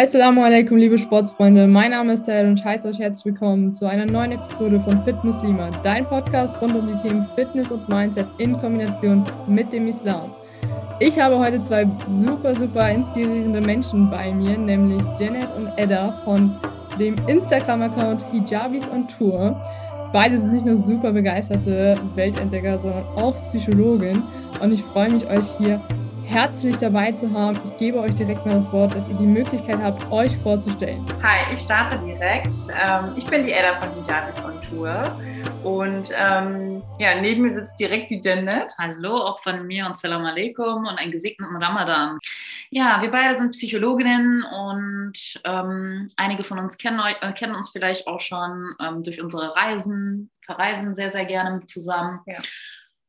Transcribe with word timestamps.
Assalamu 0.00 0.44
alaikum, 0.44 0.76
liebe 0.76 0.96
Sportsfreunde. 0.96 1.66
Mein 1.66 1.90
Name 1.90 2.12
ist 2.12 2.26
Sel 2.26 2.46
und 2.46 2.60
ich 2.60 2.64
heiße 2.64 2.86
euch 2.86 3.00
herzlich 3.00 3.24
willkommen 3.24 3.74
zu 3.74 3.84
einer 3.84 4.06
neuen 4.06 4.30
Episode 4.30 4.78
von 4.78 5.02
Fit 5.02 5.16
Muslima, 5.24 5.70
dein 5.82 6.04
Podcast 6.04 6.62
rund 6.62 6.76
um 6.76 6.86
die 6.86 7.02
Themen 7.02 7.26
Fitness 7.34 7.68
und 7.72 7.88
Mindset 7.88 8.28
in 8.38 8.52
Kombination 8.52 9.24
mit 9.48 9.72
dem 9.72 9.88
Islam. 9.88 10.30
Ich 11.00 11.18
habe 11.18 11.36
heute 11.36 11.60
zwei 11.64 11.84
super, 12.24 12.54
super 12.54 12.88
inspirierende 12.92 13.60
Menschen 13.60 14.08
bei 14.08 14.32
mir, 14.32 14.56
nämlich 14.56 15.02
Janet 15.18 15.48
und 15.56 15.68
Edda 15.76 16.12
von 16.24 16.54
dem 17.00 17.16
Instagram-Account 17.26 18.24
Hijabis 18.30 18.84
on 18.94 19.08
Tour. 19.18 19.60
Beide 20.12 20.38
sind 20.38 20.52
nicht 20.52 20.64
nur 20.64 20.76
super 20.76 21.10
begeisterte 21.10 21.96
Weltentdecker, 22.14 22.78
sondern 22.78 23.04
auch 23.16 23.34
Psychologin. 23.46 24.22
Und 24.62 24.70
ich 24.70 24.82
freue 24.84 25.10
mich, 25.10 25.28
euch 25.28 25.46
hier 25.58 25.80
herzlich 26.28 26.76
dabei 26.76 27.10
zu 27.12 27.32
haben. 27.32 27.58
Ich 27.64 27.78
gebe 27.78 27.98
euch 27.98 28.14
direkt 28.14 28.44
mal 28.44 28.56
das 28.56 28.70
Wort, 28.70 28.94
dass 28.94 29.08
ihr 29.08 29.16
die 29.16 29.26
Möglichkeit 29.26 29.78
habt, 29.82 30.10
euch 30.12 30.36
vorzustellen. 30.38 31.04
Hi, 31.22 31.54
ich 31.54 31.62
starte 31.62 31.98
direkt. 32.04 32.54
Ähm, 32.76 33.14
ich 33.16 33.24
bin 33.24 33.44
die 33.44 33.52
Edda 33.52 33.74
von 33.76 33.88
Hijabis 33.94 34.44
on 34.44 34.60
Tour. 34.68 35.10
Und 35.64 36.10
ähm, 36.14 36.82
ja, 36.98 37.20
neben 37.20 37.42
mir 37.42 37.54
sitzt 37.54 37.80
direkt 37.80 38.10
die 38.10 38.20
Janet. 38.22 38.74
Hallo, 38.78 39.16
auch 39.16 39.42
von 39.42 39.66
mir 39.66 39.86
und 39.86 39.96
Salam 39.96 40.24
alaikum 40.26 40.86
und 40.86 40.98
einen 40.98 41.12
gesegneten 41.12 41.56
Ramadan. 41.56 42.18
Ja, 42.70 43.00
wir 43.00 43.10
beide 43.10 43.38
sind 43.38 43.52
Psychologinnen 43.52 44.44
und 44.44 45.40
ähm, 45.44 46.10
einige 46.16 46.44
von 46.44 46.58
uns 46.58 46.76
kennen, 46.76 47.00
äh, 47.00 47.32
kennen, 47.32 47.54
uns 47.54 47.70
vielleicht 47.70 48.06
auch 48.06 48.20
schon 48.20 48.74
ähm, 48.80 49.02
durch 49.02 49.22
unsere 49.22 49.56
Reisen, 49.56 50.30
verreisen 50.44 50.94
sehr, 50.94 51.10
sehr 51.10 51.24
gerne 51.24 51.64
zusammen. 51.66 52.20
Ja. 52.26 52.36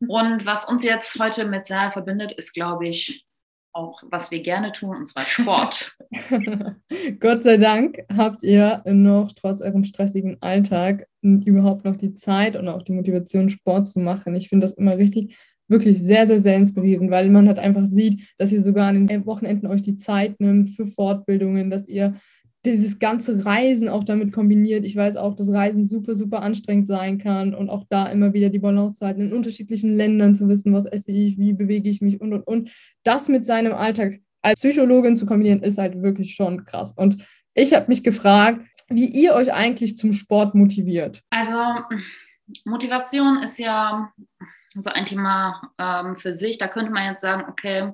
Und 0.08 0.46
was 0.46 0.66
uns 0.66 0.84
jetzt 0.84 1.20
heute 1.20 1.46
mit 1.46 1.66
Saal 1.66 1.92
verbindet, 1.92 2.32
ist, 2.32 2.54
glaube 2.54 2.88
ich, 2.88 3.26
auch, 3.72 4.02
was 4.10 4.32
wir 4.32 4.42
gerne 4.42 4.72
tun, 4.72 4.98
und 4.98 5.08
zwar 5.08 5.26
Sport. 5.26 5.96
Gott 7.20 7.44
sei 7.44 7.58
Dank 7.58 8.00
habt 8.16 8.44
ihr 8.44 8.82
noch 8.86 9.32
trotz 9.34 9.62
eurem 9.62 9.84
stressigen 9.84 10.38
Alltag 10.42 11.08
überhaupt 11.22 11.86
noch 11.86 11.96
die 11.96 12.14
Zeit 12.14 12.56
und 12.56 12.68
auch 12.68 12.82
die 12.82 12.94
Motivation, 12.94 13.50
Sport 13.50 13.90
zu 13.90 14.00
machen. 14.00 14.36
Ich 14.36 14.50
finde 14.50 14.66
das 14.66 14.74
immer 14.74 14.98
richtig, 14.98 15.38
wirklich 15.68 16.02
sehr, 16.02 16.28
sehr, 16.28 16.40
sehr 16.40 16.56
inspirierend, 16.56 17.12
weil 17.12 17.30
man 17.30 17.48
halt 17.48 17.60
einfach 17.60 17.86
sieht, 17.86 18.34
dass 18.38 18.52
ihr 18.52 18.64
sogar 18.64 18.88
an 18.88 19.06
den 19.06 19.26
Wochenenden 19.26 19.68
euch 19.68 19.84
die 19.84 19.98
Zeit 19.98 20.40
nimmt 20.40 20.72
für 20.72 20.88
Fortbildungen, 20.88 21.70
dass 21.70 21.88
ihr 21.88 22.16
dieses 22.66 23.00
ganze 23.00 23.46
Reisen 23.46 23.88
auch 23.88 24.04
damit 24.04 24.34
kombiniert. 24.34 24.86
Ich 24.86 24.96
weiß 24.96 25.16
auch, 25.16 25.36
dass 25.36 25.52
Reisen 25.52 25.86
super, 25.86 26.16
super 26.16 26.42
anstrengend 26.42 26.88
sein 26.88 27.18
kann 27.18 27.56
und 27.56 27.70
auch 27.70 27.86
da 27.90 28.08
immer 28.08 28.34
wieder 28.34 28.50
die 28.50 28.60
Balance 28.60 28.96
zu 28.96 29.06
halten, 29.06 29.22
in 29.22 29.34
unterschiedlichen 29.34 29.96
Ländern 29.96 30.36
zu 30.36 30.50
wissen, 30.50 30.74
was 30.74 30.86
esse 30.86 31.12
ich, 31.12 31.38
wie 31.38 31.54
bewege 31.54 31.90
ich 31.90 32.02
mich 32.02 32.20
und, 32.20 32.34
und, 32.34 32.44
und. 32.44 32.72
Das 33.04 33.30
mit 33.30 33.46
seinem 33.46 33.74
Alltag 33.74 34.20
als 34.42 34.60
Psychologin 34.60 35.16
zu 35.16 35.26
kombinieren, 35.26 35.64
ist 35.64 35.78
halt 35.78 36.02
wirklich 36.02 36.36
schon 36.36 36.66
krass. 36.66 36.94
Und 36.96 37.26
ich 37.54 37.74
habe 37.74 37.88
mich 37.88 38.04
gefragt, 38.04 38.62
wie 38.90 39.08
ihr 39.08 39.34
euch 39.34 39.54
eigentlich 39.54 39.98
zum 39.98 40.14
Sport 40.14 40.56
motiviert. 40.56 41.22
Also 41.30 41.58
Motivation 42.66 43.42
ist 43.44 43.60
ja 43.60 44.12
so 44.74 44.90
ein 44.90 45.06
Thema 45.06 45.62
ähm, 45.78 46.18
für 46.18 46.36
sich. 46.36 46.58
Da 46.58 46.68
könnte 46.68 46.92
man 46.92 47.06
jetzt 47.06 47.22
sagen, 47.22 47.46
okay, 47.50 47.92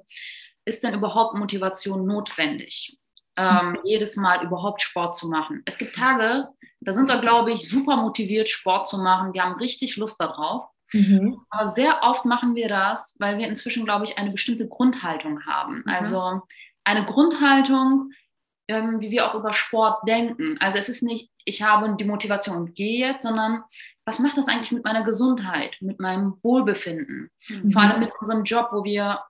ist 0.66 0.84
denn 0.84 0.94
überhaupt 0.94 1.38
Motivation 1.38 2.06
notwendig? 2.06 2.98
Ähm, 3.38 3.72
mhm. 3.72 3.80
jedes 3.84 4.16
Mal 4.16 4.44
überhaupt 4.44 4.82
Sport 4.82 5.16
zu 5.16 5.28
machen. 5.30 5.62
Es 5.66 5.78
gibt 5.78 5.96
Tage, 5.96 6.48
da 6.80 6.92
sind 6.92 7.08
wir, 7.08 7.20
glaube 7.20 7.52
ich, 7.52 7.70
super 7.70 7.98
motiviert, 7.98 8.50
Sport 8.50 8.88
zu 8.88 8.98
machen. 9.00 9.34
Wir 9.34 9.44
haben 9.44 9.60
richtig 9.60 9.98
Lust 9.98 10.20
darauf. 10.20 10.68
Mhm. 10.94 11.42
Aber 11.50 11.74
sehr 11.74 12.04
oft 12.04 12.26
machen 12.26 12.56
wir 12.56 12.70
das, 12.70 13.16
weil 13.20 13.38
wir 13.38 13.48
inzwischen, 13.48 13.86
glaube 13.86 14.06
ich, 14.06 14.18
eine 14.18 14.32
bestimmte 14.32 14.68
Grundhaltung 14.68 15.46
haben. 15.46 15.78
Mhm. 15.78 15.88
Also 15.88 16.42
eine 16.84 17.06
Grundhaltung, 17.06 18.12
ähm, 18.68 19.00
wie 19.00 19.12
wir 19.12 19.28
auch 19.28 19.36
über 19.36 19.54
Sport 19.54 20.08
denken. 20.08 20.58
Also 20.60 20.80
es 20.80 20.90
ist 20.90 21.02
nicht, 21.02 21.32
ich 21.44 21.62
habe 21.62 21.96
die 21.98 22.06
Motivation 22.06 22.58
und 22.58 22.76
gehe 22.76 23.08
jetzt, 23.08 23.24
sondern 23.24 23.64
was 24.06 24.20
macht 24.20 24.38
das 24.38 24.48
eigentlich 24.48 24.72
mit 24.72 24.84
meiner 24.84 25.04
Gesundheit, 25.04 25.76
mit 25.82 26.00
meinem 26.00 26.38
Wohlbefinden? 26.44 27.32
Mhm. 27.50 27.72
Vor 27.72 27.82
allem 27.82 28.00
mit 28.00 28.12
unserem 28.20 28.44
Job, 28.44 28.70
wo 28.72 28.84
wir 28.84 29.22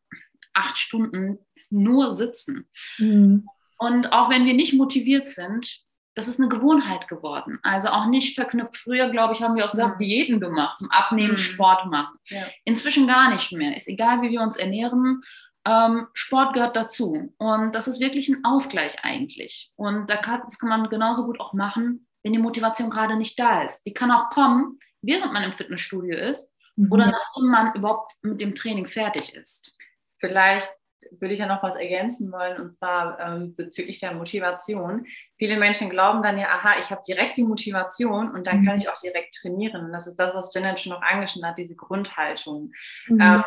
acht 0.53 0.77
Stunden 0.77 1.39
nur 1.69 2.15
sitzen. 2.15 2.69
Mhm. 2.97 3.47
Und 3.77 4.11
auch 4.11 4.29
wenn 4.29 4.45
wir 4.45 4.53
nicht 4.53 4.73
motiviert 4.73 5.29
sind, 5.29 5.81
das 6.15 6.29
ist 6.29 6.39
eine 6.39 6.47
Gewohnheit 6.47 7.07
geworden. 7.09 7.59
Also 7.61 7.89
auch 7.89 8.07
nicht 8.07 8.35
verknüpft. 8.35 8.77
Früher, 8.77 9.09
glaube 9.09 9.33
ich, 9.33 9.41
haben 9.41 9.55
wir 9.55 9.65
auch 9.65 9.71
so 9.71 9.85
mhm. 9.85 9.97
Diäten 9.99 10.39
gemacht, 10.39 10.77
zum 10.77 10.89
Abnehmen, 10.89 11.33
mhm. 11.33 11.37
Sport 11.37 11.85
machen. 11.87 12.17
Ja. 12.29 12.47
Inzwischen 12.63 13.05
gar 13.05 13.33
nicht 13.33 13.51
mehr. 13.51 13.75
Ist 13.75 13.89
egal, 13.89 14.21
wie 14.21 14.31
wir 14.31 14.41
uns 14.41 14.55
ernähren. 14.55 15.21
Ähm, 15.65 16.07
Sport 16.13 16.53
gehört 16.53 16.75
dazu. 16.75 17.33
Und 17.37 17.75
das 17.75 17.87
ist 17.87 17.99
wirklich 17.99 18.29
ein 18.29 18.45
Ausgleich 18.45 18.95
eigentlich. 19.03 19.71
Und 19.75 20.09
da 20.09 20.15
kann, 20.15 20.41
das 20.45 20.57
kann 20.57 20.69
man 20.69 20.89
genauso 20.89 21.25
gut 21.25 21.39
auch 21.39 21.53
machen, 21.53 22.07
wenn 22.23 22.33
die 22.33 22.39
Motivation 22.39 22.89
gerade 22.89 23.17
nicht 23.17 23.37
da 23.37 23.63
ist. 23.63 23.83
Die 23.85 23.93
kann 23.93 24.11
auch 24.11 24.29
kommen, 24.29 24.79
während 25.01 25.33
man 25.33 25.43
im 25.43 25.53
Fitnessstudio 25.53 26.17
ist 26.17 26.49
mhm. 26.77 26.91
oder 26.91 27.07
nachdem 27.07 27.49
man 27.49 27.75
überhaupt 27.75 28.13
mit 28.21 28.39
dem 28.39 28.55
Training 28.55 28.87
fertig 28.87 29.35
ist. 29.35 29.71
Vielleicht 30.19 30.69
würde 31.11 31.33
ich 31.33 31.39
ja 31.39 31.47
noch 31.47 31.63
was 31.63 31.75
ergänzen 31.75 32.31
wollen, 32.31 32.59
und 32.59 32.71
zwar 32.71 33.19
ähm, 33.19 33.53
bezüglich 33.55 33.99
der 33.99 34.13
Motivation. 34.13 35.05
Viele 35.37 35.57
Menschen 35.57 35.89
glauben 35.89 36.23
dann 36.23 36.37
ja, 36.37 36.47
aha, 36.47 36.79
ich 36.79 36.89
habe 36.89 37.03
direkt 37.07 37.37
die 37.37 37.43
Motivation 37.43 38.31
und 38.31 38.47
dann 38.47 38.65
kann 38.65 38.75
mhm. 38.75 38.81
ich 38.81 38.89
auch 38.89 38.99
direkt 39.01 39.35
trainieren. 39.35 39.85
Und 39.85 39.93
das 39.93 40.07
ist 40.07 40.17
das, 40.17 40.33
was 40.33 40.53
Janet 40.53 40.79
schon 40.79 40.93
noch 40.93 41.01
angeschnitten 41.01 41.49
hat, 41.49 41.57
diese 41.57 41.75
Grundhaltung. 41.75 42.71
Mhm. 43.07 43.21
Ähm, 43.21 43.43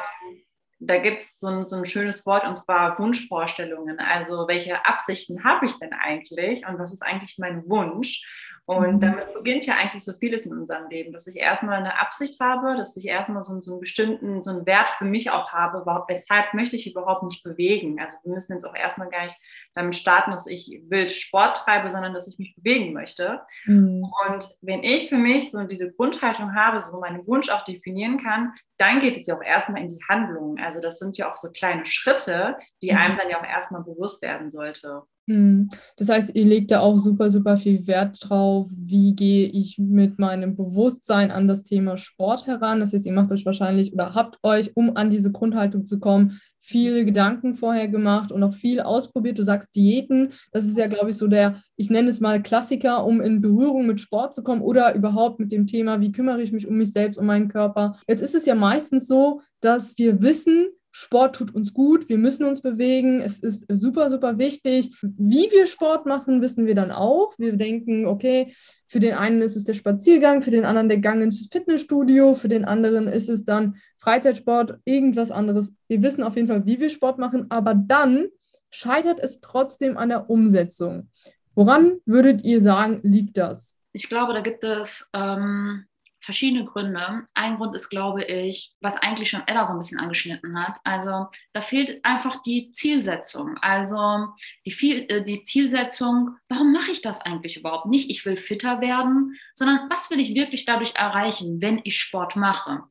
da 0.80 0.98
gibt 0.98 1.22
es 1.22 1.40
so, 1.40 1.66
so, 1.66 1.76
ein 1.76 1.86
schönes 1.86 2.24
Wort 2.24 2.46
und 2.46 2.56
zwar 2.56 2.98
Wunschvorstellungen. 2.98 3.98
Also 3.98 4.46
welche 4.46 4.86
Absichten 4.86 5.42
habe 5.44 5.66
ich 5.66 5.76
denn 5.78 5.92
eigentlich 5.92 6.66
und 6.66 6.78
was 6.78 6.92
ist 6.92 7.02
eigentlich 7.02 7.36
mein 7.38 7.68
Wunsch? 7.68 8.22
Und 8.68 8.96
mhm. 8.96 9.00
damit 9.00 9.32
beginnt 9.32 9.64
ja 9.64 9.76
eigentlich 9.76 10.04
so 10.04 10.12
vieles 10.12 10.44
in 10.44 10.52
unserem 10.52 10.90
Leben, 10.90 11.10
dass 11.14 11.26
ich 11.26 11.36
erstmal 11.36 11.78
eine 11.78 11.98
Absicht 11.98 12.38
habe, 12.38 12.76
dass 12.76 12.98
ich 12.98 13.06
erstmal 13.06 13.42
so, 13.42 13.58
so 13.62 13.72
einen 13.72 13.80
bestimmten, 13.80 14.44
so 14.44 14.50
einen 14.50 14.66
Wert 14.66 14.90
für 14.98 15.06
mich 15.06 15.30
auch 15.30 15.52
habe, 15.52 15.86
weshalb 16.06 16.52
möchte 16.52 16.76
ich 16.76 16.86
überhaupt 16.86 17.22
nicht 17.22 17.42
bewegen. 17.42 17.98
Also 17.98 18.18
wir 18.24 18.34
müssen 18.34 18.52
jetzt 18.52 18.66
auch 18.66 18.74
erstmal 18.74 19.08
gar 19.08 19.24
nicht 19.24 19.38
damit 19.74 19.96
starten, 19.96 20.32
dass 20.32 20.46
ich 20.46 20.82
wild 20.90 21.10
Sport 21.10 21.56
treibe, 21.64 21.90
sondern 21.90 22.12
dass 22.12 22.28
ich 22.28 22.38
mich 22.38 22.54
bewegen 22.56 22.92
möchte. 22.92 23.40
Mhm. 23.64 24.04
Und 24.26 24.54
wenn 24.60 24.82
ich 24.82 25.08
für 25.08 25.16
mich 25.16 25.50
so 25.50 25.64
diese 25.64 25.90
Grundhaltung 25.90 26.54
habe, 26.54 26.82
so 26.82 27.00
meinen 27.00 27.26
Wunsch 27.26 27.48
auch 27.48 27.64
definieren 27.64 28.18
kann, 28.18 28.52
dann 28.76 29.00
geht 29.00 29.16
es 29.16 29.26
ja 29.26 29.38
auch 29.38 29.42
erstmal 29.42 29.80
in 29.80 29.88
die 29.88 30.04
Handlung. 30.10 30.58
Also 30.58 30.78
das 30.80 30.98
sind 30.98 31.16
ja 31.16 31.32
auch 31.32 31.38
so 31.38 31.48
kleine 31.50 31.86
Schritte, 31.86 32.58
die 32.82 32.92
mhm. 32.92 32.98
einem 32.98 33.16
dann 33.16 33.30
ja 33.30 33.40
auch 33.40 33.48
erstmal 33.48 33.82
bewusst 33.82 34.20
werden 34.20 34.50
sollte. 34.50 35.04
Mhm. 35.28 35.68
Das 35.96 36.08
heißt, 36.08 36.34
ihr 36.34 36.46
legt 36.46 36.70
da 36.70 36.80
auch 36.80 36.98
super, 36.98 37.30
super 37.30 37.58
viel 37.58 37.86
Wert 37.86 38.18
drauf, 38.20 38.66
wie 38.74 39.14
gehe 39.14 39.46
ich 39.46 39.78
mit 39.78 40.18
meinem 40.18 40.56
Bewusstsein 40.56 41.30
an 41.30 41.46
das 41.46 41.64
Thema 41.64 41.98
Sport 41.98 42.46
heran. 42.46 42.80
Das 42.80 42.94
heißt, 42.94 43.04
ihr 43.04 43.12
macht 43.12 43.30
euch 43.30 43.44
wahrscheinlich 43.44 43.92
oder 43.92 44.14
habt 44.14 44.38
euch, 44.42 44.74
um 44.74 44.96
an 44.96 45.10
diese 45.10 45.30
Grundhaltung 45.30 45.84
zu 45.84 46.00
kommen, 46.00 46.40
viele 46.58 47.04
Gedanken 47.04 47.54
vorher 47.54 47.88
gemacht 47.88 48.32
und 48.32 48.42
auch 48.42 48.54
viel 48.54 48.80
ausprobiert. 48.80 49.38
Du 49.38 49.42
sagst 49.42 49.76
Diäten, 49.76 50.30
das 50.50 50.64
ist 50.64 50.78
ja, 50.78 50.86
glaube 50.86 51.10
ich, 51.10 51.16
so 51.16 51.28
der, 51.28 51.60
ich 51.76 51.90
nenne 51.90 52.08
es 52.08 52.20
mal 52.20 52.42
Klassiker, 52.42 53.04
um 53.04 53.20
in 53.20 53.42
Berührung 53.42 53.86
mit 53.86 54.00
Sport 54.00 54.34
zu 54.34 54.42
kommen 54.42 54.62
oder 54.62 54.94
überhaupt 54.94 55.40
mit 55.40 55.52
dem 55.52 55.66
Thema, 55.66 56.00
wie 56.00 56.12
kümmere 56.12 56.40
ich 56.40 56.52
mich 56.52 56.66
um 56.66 56.78
mich 56.78 56.92
selbst, 56.92 57.18
um 57.18 57.26
meinen 57.26 57.48
Körper. 57.48 57.98
Jetzt 58.08 58.22
ist 58.22 58.34
es 58.34 58.46
ja 58.46 58.54
meistens 58.54 59.06
so, 59.06 59.42
dass 59.60 59.96
wir 59.98 60.22
wissen, 60.22 60.68
Sport 60.90 61.36
tut 61.36 61.54
uns 61.54 61.74
gut, 61.74 62.08
wir 62.08 62.18
müssen 62.18 62.44
uns 62.44 62.60
bewegen, 62.60 63.20
es 63.20 63.38
ist 63.38 63.66
super, 63.68 64.10
super 64.10 64.38
wichtig. 64.38 64.96
Wie 65.02 65.48
wir 65.50 65.66
Sport 65.66 66.06
machen, 66.06 66.40
wissen 66.40 66.66
wir 66.66 66.74
dann 66.74 66.90
auch. 66.90 67.34
Wir 67.38 67.56
denken, 67.56 68.06
okay, 68.06 68.54
für 68.86 68.98
den 68.98 69.14
einen 69.14 69.42
ist 69.42 69.54
es 69.54 69.64
der 69.64 69.74
Spaziergang, 69.74 70.42
für 70.42 70.50
den 70.50 70.64
anderen 70.64 70.88
der 70.88 70.98
Gang 70.98 71.22
ins 71.22 71.48
Fitnessstudio, 71.52 72.34
für 72.34 72.48
den 72.48 72.64
anderen 72.64 73.06
ist 73.06 73.28
es 73.28 73.44
dann 73.44 73.76
Freizeitsport, 73.98 74.78
irgendwas 74.84 75.30
anderes. 75.30 75.74
Wir 75.88 76.02
wissen 76.02 76.22
auf 76.22 76.36
jeden 76.36 76.48
Fall, 76.48 76.66
wie 76.66 76.80
wir 76.80 76.88
Sport 76.88 77.18
machen, 77.18 77.46
aber 77.50 77.74
dann 77.74 78.28
scheitert 78.70 79.20
es 79.20 79.40
trotzdem 79.40 79.96
an 79.96 80.08
der 80.08 80.30
Umsetzung. 80.30 81.10
Woran 81.54 81.98
würdet 82.06 82.44
ihr 82.44 82.62
sagen, 82.62 83.00
liegt 83.02 83.36
das? 83.36 83.74
Ich 83.92 84.08
glaube, 84.08 84.32
da 84.32 84.40
gibt 84.40 84.64
es 84.64 85.08
ähm, 85.12 85.84
verschiedene 86.28 86.66
Gründe. 86.66 87.26
Ein 87.32 87.56
Grund 87.56 87.74
ist, 87.74 87.88
glaube 87.88 88.22
ich, 88.22 88.74
was 88.82 88.98
eigentlich 88.98 89.30
schon 89.30 89.46
Ella 89.46 89.64
so 89.64 89.72
ein 89.72 89.78
bisschen 89.78 89.98
angeschnitten 89.98 90.62
hat. 90.62 90.76
Also 90.84 91.28
da 91.54 91.62
fehlt 91.62 92.04
einfach 92.04 92.42
die 92.42 92.70
Zielsetzung. 92.70 93.56
Also 93.62 94.28
die, 94.66 94.70
viel, 94.70 95.06
äh, 95.08 95.24
die 95.24 95.42
Zielsetzung, 95.42 96.36
warum 96.50 96.70
mache 96.70 96.90
ich 96.90 97.00
das 97.00 97.22
eigentlich 97.22 97.56
überhaupt 97.56 97.86
nicht? 97.86 98.10
Ich 98.10 98.26
will 98.26 98.36
fitter 98.36 98.82
werden, 98.82 99.38
sondern 99.54 99.88
was 99.88 100.10
will 100.10 100.20
ich 100.20 100.34
wirklich 100.34 100.66
dadurch 100.66 100.94
erreichen, 100.96 101.62
wenn 101.62 101.80
ich 101.84 101.98
Sport 101.98 102.36
mache? 102.36 102.82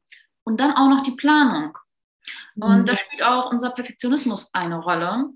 Und 0.44 0.60
dann 0.60 0.72
auch 0.72 0.90
noch 0.90 1.02
die 1.02 1.16
Planung. 1.16 1.78
Und 2.56 2.82
mhm. 2.82 2.86
da 2.88 2.98
spielt 2.98 3.22
auch 3.22 3.52
unser 3.52 3.70
Perfektionismus 3.70 4.52
eine 4.56 4.80
Rolle, 4.80 5.30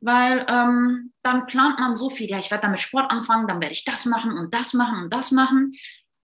weil 0.00 0.46
ähm, 0.48 1.12
dann 1.24 1.46
plant 1.46 1.80
man 1.80 1.96
so 1.96 2.08
viel, 2.08 2.30
ja, 2.30 2.38
ich 2.38 2.52
werde 2.52 2.62
damit 2.62 2.78
Sport 2.78 3.10
anfangen, 3.10 3.48
dann 3.48 3.60
werde 3.60 3.72
ich 3.72 3.84
das 3.84 4.04
machen 4.04 4.38
und 4.38 4.54
das 4.54 4.74
machen 4.74 5.02
und 5.02 5.12
das 5.12 5.32
machen. 5.32 5.72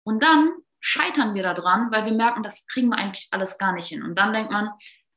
Und 0.04 0.22
dann 0.22 0.52
scheitern 0.84 1.34
wir 1.34 1.44
daran, 1.44 1.92
weil 1.92 2.06
wir 2.06 2.12
merken, 2.12 2.44
das 2.44 2.68
kriegen 2.68 2.90
wir 2.90 2.98
eigentlich 2.98 3.28
alles 3.32 3.58
gar 3.58 3.74
nicht 3.74 3.88
hin. 3.88 4.04
Und 4.04 4.16
dann 4.20 4.34
denkt 4.34 4.52
man, 4.52 4.70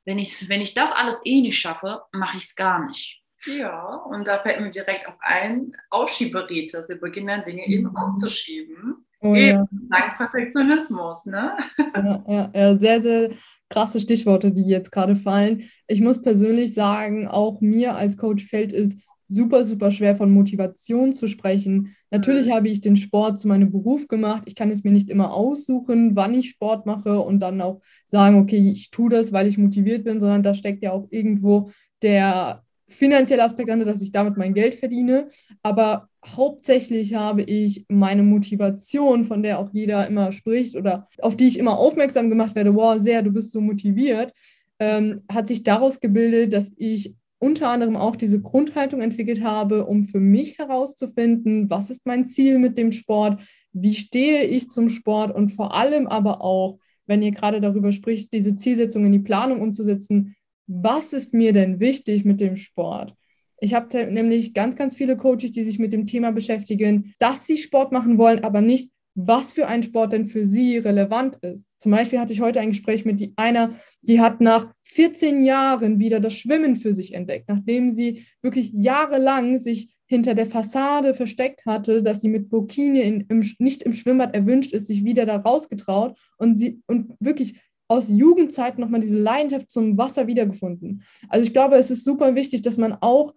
wenn 0.05 0.19
ich, 0.19 0.49
wenn 0.49 0.61
ich 0.61 0.75
das 0.75 0.93
alles 0.93 1.21
eh 1.25 1.41
nicht 1.43 1.59
schaffe, 1.59 2.03
mache 2.13 2.39
ich 2.39 2.45
es 2.45 2.55
gar 2.55 2.87
nicht. 2.87 3.21
Ja, 3.45 3.97
und 3.97 4.27
da 4.27 4.39
fällt 4.39 4.61
mir 4.61 4.71
direkt 4.71 5.09
auch 5.09 5.19
ein, 5.21 5.73
Aufschieberitis. 5.91 6.89
Wir 6.89 7.01
beginnen 7.01 7.27
dann 7.27 7.45
Dinge 7.45 7.67
eben 7.67 7.91
mhm. 7.91 7.97
aufzuschieben. 7.97 9.07
Oh, 9.21 9.35
eben, 9.35 9.59
ja. 9.59 9.67
dank 9.91 10.17
Perfektionismus, 10.17 11.25
ne? 11.25 11.57
Ja, 11.97 12.25
ja, 12.29 12.51
ja, 12.55 12.79
sehr, 12.79 13.03
sehr 13.03 13.31
krasse 13.69 14.01
Stichworte, 14.01 14.53
die 14.53 14.69
jetzt 14.69 14.93
gerade 14.93 15.17
fallen. 15.17 15.69
Ich 15.89 16.01
muss 16.01 16.23
persönlich 16.23 16.75
sagen, 16.75 17.27
auch 17.27 17.61
mir 17.61 17.97
als 17.97 18.17
Coach 18.19 18.45
fällt 18.45 18.73
es 18.73 19.06
super, 19.29 19.65
super 19.65 19.91
schwer 19.91 20.17
von 20.17 20.31
Motivation 20.31 21.13
zu 21.13 21.27
sprechen. 21.27 21.95
Natürlich 22.11 22.47
mhm. 22.47 22.53
habe 22.53 22.69
ich 22.69 22.81
den 22.81 22.97
Sport 22.97 23.41
zu 23.41 23.49
meinem 23.49 23.71
Beruf 23.71 24.09
gemacht. 24.09 24.45
Ich 24.47 24.55
kann 24.55 24.71
es 24.71 24.85
mir 24.85 24.93
nicht 24.93 25.11
immer 25.11 25.33
aussuchen, 25.33 26.17
wann 26.17 26.35
ich 26.35 26.51
Sport 26.51 26.87
mache 26.87 27.21
und 27.21 27.41
dann 27.41 27.61
auch 27.61 27.81
sagen, 28.05 28.39
okay, 28.39 28.71
ich 28.71 28.91
tue 28.91 29.11
das, 29.11 29.33
weil 29.33 29.47
ich 29.47 29.59
motiviert 29.59 30.05
bin, 30.05 30.21
sondern 30.21 30.43
da 30.43 30.55
steckt 30.55 30.83
ja 30.83 30.93
auch 30.93 31.09
irgendwo 31.11 31.71
der 32.03 32.63
finanzielle 32.89 33.43
Aspekt 33.43 33.71
an, 33.71 33.81
dass 33.81 34.01
ich 34.01 34.13
damit 34.13 34.37
mein 34.37 34.55
Geld 34.55 34.75
verdiene. 34.75 35.29
Aber 35.63 36.09
hauptsächlich 36.25 37.15
habe 37.15 37.43
ich 37.43 37.85
meine 37.89 38.23
Motivation, 38.23 39.25
von 39.25 39.43
der 39.43 39.59
auch 39.59 39.71
jeder 39.73 40.07
immer 40.07 40.33
spricht 40.33 40.77
oder 40.77 41.07
auf 41.21 41.37
die 41.37 41.49
ich 41.49 41.59
immer 41.59 41.79
aufmerksam 41.79 42.31
gemacht 42.31 42.55
werde, 42.55 42.75
wow, 42.75 42.99
sehr, 43.01 43.23
du 43.23 43.33
bist 43.33 43.53
so 43.53 43.61
motiviert, 43.61 44.33
ähm, 44.79 45.23
hat 45.31 45.49
sich 45.49 45.63
daraus 45.63 46.01
gebildet, 46.01 46.53
dass 46.53 46.71
ich 46.77 47.15
unter 47.39 47.69
anderem 47.69 47.97
auch 47.97 48.17
diese 48.17 48.41
Grundhaltung 48.41 49.01
entwickelt 49.01 49.43
habe, 49.43 49.87
um 49.87 50.05
für 50.05 50.21
mich 50.21 50.59
herauszufinden, 50.59 51.69
was 51.69 51.91
ist 51.91 52.07
mein 52.07 52.27
Ziel 52.27 52.59
mit 52.59 52.79
dem 52.79 52.93
Sport, 52.93 53.43
wie 53.73 53.95
stehe 53.95 54.45
ich 54.45 54.71
zum 54.71 54.89
Sport 54.89 55.35
und 55.35 55.51
vor 55.51 55.75
allem 55.75 56.07
aber 56.07 56.41
auch, 56.43 56.79
wenn 57.07 57.23
ihr 57.23 57.31
gerade 57.31 57.61
darüber 57.61 57.93
spricht, 57.93 58.33
diese 58.33 58.57
Zielsetzung 58.57 59.05
in 59.07 59.13
die 59.13 59.19
Planung 59.19 59.61
umzusetzen, 59.61 60.35
was 60.67 61.13
ist 61.13 61.35
mir 61.35 61.53
denn 61.53 61.79
wichtig 61.79 62.25
mit 62.25 62.41
dem 62.41 62.57
Sport? 62.57 63.15
Ich 63.61 63.75
habe 63.75 64.13
nämlich 64.13 64.53
ganz, 64.53 64.77
ganz 64.77 64.97
viele 64.97 65.17
Coaches, 65.17 65.53
die 65.53 65.65
sich 65.65 65.79
mit 65.79 65.93
dem 65.93 66.07
Thema 66.07 66.33
beschäftigen, 66.33 67.15
dass 67.19 67.47
sie 67.47 67.57
Sport 67.57 67.93
machen 67.93 68.19
wollen, 68.19 68.45
aber 68.45 68.61
nicht, 68.61 68.91
was 69.17 69.53
für 69.53 69.67
ein 69.67 69.83
Sport 69.83 70.13
denn 70.13 70.29
für 70.29 70.47
sie 70.47 70.77
relevant 70.77 71.37
ist. 71.41 71.81
Zum 71.81 71.91
Beispiel 71.91 72.21
hatte 72.21 72.35
ich 72.35 72.43
heute 72.43 72.61
ein 72.61 72.69
Gespräch 72.71 73.07
mit 73.07 73.33
einer, 73.37 73.71
die 74.03 74.21
hat 74.21 74.41
nach 74.43 74.73
14 74.85 75.43
Jahren 75.43 75.99
wieder 75.99 76.21
das 76.21 76.35
Schwimmen 76.35 76.77
für 76.77 76.93
sich 76.93 77.15
entdeckt, 77.15 77.49
nachdem 77.49 77.91
sie 77.91 78.27
wirklich 78.43 78.71
jahrelang 78.73 79.59
sich 79.59 79.97
hinter 80.07 80.35
der 80.35 80.47
Fassade 80.47 81.15
versteckt 81.15 81.65
hatte, 81.67 82.03
dass 82.03 82.21
sie 82.21 82.29
mit 82.29 82.51
Burkini 82.51 83.01
in, 83.01 83.21
im, 83.29 83.51
nicht 83.59 83.83
im 83.83 83.95
Schwimmbad 83.95 84.35
erwünscht 84.35 84.73
ist, 84.73 84.87
sich 84.87 85.03
wieder 85.03 85.25
da 85.27 85.39
rausgetraut 85.39 86.17
und 86.37 86.59
sie 86.59 86.83
und 86.87 87.15
wirklich 87.19 87.59
aus 87.89 88.09
Jugendzeiten 88.09 88.81
nochmal 88.81 89.01
diese 89.01 89.17
Leidenschaft 89.17 89.71
zum 89.71 89.97
Wasser 89.97 90.27
wiedergefunden. 90.27 91.03
Also 91.29 91.47
ich 91.47 91.53
glaube, 91.53 91.77
es 91.77 91.91
ist 91.91 92.05
super 92.05 92.35
wichtig, 92.35 92.63
dass 92.63 92.77
man 92.77 92.99
auch 93.01 93.35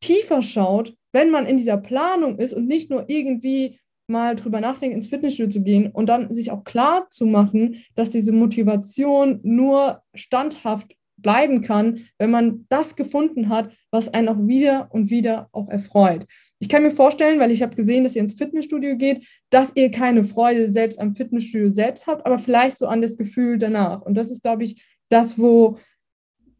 tiefer 0.00 0.42
schaut, 0.42 0.94
wenn 1.12 1.30
man 1.30 1.46
in 1.46 1.56
dieser 1.56 1.76
Planung 1.76 2.38
ist 2.38 2.52
und 2.52 2.66
nicht 2.66 2.90
nur 2.90 3.04
irgendwie 3.08 3.78
mal 4.06 4.36
drüber 4.36 4.60
nachdenkt, 4.60 4.94
ins 4.94 5.08
Fitnessstudio 5.08 5.50
zu 5.50 5.62
gehen 5.62 5.90
und 5.90 6.06
dann 6.06 6.32
sich 6.32 6.50
auch 6.50 6.64
klar 6.64 7.08
zu 7.08 7.26
machen, 7.26 7.82
dass 7.94 8.10
diese 8.10 8.32
Motivation 8.32 9.40
nur 9.42 10.02
standhaft 10.14 10.96
bleiben 11.16 11.62
kann, 11.62 12.04
wenn 12.18 12.30
man 12.30 12.66
das 12.68 12.96
gefunden 12.96 13.48
hat, 13.48 13.72
was 13.90 14.12
einen 14.12 14.28
auch 14.28 14.46
wieder 14.46 14.88
und 14.90 15.10
wieder 15.10 15.48
auch 15.52 15.68
erfreut. 15.68 16.26
Ich 16.58 16.68
kann 16.68 16.82
mir 16.82 16.90
vorstellen, 16.90 17.40
weil 17.40 17.50
ich 17.50 17.62
habe 17.62 17.76
gesehen, 17.76 18.04
dass 18.04 18.14
ihr 18.14 18.22
ins 18.22 18.34
Fitnessstudio 18.34 18.96
geht, 18.96 19.26
dass 19.50 19.72
ihr 19.74 19.90
keine 19.90 20.24
Freude 20.24 20.70
selbst 20.70 21.00
am 21.00 21.14
Fitnessstudio 21.14 21.70
selbst 21.70 22.06
habt, 22.06 22.26
aber 22.26 22.38
vielleicht 22.38 22.78
so 22.78 22.86
an 22.86 23.02
das 23.02 23.16
Gefühl 23.16 23.58
danach. 23.58 24.02
Und 24.02 24.14
das 24.14 24.30
ist, 24.30 24.42
glaube 24.42 24.64
ich, 24.64 24.84
das, 25.08 25.38
wo 25.38 25.78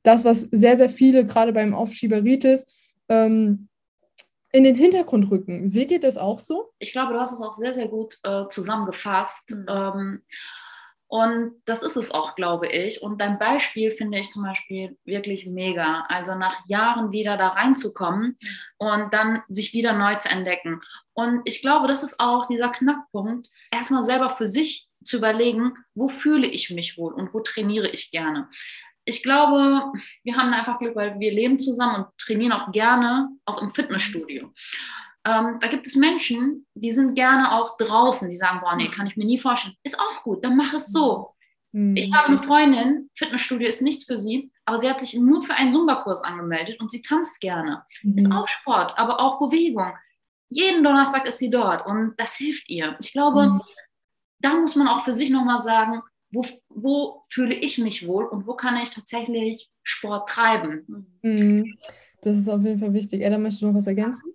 das, 0.02 0.24
was 0.24 0.42
sehr, 0.50 0.76
sehr 0.76 0.90
viele 0.90 1.26
gerade 1.26 1.52
beim 1.52 1.74
Aufschieberitis 1.74 2.64
ähm, 3.08 3.68
in 4.52 4.64
den 4.64 4.74
Hintergrund 4.74 5.30
rücken. 5.30 5.68
Seht 5.68 5.90
ihr 5.90 6.00
das 6.00 6.18
auch 6.18 6.38
so? 6.38 6.72
Ich 6.78 6.92
glaube, 6.92 7.14
du 7.14 7.20
hast 7.20 7.32
es 7.32 7.40
auch 7.40 7.52
sehr, 7.52 7.72
sehr 7.72 7.88
gut 7.88 8.18
äh, 8.22 8.46
zusammengefasst. 8.48 9.50
Mhm. 9.50 9.66
Ähm, 9.68 10.22
und 11.08 11.60
das 11.66 11.82
ist 11.82 11.96
es 11.96 12.10
auch, 12.10 12.36
glaube 12.36 12.68
ich. 12.68 13.02
Und 13.02 13.20
dein 13.20 13.38
Beispiel 13.38 13.90
finde 13.90 14.18
ich 14.18 14.30
zum 14.30 14.44
Beispiel 14.44 14.96
wirklich 15.04 15.46
mega. 15.46 16.06
Also 16.08 16.34
nach 16.34 16.54
Jahren 16.66 17.12
wieder 17.12 17.36
da 17.36 17.48
reinzukommen 17.48 18.38
mhm. 18.40 18.48
und 18.78 19.14
dann 19.14 19.42
sich 19.48 19.72
wieder 19.72 19.94
neu 19.94 20.14
zu 20.16 20.30
entdecken. 20.30 20.80
Und 21.14 21.42
ich 21.44 21.60
glaube, 21.60 21.88
das 21.88 22.02
ist 22.02 22.20
auch 22.20 22.46
dieser 22.46 22.70
Knackpunkt, 22.70 23.48
erstmal 23.70 24.04
selber 24.04 24.30
für 24.30 24.46
sich 24.46 24.88
zu 25.04 25.18
überlegen, 25.18 25.74
wo 25.94 26.08
fühle 26.08 26.46
ich 26.46 26.70
mich 26.70 26.96
wohl 26.96 27.12
und 27.12 27.34
wo 27.34 27.40
trainiere 27.40 27.88
ich 27.88 28.10
gerne 28.10 28.48
ich 29.04 29.22
glaube, 29.22 29.92
wir 30.22 30.36
haben 30.36 30.52
einfach 30.52 30.78
Glück, 30.78 30.96
weil 30.96 31.18
wir 31.18 31.32
leben 31.32 31.58
zusammen 31.58 32.04
und 32.04 32.06
trainieren 32.18 32.52
auch 32.52 32.70
gerne, 32.72 33.28
auch 33.44 33.60
im 33.62 33.74
Fitnessstudio. 33.74 34.52
Ähm, 35.24 35.58
da 35.60 35.68
gibt 35.68 35.86
es 35.86 35.94
Menschen, 35.94 36.66
die 36.74 36.90
sind 36.90 37.14
gerne 37.14 37.52
auch 37.52 37.76
draußen, 37.76 38.28
die 38.28 38.36
sagen, 38.36 38.60
boah, 38.60 38.74
nee, 38.74 38.88
kann 38.88 39.06
ich 39.06 39.16
mir 39.16 39.24
nie 39.24 39.38
vorstellen. 39.38 39.76
Ist 39.84 39.98
auch 39.98 40.22
gut, 40.24 40.44
dann 40.44 40.56
mach 40.56 40.74
es 40.74 40.88
so. 40.88 41.34
Mhm. 41.72 41.96
Ich 41.96 42.12
habe 42.12 42.28
eine 42.28 42.42
Freundin, 42.42 43.10
Fitnessstudio 43.14 43.68
ist 43.68 43.82
nichts 43.82 44.04
für 44.04 44.18
sie, 44.18 44.52
aber 44.64 44.78
sie 44.78 44.90
hat 44.90 45.00
sich 45.00 45.14
nur 45.14 45.42
für 45.42 45.54
einen 45.54 45.72
Zumba-Kurs 45.72 46.22
angemeldet 46.22 46.80
und 46.80 46.90
sie 46.90 47.02
tanzt 47.02 47.40
gerne. 47.40 47.84
Mhm. 48.02 48.18
Ist 48.18 48.32
auch 48.32 48.48
Sport, 48.48 48.98
aber 48.98 49.20
auch 49.20 49.38
Bewegung. 49.38 49.92
Jeden 50.48 50.84
Donnerstag 50.84 51.26
ist 51.26 51.38
sie 51.38 51.50
dort 51.50 51.86
und 51.86 52.14
das 52.18 52.36
hilft 52.36 52.68
ihr. 52.68 52.96
Ich 53.00 53.12
glaube, 53.12 53.48
mhm. 53.48 53.62
da 54.40 54.54
muss 54.54 54.76
man 54.76 54.88
auch 54.88 55.02
für 55.02 55.14
sich 55.14 55.30
nochmal 55.30 55.62
sagen, 55.62 56.02
wo, 56.32 56.44
wo 56.68 57.24
fühle 57.28 57.54
ich 57.54 57.78
mich 57.78 58.06
wohl 58.06 58.24
und 58.24 58.46
wo 58.46 58.54
kann 58.54 58.76
ich 58.76 58.90
tatsächlich 58.90 59.70
Sport 59.82 60.28
treiben. 60.28 61.18
Mhm. 61.22 61.76
Das 62.22 62.36
ist 62.36 62.48
auf 62.48 62.62
jeden 62.62 62.78
Fall 62.78 62.92
wichtig. 62.92 63.22
Edda, 63.22 63.38
möchtest 63.38 63.62
du 63.62 63.66
noch 63.66 63.74
was 63.74 63.86
ergänzen? 63.86 64.34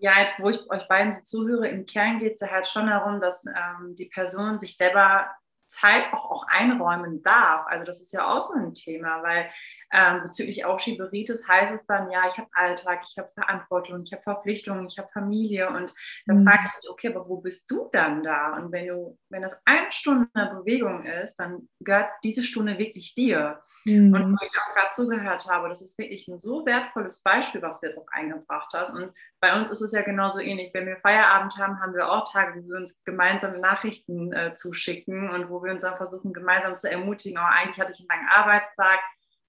Ja, 0.00 0.22
jetzt 0.22 0.38
wo 0.40 0.48
ich 0.48 0.58
euch 0.70 0.86
beiden 0.88 1.12
so 1.12 1.22
zuhöre, 1.22 1.68
im 1.68 1.84
Kern 1.84 2.20
geht 2.20 2.34
es 2.34 2.40
ja 2.40 2.50
halt 2.50 2.68
schon 2.68 2.86
darum, 2.86 3.20
dass 3.20 3.44
ähm, 3.46 3.94
die 3.96 4.06
Person 4.06 4.60
sich 4.60 4.76
selber 4.76 5.26
Zeit 5.66 6.12
auch, 6.12 6.30
auch 6.30 6.46
einräumen 6.48 7.22
darf. 7.22 7.66
Also 7.66 7.84
das 7.84 8.00
ist 8.00 8.12
ja 8.12 8.26
auch 8.26 8.40
so 8.40 8.54
ein 8.54 8.74
Thema, 8.74 9.22
weil 9.22 9.50
ähm, 9.92 10.22
bezüglich 10.22 10.64
Aufschieberitis 10.64 11.46
heißt 11.48 11.74
es 11.74 11.86
dann, 11.86 12.10
ja, 12.10 12.26
ich 12.26 12.36
habe 12.36 12.48
Alltag, 12.52 13.02
ich 13.08 13.16
habe 13.18 13.30
Verantwortung, 13.34 14.02
ich 14.02 14.12
habe 14.12 14.22
Verpflichtungen, 14.22 14.86
ich 14.86 14.98
habe 14.98 15.08
Familie 15.12 15.68
und 15.68 15.92
dann 16.26 16.40
mhm. 16.40 16.48
frage 16.48 16.64
ich 16.66 16.76
mich, 16.76 16.90
okay, 16.90 17.08
aber 17.08 17.28
wo 17.28 17.40
bist 17.40 17.70
du 17.70 17.88
dann 17.92 18.22
da? 18.22 18.56
Und 18.56 18.72
wenn 18.72 18.86
du, 18.86 19.18
wenn 19.30 19.42
das 19.42 19.56
eine 19.64 19.90
Stunde 19.90 20.28
Bewegung 20.34 21.04
ist, 21.04 21.36
dann 21.36 21.68
gehört 21.80 22.10
diese 22.22 22.42
Stunde 22.42 22.78
wirklich 22.78 23.14
dir. 23.14 23.62
Mhm. 23.86 24.12
Und 24.14 24.32
wo 24.32 24.44
ich 24.44 24.58
auch 24.58 24.74
gerade 24.74 24.90
zugehört 24.92 25.46
habe, 25.46 25.68
das 25.68 25.80
ist 25.80 25.98
wirklich 25.98 26.28
ein 26.28 26.38
so 26.38 26.66
wertvolles 26.66 27.22
Beispiel, 27.22 27.62
was 27.62 27.80
du 27.80 27.86
jetzt 27.86 27.98
auch 27.98 28.08
eingebracht 28.10 28.72
hast. 28.74 28.90
Und 28.90 29.12
bei 29.40 29.58
uns 29.58 29.70
ist 29.70 29.80
es 29.80 29.92
ja 29.92 30.02
genauso 30.02 30.40
ähnlich. 30.40 30.72
Wenn 30.74 30.86
wir 30.86 30.96
Feierabend 30.96 31.56
haben, 31.56 31.80
haben 31.80 31.94
wir 31.94 32.10
auch 32.10 32.30
Tage, 32.30 32.60
wo 32.60 32.68
wir 32.68 32.76
uns 32.76 32.98
gemeinsame 33.04 33.58
Nachrichten 33.58 34.32
äh, 34.32 34.54
zuschicken 34.54 35.30
und 35.30 35.48
wo 35.48 35.62
wir 35.62 35.72
uns 35.72 35.82
dann 35.82 35.96
versuchen, 35.96 36.32
gemeinsam 36.32 36.76
zu 36.76 36.90
ermutigen. 36.90 37.38
Aber 37.38 37.50
eigentlich 37.50 37.80
hatte 37.80 37.92
ich 37.92 38.00
einen 38.00 38.08
langen 38.08 38.28
Arbeitstag. 38.28 38.98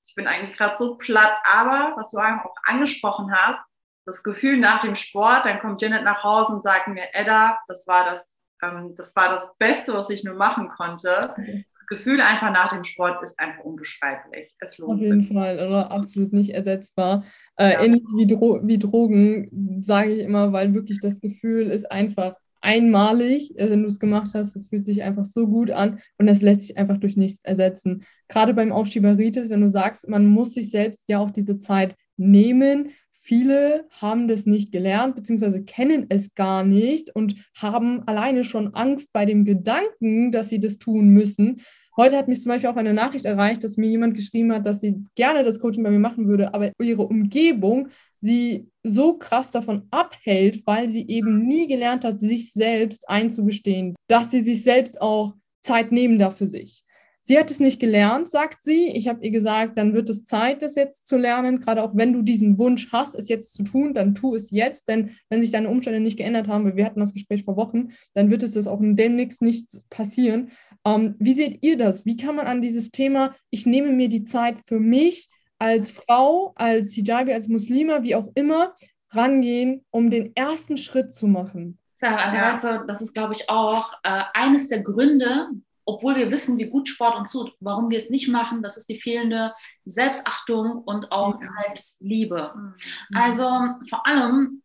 Ich 0.09 0.15
bin 0.15 0.27
eigentlich 0.27 0.57
gerade 0.57 0.75
so 0.77 0.95
platt. 0.95 1.33
Aber 1.43 1.93
was 1.95 2.09
du 2.11 2.17
auch 2.17 2.53
angesprochen 2.65 3.31
hast, 3.31 3.59
das 4.05 4.23
Gefühl 4.23 4.57
nach 4.57 4.79
dem 4.79 4.95
Sport, 4.95 5.45
dann 5.45 5.59
kommt 5.59 5.81
Janet 5.81 6.03
nach 6.03 6.23
Hause 6.23 6.53
und 6.53 6.63
sagt 6.63 6.87
mir, 6.87 7.03
Edda, 7.13 7.59
das 7.67 7.85
war 7.85 8.05
das, 8.05 8.27
ähm, 8.63 8.95
das 8.97 9.15
war 9.15 9.29
das 9.29 9.47
Beste, 9.59 9.93
was 9.93 10.09
ich 10.09 10.23
nur 10.23 10.33
machen 10.33 10.67
konnte. 10.67 11.35
Das 11.37 11.85
Gefühl 11.87 12.21
einfach 12.21 12.51
nach 12.51 12.71
dem 12.71 12.83
Sport 12.83 13.21
ist 13.21 13.37
einfach 13.39 13.63
unbeschreiblich. 13.63 14.55
Es 14.59 14.79
lohnt 14.79 14.95
Auf 14.95 14.99
jeden 14.99 15.21
sich. 15.21 15.33
Fall, 15.33 15.55
oder? 15.55 15.91
absolut 15.91 16.33
nicht 16.33 16.49
ersetzbar. 16.49 17.23
Äh, 17.55 17.73
ja. 17.73 17.83
Ähnlich 17.83 18.03
wie, 18.15 18.25
Dro 18.25 18.61
wie 18.63 18.79
Drogen, 18.79 19.81
sage 19.83 20.11
ich 20.11 20.19
immer, 20.21 20.51
weil 20.53 20.73
wirklich 20.73 20.99
das 20.99 21.21
Gefühl 21.21 21.69
ist 21.69 21.91
einfach 21.91 22.35
einmalig, 22.61 23.57
äh, 23.57 23.69
wenn 23.69 23.81
du 23.81 23.87
es 23.87 23.99
gemacht 23.99 24.31
hast. 24.33 24.55
Es 24.55 24.67
fühlt 24.67 24.85
sich 24.85 25.03
einfach 25.03 25.25
so 25.25 25.47
gut 25.47 25.71
an 25.71 25.99
und 26.17 26.27
das 26.27 26.41
lässt 26.41 26.63
sich 26.63 26.77
einfach 26.77 26.97
durch 26.97 27.17
nichts 27.17 27.39
ersetzen. 27.43 28.03
Gerade 28.27 28.53
beim 28.53 28.71
Aufschieberitis, 28.71 29.49
wenn 29.49 29.61
du 29.61 29.69
sagst, 29.69 30.07
man 30.09 30.25
muss 30.25 30.53
sich 30.53 30.69
selbst 30.69 31.03
ja 31.07 31.19
auch 31.19 31.31
diese 31.31 31.59
Zeit 31.59 31.95
nehmen. 32.17 32.89
Viele 33.21 33.85
haben 33.91 34.27
das 34.27 34.45
nicht 34.45 34.71
gelernt, 34.71 35.15
beziehungsweise 35.15 35.63
kennen 35.63 36.05
es 36.09 36.33
gar 36.35 36.63
nicht 36.63 37.15
und 37.15 37.35
haben 37.55 38.07
alleine 38.07 38.43
schon 38.43 38.73
Angst 38.73 39.09
bei 39.13 39.25
dem 39.25 39.45
Gedanken, 39.45 40.31
dass 40.31 40.49
sie 40.49 40.59
das 40.59 40.77
tun 40.77 41.09
müssen. 41.09 41.61
Heute 41.99 42.15
hat 42.15 42.29
mich 42.29 42.41
zum 42.41 42.51
Beispiel 42.51 42.69
auch 42.69 42.77
eine 42.77 42.93
Nachricht 42.93 43.25
erreicht, 43.25 43.61
dass 43.61 43.75
mir 43.75 43.89
jemand 43.89 44.15
geschrieben 44.15 44.53
hat, 44.53 44.65
dass 44.65 44.79
sie 44.79 45.03
gerne 45.15 45.43
das 45.43 45.59
Coaching 45.59 45.83
bei 45.83 45.89
mir 45.89 45.99
machen 45.99 46.29
würde, 46.29 46.53
aber 46.53 46.71
ihre 46.81 47.05
Umgebung 47.05 47.89
sie 48.21 48.69
so 48.83 49.17
krass 49.17 49.51
davon 49.51 49.85
abhält, 49.91 50.65
weil 50.65 50.87
sie 50.87 51.05
eben 51.09 51.45
nie 51.45 51.67
gelernt 51.67 52.05
hat, 52.05 52.21
sich 52.21 52.53
selbst 52.53 53.09
einzugestehen, 53.09 53.95
dass 54.07 54.31
sie 54.31 54.43
sich 54.43 54.63
selbst 54.63 55.01
auch 55.01 55.33
Zeit 55.61 55.91
nehmen 55.91 56.19
darf 56.19 56.37
für 56.37 56.47
sich. 56.47 56.85
Sie 57.29 57.37
hat 57.37 57.51
es 57.51 57.59
nicht 57.59 57.79
gelernt, 57.79 58.27
sagt 58.27 58.63
sie. 58.63 58.87
Ich 58.87 59.07
habe 59.07 59.23
ihr 59.23 59.29
gesagt, 59.29 59.77
dann 59.77 59.93
wird 59.93 60.09
es 60.09 60.25
Zeit, 60.25 60.63
das 60.63 60.75
jetzt 60.75 61.05
zu 61.05 61.15
lernen. 61.15 61.59
Gerade 61.59 61.83
auch 61.83 61.95
wenn 61.95 62.11
du 62.11 62.23
diesen 62.23 62.57
Wunsch 62.57 62.91
hast, 62.91 63.13
es 63.13 63.29
jetzt 63.29 63.53
zu 63.53 63.61
tun, 63.61 63.93
dann 63.93 64.15
tu 64.15 64.33
es 64.33 64.49
jetzt. 64.49 64.87
Denn 64.87 65.11
wenn 65.29 65.39
sich 65.39 65.51
deine 65.51 65.69
Umstände 65.69 65.99
nicht 65.99 66.17
geändert 66.17 66.47
haben, 66.47 66.65
weil 66.65 66.75
wir 66.75 66.85
hatten 66.85 66.99
das 66.99 67.13
Gespräch 67.13 67.43
vor 67.43 67.55
Wochen, 67.55 67.89
dann 68.15 68.31
wird 68.31 68.41
es 68.41 68.53
das 68.53 68.65
auch 68.65 68.79
demnächst 68.81 69.43
nicht 69.43 69.67
passieren. 69.91 70.49
Ähm, 70.85 71.15
wie 71.19 71.33
seht 71.33 71.63
ihr 71.63 71.77
das? 71.77 72.05
Wie 72.05 72.17
kann 72.17 72.35
man 72.35 72.47
an 72.47 72.61
dieses 72.61 72.91
Thema, 72.91 73.35
ich 73.49 73.65
nehme 73.65 73.91
mir 73.91 74.09
die 74.09 74.23
Zeit 74.23 74.57
für 74.65 74.79
mich, 74.79 75.27
als 75.59 75.91
Frau, 75.91 76.53
als 76.55 76.93
Hijabi, 76.93 77.33
als 77.33 77.49
Muslima, 77.49 78.01
wie 78.01 78.15
auch 78.15 78.31
immer, 78.35 78.75
rangehen, 79.11 79.85
um 79.91 80.09
den 80.09 80.35
ersten 80.35 80.77
Schritt 80.77 81.13
zu 81.13 81.27
machen? 81.27 81.77
Also 82.01 82.37
ja. 82.37 82.49
weißt 82.49 82.63
du, 82.63 82.85
das 82.87 83.01
ist, 83.01 83.13
glaube 83.13 83.33
ich, 83.33 83.49
auch 83.49 83.93
äh, 84.03 84.23
eines 84.33 84.69
der 84.69 84.83
Gründe, 84.83 85.49
obwohl 85.85 86.15
wir 86.15 86.31
wissen, 86.31 86.57
wie 86.57 86.69
gut 86.69 86.87
Sport 86.87 87.17
uns 87.17 87.31
tut, 87.31 87.53
warum 87.59 87.89
wir 87.89 87.97
es 87.97 88.09
nicht 88.09 88.29
machen, 88.29 88.61
das 88.61 88.77
ist 88.77 88.87
die 88.89 89.01
fehlende 89.01 89.53
Selbstachtung 89.85 90.83
und 90.85 91.11
auch 91.11 91.39
ja. 91.41 91.49
Selbstliebe. 91.63 92.53
Mhm. 92.55 92.73
Also 93.17 93.49
vor 93.89 94.05
allem, 94.07 94.61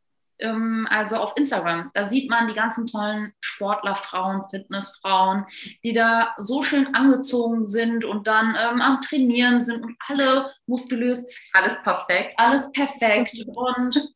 also 0.88 1.16
auf 1.16 1.32
Instagram, 1.36 1.90
da 1.94 2.08
sieht 2.08 2.30
man 2.30 2.48
die 2.48 2.54
ganzen 2.54 2.86
tollen 2.86 3.32
Sportlerfrauen, 3.40 4.42
Fitnessfrauen, 4.50 5.46
die 5.84 5.92
da 5.92 6.34
so 6.38 6.62
schön 6.62 6.94
angezogen 6.94 7.66
sind 7.66 8.04
und 8.04 8.26
dann 8.26 8.56
ähm, 8.60 8.80
am 8.80 9.00
Trainieren 9.00 9.60
sind 9.60 9.82
und 9.82 9.96
alle 10.08 10.52
muskulös. 10.66 11.24
Alles 11.52 11.80
perfekt. 11.82 12.34
Alles 12.36 12.70
perfekt. 12.72 13.44
Und 13.54 14.12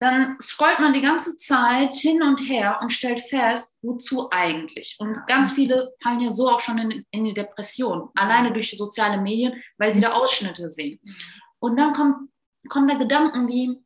dann 0.00 0.36
scrollt 0.40 0.80
man 0.80 0.92
die 0.92 1.00
ganze 1.00 1.36
Zeit 1.36 1.94
hin 1.94 2.22
und 2.22 2.38
her 2.40 2.78
und 2.82 2.90
stellt 2.90 3.20
fest, 3.20 3.72
wozu 3.80 4.28
eigentlich. 4.30 4.96
Und 4.98 5.26
ganz 5.26 5.52
viele 5.52 5.94
fallen 6.02 6.20
ja 6.20 6.30
so 6.30 6.50
auch 6.50 6.60
schon 6.60 6.76
in, 6.76 7.06
in 7.10 7.24
die 7.24 7.32
Depression, 7.32 8.10
alleine 8.14 8.52
durch 8.52 8.70
die 8.70 8.76
sozialen 8.76 9.22
Medien, 9.22 9.62
weil 9.78 9.94
sie 9.94 10.02
da 10.02 10.12
Ausschnitte 10.12 10.68
sehen. 10.68 11.00
Und 11.58 11.78
dann 11.78 11.94
kommt, 11.94 12.28
kommen 12.68 12.88
da 12.88 12.96
Gedanken 12.96 13.48
wie, 13.48 13.82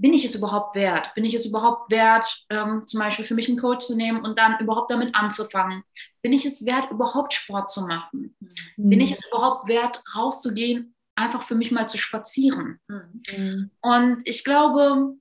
bin 0.00 0.14
ich 0.14 0.24
es 0.24 0.34
überhaupt 0.34 0.74
wert? 0.74 1.14
Bin 1.14 1.26
ich 1.26 1.34
es 1.34 1.44
überhaupt 1.44 1.90
wert, 1.90 2.46
ähm, 2.48 2.86
zum 2.86 3.00
Beispiel 3.00 3.26
für 3.26 3.34
mich 3.34 3.48
einen 3.48 3.58
Coach 3.58 3.86
zu 3.86 3.96
nehmen 3.96 4.24
und 4.24 4.38
dann 4.38 4.58
überhaupt 4.58 4.90
damit 4.90 5.14
anzufangen? 5.14 5.82
Bin 6.22 6.32
ich 6.32 6.46
es 6.46 6.64
wert, 6.64 6.90
überhaupt 6.90 7.34
Sport 7.34 7.70
zu 7.70 7.82
machen? 7.82 8.34
Mhm. 8.76 8.90
Bin 8.90 9.00
ich 9.00 9.12
es 9.12 9.26
überhaupt 9.26 9.68
wert, 9.68 10.02
rauszugehen, 10.16 10.94
einfach 11.16 11.42
für 11.42 11.54
mich 11.54 11.70
mal 11.70 11.86
zu 11.86 11.98
spazieren? 11.98 12.80
Mhm. 12.88 13.70
Und 13.82 14.22
ich 14.24 14.42
glaube, 14.42 15.16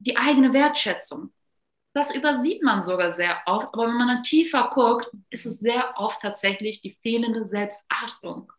die 0.00 0.16
eigene 0.16 0.52
Wertschätzung. 0.52 1.32
Das 1.94 2.14
übersieht 2.14 2.62
man 2.62 2.82
sogar 2.82 3.12
sehr 3.12 3.40
oft, 3.46 3.68
aber 3.72 3.86
wenn 3.86 3.98
man 3.98 4.08
dann 4.08 4.22
tiefer 4.22 4.70
guckt, 4.74 5.10
ist 5.30 5.46
es 5.46 5.60
sehr 5.60 5.94
oft 5.96 6.20
tatsächlich 6.20 6.80
die 6.80 6.98
fehlende 7.02 7.44
Selbstachtung 7.44 8.52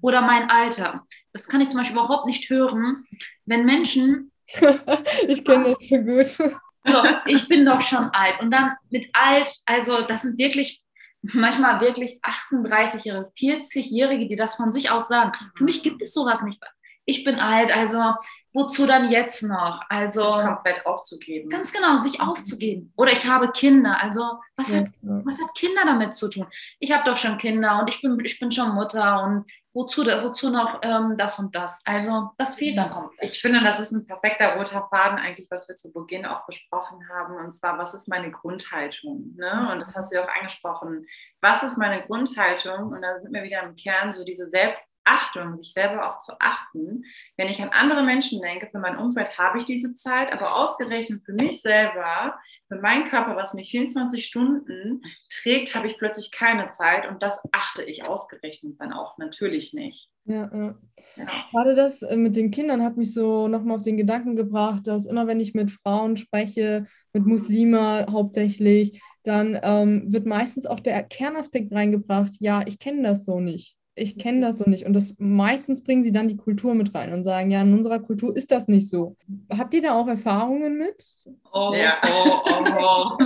oder 0.00 0.20
mein 0.20 0.50
Alter. 0.50 1.06
Das 1.32 1.48
kann 1.48 1.60
ich 1.60 1.68
zum 1.68 1.78
Beispiel 1.78 1.96
überhaupt 1.96 2.26
nicht 2.26 2.48
hören, 2.50 3.06
wenn 3.44 3.64
Menschen. 3.64 4.32
ich 5.28 5.44
kenne 5.44 5.74
das 5.74 5.88
so 5.88 5.96
gut. 5.98 6.56
So, 6.88 7.02
ich 7.26 7.48
bin 7.48 7.66
doch 7.66 7.80
schon 7.80 8.10
alt. 8.12 8.40
Und 8.40 8.52
dann 8.52 8.76
mit 8.90 9.08
alt, 9.12 9.52
also 9.66 10.02
das 10.02 10.22
sind 10.22 10.38
wirklich 10.38 10.84
manchmal 11.20 11.80
wirklich 11.80 12.20
38-Jährige, 12.22 13.32
40-Jährige, 13.36 14.28
die 14.28 14.36
das 14.36 14.54
von 14.54 14.72
sich 14.72 14.88
aus 14.88 15.08
sagen. 15.08 15.32
Für 15.56 15.64
mich 15.64 15.82
gibt 15.82 16.00
es 16.00 16.14
sowas 16.14 16.42
nicht. 16.42 16.62
Ich 17.04 17.24
bin 17.24 17.40
alt, 17.40 17.76
also 17.76 18.14
wozu 18.56 18.86
dann 18.86 19.10
jetzt 19.10 19.42
noch? 19.42 19.82
Also 19.88 20.26
sich 20.26 20.46
komplett 20.46 20.86
aufzugeben. 20.86 21.48
Ganz 21.50 21.72
genau, 21.72 22.00
sich 22.00 22.20
aufzugeben. 22.20 22.92
Oder 22.96 23.12
ich 23.12 23.26
habe 23.26 23.52
Kinder. 23.52 24.02
Also 24.02 24.22
was, 24.56 24.70
ja, 24.70 24.78
hat, 24.78 24.86
ja. 25.02 25.20
was 25.24 25.38
hat 25.40 25.54
Kinder 25.54 25.82
damit 25.84 26.14
zu 26.14 26.30
tun? 26.30 26.46
Ich 26.80 26.90
habe 26.90 27.08
doch 27.08 27.18
schon 27.18 27.36
Kinder 27.36 27.78
und 27.78 27.88
ich 27.88 28.00
bin, 28.00 28.18
ich 28.24 28.40
bin 28.40 28.50
schon 28.50 28.74
Mutter 28.74 29.22
und 29.22 29.44
wozu, 29.74 30.06
wozu 30.06 30.48
noch 30.48 30.80
ähm, 30.82 31.16
das 31.18 31.38
und 31.38 31.54
das? 31.54 31.82
Also 31.84 32.30
das 32.38 32.54
fehlt 32.54 32.78
dann 32.78 32.90
komplett. 32.90 33.30
Ich 33.30 33.42
finde, 33.42 33.62
das 33.62 33.78
ist 33.78 33.92
ein 33.92 34.06
perfekter 34.06 34.56
roter 34.56 34.88
Faden 34.88 35.18
eigentlich, 35.18 35.48
was 35.50 35.68
wir 35.68 35.76
zu 35.76 35.92
Beginn 35.92 36.24
auch 36.24 36.46
besprochen 36.46 36.98
haben. 37.10 37.36
Und 37.36 37.52
zwar, 37.52 37.76
was 37.76 37.92
ist 37.92 38.08
meine 38.08 38.30
Grundhaltung? 38.30 39.34
Ne? 39.36 39.68
Und 39.70 39.80
das 39.80 39.94
hast 39.94 40.12
du 40.12 40.16
ja 40.16 40.24
auch 40.24 40.34
angesprochen. 40.34 41.06
Was 41.42 41.62
ist 41.62 41.76
meine 41.76 42.02
Grundhaltung? 42.06 42.92
Und 42.92 43.02
da 43.02 43.18
sind 43.18 43.34
wir 43.34 43.42
wieder 43.42 43.62
im 43.62 43.76
Kern 43.76 44.12
so 44.12 44.24
diese 44.24 44.46
Selbst 44.46 44.88
Achtung, 45.06 45.56
sich 45.56 45.72
selber 45.72 46.10
auch 46.10 46.18
zu 46.18 46.32
achten. 46.40 47.04
Wenn 47.36 47.48
ich 47.48 47.62
an 47.62 47.70
andere 47.70 48.02
Menschen 48.02 48.42
denke, 48.42 48.68
für 48.70 48.78
mein 48.78 48.98
Umfeld 48.98 49.38
habe 49.38 49.58
ich 49.58 49.64
diese 49.64 49.94
Zeit, 49.94 50.32
aber 50.32 50.56
ausgerechnet 50.56 51.22
für 51.24 51.32
mich 51.32 51.62
selber, 51.62 52.34
für 52.68 52.80
meinen 52.80 53.04
Körper, 53.04 53.36
was 53.36 53.54
mich 53.54 53.70
24 53.70 54.24
Stunden 54.24 55.02
trägt, 55.30 55.74
habe 55.74 55.86
ich 55.86 55.98
plötzlich 55.98 56.32
keine 56.32 56.70
Zeit 56.70 57.08
und 57.08 57.22
das 57.22 57.40
achte 57.52 57.84
ich 57.84 58.08
ausgerechnet 58.08 58.80
dann 58.80 58.92
auch 58.92 59.16
natürlich 59.18 59.72
nicht. 59.72 60.10
Ja, 60.24 60.50
ja. 60.52 60.78
ja. 61.16 61.26
Gerade 61.52 61.76
das 61.76 62.02
äh, 62.02 62.16
mit 62.16 62.34
den 62.34 62.50
Kindern 62.50 62.82
hat 62.82 62.96
mich 62.96 63.14
so 63.14 63.46
nochmal 63.46 63.76
auf 63.76 63.82
den 63.82 63.96
Gedanken 63.96 64.34
gebracht, 64.34 64.86
dass 64.88 65.06
immer 65.06 65.28
wenn 65.28 65.38
ich 65.38 65.54
mit 65.54 65.70
Frauen 65.70 66.16
spreche, 66.16 66.84
mit 67.12 67.24
Muslima 67.24 68.06
hauptsächlich, 68.10 69.00
dann 69.22 69.58
ähm, 69.62 70.12
wird 70.12 70.26
meistens 70.26 70.66
auch 70.66 70.80
der 70.80 71.00
Kernaspekt 71.04 71.72
reingebracht, 71.72 72.32
ja, 72.40 72.62
ich 72.66 72.80
kenne 72.80 73.02
das 73.02 73.24
so 73.24 73.38
nicht 73.38 73.76
ich 73.96 74.18
kenne 74.18 74.42
das 74.42 74.58
so 74.58 74.68
nicht. 74.68 74.84
Und 74.84 74.92
das 74.92 75.16
meistens 75.18 75.82
bringen 75.82 76.02
sie 76.02 76.12
dann 76.12 76.28
die 76.28 76.36
Kultur 76.36 76.74
mit 76.74 76.94
rein 76.94 77.14
und 77.14 77.24
sagen, 77.24 77.50
ja, 77.50 77.62
in 77.62 77.72
unserer 77.72 77.98
Kultur 77.98 78.36
ist 78.36 78.52
das 78.52 78.68
nicht 78.68 78.88
so. 78.88 79.16
Habt 79.58 79.72
ihr 79.72 79.82
da 79.82 79.94
auch 79.94 80.06
Erfahrungen 80.06 80.76
mit? 80.76 81.02
Oh, 81.50 81.72
ja. 81.74 81.96
oh, 82.06 82.42
oh, 82.44 82.64
oh. 82.78 83.24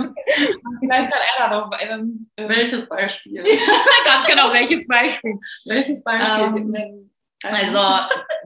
Vielleicht 0.79 1.11
kann 1.11 1.21
er 1.37 1.49
da 1.49 1.59
noch. 1.59 1.71
Ähm, 1.79 2.25
ähm, 2.37 2.49
welches 2.49 2.87
Beispiel? 2.87 3.43
Ganz 4.05 4.25
genau, 4.25 4.53
welches 4.53 4.87
Beispiel? 4.87 5.37
Welches 5.65 6.01
Beispiel? 6.03 6.73
Ähm, 6.75 7.11
also, 7.43 7.79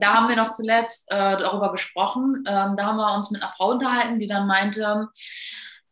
da 0.00 0.14
haben 0.14 0.28
wir 0.28 0.36
noch 0.36 0.50
zuletzt 0.50 1.06
äh, 1.10 1.36
darüber 1.36 1.70
gesprochen. 1.70 2.44
Ähm, 2.46 2.76
da 2.76 2.86
haben 2.86 2.96
wir 2.96 3.14
uns 3.14 3.30
mit 3.30 3.40
einer 3.40 3.52
Frau 3.56 3.70
unterhalten, 3.70 4.18
die 4.18 4.26
dann 4.26 4.48
meinte, 4.48 5.08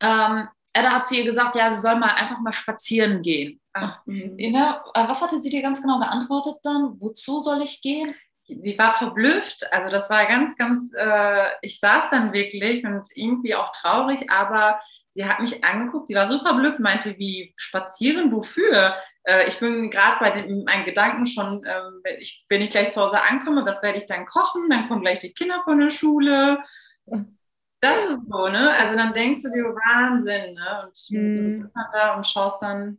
ähm, 0.00 0.48
Edda 0.74 0.90
hat 0.90 1.06
zu 1.06 1.14
ihr 1.14 1.24
gesagt, 1.24 1.54
ja, 1.56 1.72
sie 1.72 1.80
soll 1.80 1.96
mal 1.96 2.14
einfach 2.14 2.40
mal 2.40 2.52
spazieren 2.52 3.22
gehen. 3.22 3.60
Ach, 3.72 4.00
ne? 4.06 4.80
Was 4.94 5.22
hatte 5.22 5.40
sie 5.40 5.50
dir 5.50 5.62
ganz 5.62 5.80
genau 5.80 5.98
geantwortet 6.00 6.56
dann? 6.64 7.00
Wozu 7.00 7.40
soll 7.40 7.62
ich 7.62 7.80
gehen? 7.80 8.14
Sie 8.46 8.76
war 8.76 8.94
verblüfft. 8.94 9.72
Also 9.72 9.90
das 9.90 10.10
war 10.10 10.26
ganz, 10.26 10.56
ganz, 10.56 10.92
äh, 10.94 11.48
ich 11.62 11.80
saß 11.80 12.10
dann 12.10 12.32
wirklich 12.32 12.84
und 12.84 13.06
irgendwie 13.14 13.54
auch 13.54 13.72
traurig, 13.72 14.30
aber 14.30 14.80
sie 15.10 15.24
hat 15.24 15.40
mich 15.40 15.64
angeguckt, 15.64 16.08
sie 16.08 16.14
war 16.14 16.28
so 16.28 16.40
verblüfft, 16.40 16.80
meinte, 16.80 17.16
wie 17.18 17.54
spazieren, 17.56 18.32
wofür? 18.32 18.96
Äh, 19.22 19.46
ich 19.48 19.58
bin 19.60 19.90
gerade 19.90 20.16
bei 20.18 20.30
den, 20.32 20.64
meinen 20.64 20.84
Gedanken 20.84 21.24
schon, 21.24 21.64
äh, 21.64 21.82
wenn, 22.02 22.20
ich, 22.20 22.44
wenn 22.48 22.62
ich 22.62 22.70
gleich 22.70 22.90
zu 22.90 23.00
Hause 23.00 23.22
ankomme, 23.22 23.64
was 23.64 23.82
werde 23.82 23.98
ich 23.98 24.06
dann 24.06 24.26
kochen? 24.26 24.68
Dann 24.68 24.88
kommen 24.88 25.02
gleich 25.02 25.20
die 25.20 25.32
Kinder 25.32 25.62
von 25.64 25.78
der 25.78 25.90
Schule. 25.90 26.58
Das 27.84 27.98
ist 28.06 28.20
so, 28.30 28.48
ne? 28.48 28.70
Also 28.70 28.96
dann 28.96 29.12
denkst 29.12 29.42
du 29.42 29.50
dir, 29.50 29.64
Wahnsinn, 29.64 30.54
ne? 30.54 30.86
Und 30.86 31.06
mhm. 31.10 31.36
du 31.36 31.60
bist 31.60 31.72
dann 31.74 31.84
da 31.92 32.16
und 32.16 32.26
schaust 32.26 32.62
dann. 32.62 32.98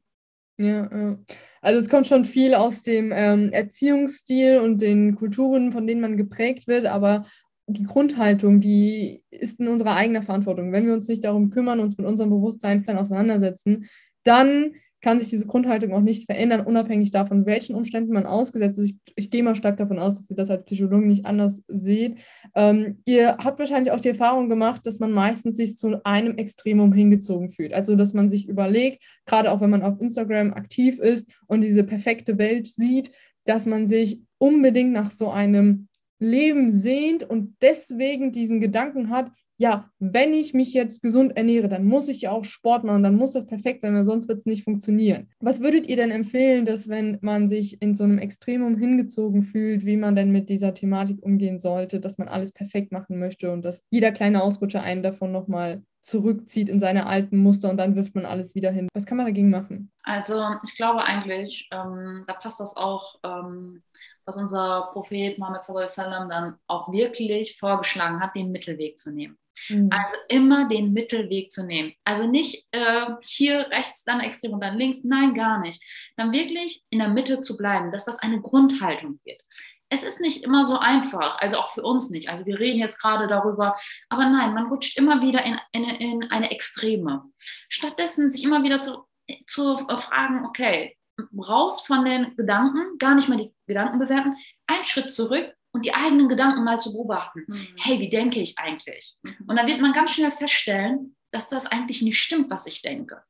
Ja, 0.57 0.87
ja. 0.95 1.17
Also 1.61 1.79
es 1.79 1.89
kommt 1.89 2.05
schon 2.05 2.23
viel 2.23 2.53
aus 2.53 2.83
dem 2.83 3.11
ähm, 3.11 3.51
Erziehungsstil 3.51 4.59
und 4.59 4.81
den 4.83 5.15
Kulturen, 5.15 5.71
von 5.71 5.87
denen 5.87 6.01
man 6.01 6.17
geprägt 6.17 6.67
wird, 6.67 6.85
aber 6.85 7.25
die 7.65 7.83
Grundhaltung, 7.83 8.59
die 8.59 9.23
ist 9.31 9.59
in 9.59 9.67
unserer 9.69 9.95
eigenen 9.95 10.21
Verantwortung. 10.21 10.71
Wenn 10.71 10.85
wir 10.85 10.93
uns 10.93 11.07
nicht 11.07 11.23
darum 11.23 11.49
kümmern, 11.49 11.79
uns 11.79 11.97
mit 11.97 12.05
unserem 12.05 12.29
Bewusstsein 12.29 12.85
dann 12.85 12.99
auseinandersetzen, 12.99 13.89
dann 14.23 14.75
kann 15.05 15.19
sich 15.19 15.29
diese 15.29 15.45
Grundhaltung 15.45 15.93
auch 15.93 16.01
nicht 16.01 16.25
verändern, 16.25 16.65
unabhängig 16.65 17.11
davon, 17.11 17.45
welchen 17.45 17.75
Umständen 17.75 18.11
man 18.11 18.25
ausgesetzt 18.25 18.79
ist. 18.79 18.89
Ich, 18.89 18.95
ich 19.15 19.29
gehe 19.29 19.43
mal 19.43 19.55
stark 19.55 19.77
davon 19.77 19.99
aus, 19.99 20.15
dass 20.15 20.31
ihr 20.31 20.35
das 20.35 20.49
als 20.49 20.65
Psychologen 20.65 21.05
nicht 21.05 21.27
anders 21.27 21.61
seht. 21.67 22.17
Ähm, 22.55 23.03
ihr 23.05 23.37
habt 23.37 23.59
wahrscheinlich 23.59 23.91
auch 23.91 23.99
die 23.99 24.09
Erfahrung 24.09 24.49
gemacht, 24.49 24.81
dass 24.87 24.97
man 24.97 25.11
meistens 25.11 25.57
sich 25.57 25.77
zu 25.77 26.03
einem 26.03 26.39
Extremum 26.39 26.91
hingezogen 26.91 27.51
fühlt. 27.51 27.71
Also, 27.71 27.95
dass 27.95 28.15
man 28.15 28.29
sich 28.29 28.49
überlegt, 28.49 29.03
gerade 29.27 29.51
auch 29.51 29.61
wenn 29.61 29.69
man 29.69 29.83
auf 29.83 30.01
Instagram 30.01 30.53
aktiv 30.53 30.97
ist 30.97 31.31
und 31.45 31.61
diese 31.61 31.83
perfekte 31.83 32.39
Welt 32.39 32.65
sieht, 32.65 33.11
dass 33.43 33.67
man 33.67 33.85
sich 33.85 34.23
unbedingt 34.39 34.91
nach 34.91 35.11
so 35.11 35.29
einem 35.29 35.87
Leben 36.17 36.73
sehnt 36.73 37.21
und 37.21 37.57
deswegen 37.61 38.31
diesen 38.31 38.59
Gedanken 38.59 39.11
hat, 39.11 39.29
ja, 39.57 39.89
wenn 39.99 40.33
ich 40.33 40.53
mich 40.53 40.73
jetzt 40.73 41.01
gesund 41.01 41.37
ernähre, 41.37 41.69
dann 41.69 41.85
muss 41.85 42.09
ich 42.09 42.21
ja 42.21 42.31
auch 42.31 42.43
Sport 42.43 42.83
machen, 42.83 43.03
dann 43.03 43.15
muss 43.15 43.33
das 43.33 43.45
perfekt 43.45 43.81
sein, 43.81 43.95
weil 43.95 44.03
sonst 44.03 44.27
wird 44.27 44.39
es 44.39 44.45
nicht 44.45 44.63
funktionieren. 44.63 45.29
Was 45.39 45.61
würdet 45.61 45.87
ihr 45.87 45.95
denn 45.95 46.11
empfehlen, 46.11 46.65
dass 46.65 46.89
wenn 46.89 47.17
man 47.21 47.47
sich 47.47 47.81
in 47.81 47.95
so 47.95 48.03
einem 48.03 48.17
Extremum 48.17 48.77
hingezogen 48.77 49.43
fühlt, 49.43 49.85
wie 49.85 49.97
man 49.97 50.15
denn 50.15 50.31
mit 50.31 50.49
dieser 50.49 50.73
Thematik 50.73 51.23
umgehen 51.23 51.59
sollte, 51.59 51.99
dass 51.99 52.17
man 52.17 52.27
alles 52.27 52.51
perfekt 52.51 52.91
machen 52.91 53.17
möchte 53.17 53.51
und 53.51 53.63
dass 53.63 53.83
jeder 53.89 54.11
kleine 54.11 54.43
Ausrutscher 54.43 54.81
einen 54.81 55.03
davon 55.03 55.31
nochmal 55.31 55.83
zurückzieht 56.01 56.69
in 56.69 56.79
seine 56.79 57.07
alten 57.07 57.37
Muster 57.37 57.69
und 57.69 57.77
dann 57.77 57.95
wirft 57.95 58.13
man 58.13 58.25
alles 58.25 58.53
wieder 58.53 58.71
hin. 58.71 58.89
Was 58.93 59.05
kann 59.05 59.17
man 59.17 59.25
dagegen 59.25 59.49
machen? 59.49 59.91
Also 60.03 60.43
ich 60.63 60.75
glaube 60.75 61.03
eigentlich, 61.03 61.67
ähm, 61.71 62.25
da 62.27 62.33
passt 62.33 62.59
das 62.59 62.77
auch, 62.77 63.15
ähm, 63.23 63.81
was 64.25 64.37
unser 64.37 64.89
Prophet 64.91 65.39
Mohammed 65.39 65.63
sallam 65.63 66.29
dann 66.29 66.55
auch 66.67 66.91
wirklich 66.91 67.57
vorgeschlagen 67.57 68.19
hat, 68.19 68.35
den 68.35 68.51
Mittelweg 68.51 68.99
zu 68.99 69.11
nehmen. 69.11 69.37
Mhm. 69.69 69.89
Also 69.91 70.17
immer 70.29 70.67
den 70.67 70.93
Mittelweg 70.93 71.51
zu 71.51 71.65
nehmen. 71.65 71.93
Also 72.03 72.27
nicht 72.27 72.65
äh, 72.71 73.07
hier 73.21 73.67
rechts, 73.71 74.03
dann 74.03 74.19
extrem 74.19 74.53
und 74.53 74.61
dann 74.61 74.77
links. 74.77 74.99
Nein, 75.03 75.33
gar 75.33 75.59
nicht. 75.59 75.81
Dann 76.17 76.31
wirklich 76.31 76.83
in 76.89 76.99
der 76.99 77.09
Mitte 77.09 77.41
zu 77.41 77.57
bleiben, 77.57 77.91
dass 77.91 78.05
das 78.05 78.19
eine 78.19 78.41
Grundhaltung 78.41 79.19
wird. 79.23 79.41
Es 79.89 80.03
ist 80.03 80.19
nicht 80.19 80.43
immer 80.43 80.65
so 80.65 80.79
einfach, 80.79 81.37
also 81.39 81.57
auch 81.57 81.73
für 81.73 81.83
uns 81.83 82.09
nicht. 82.09 82.29
Also 82.29 82.45
wir 82.45 82.59
reden 82.59 82.79
jetzt 82.79 82.99
gerade 82.99 83.27
darüber, 83.27 83.77
aber 84.09 84.27
nein, 84.27 84.53
man 84.53 84.67
rutscht 84.67 84.97
immer 84.97 85.21
wieder 85.21 85.43
in, 85.45 85.59
in, 85.73 85.83
in 85.83 86.31
eine 86.31 86.49
Extreme. 86.49 87.23
Stattdessen 87.69 88.29
sich 88.29 88.43
immer 88.43 88.63
wieder 88.63 88.81
zu, 88.81 89.05
zu 89.45 89.77
fragen, 89.77 90.45
okay, 90.45 90.97
raus 91.47 91.85
von 91.85 92.03
den 92.03 92.35
Gedanken, 92.35 92.97
gar 92.97 93.15
nicht 93.15 93.29
mehr 93.29 93.37
die 93.37 93.53
Gedanken 93.67 93.99
bewerten, 93.99 94.35
einen 94.67 94.83
Schritt 94.83 95.11
zurück 95.11 95.54
und 95.75 95.83
die 95.83 95.93
eigenen 95.93 96.29
Gedanken 96.29 96.63
mal 96.63 96.79
zu 96.79 96.93
beobachten. 96.93 97.43
Mhm. 97.47 97.67
Hey, 97.77 97.99
wie 97.99 98.07
denke 98.07 98.39
ich 98.39 98.57
eigentlich? 98.57 99.17
Mhm. 99.23 99.35
Und 99.47 99.57
dann 99.57 99.67
wird 99.67 99.81
man 99.81 99.91
ganz 99.91 100.11
schnell 100.11 100.31
feststellen, 100.31 101.17
dass 101.31 101.49
das 101.49 101.67
eigentlich 101.67 102.01
nicht 102.01 102.17
stimmt, 102.17 102.49
was 102.49 102.65
ich 102.65 102.81
denke. 102.81 103.21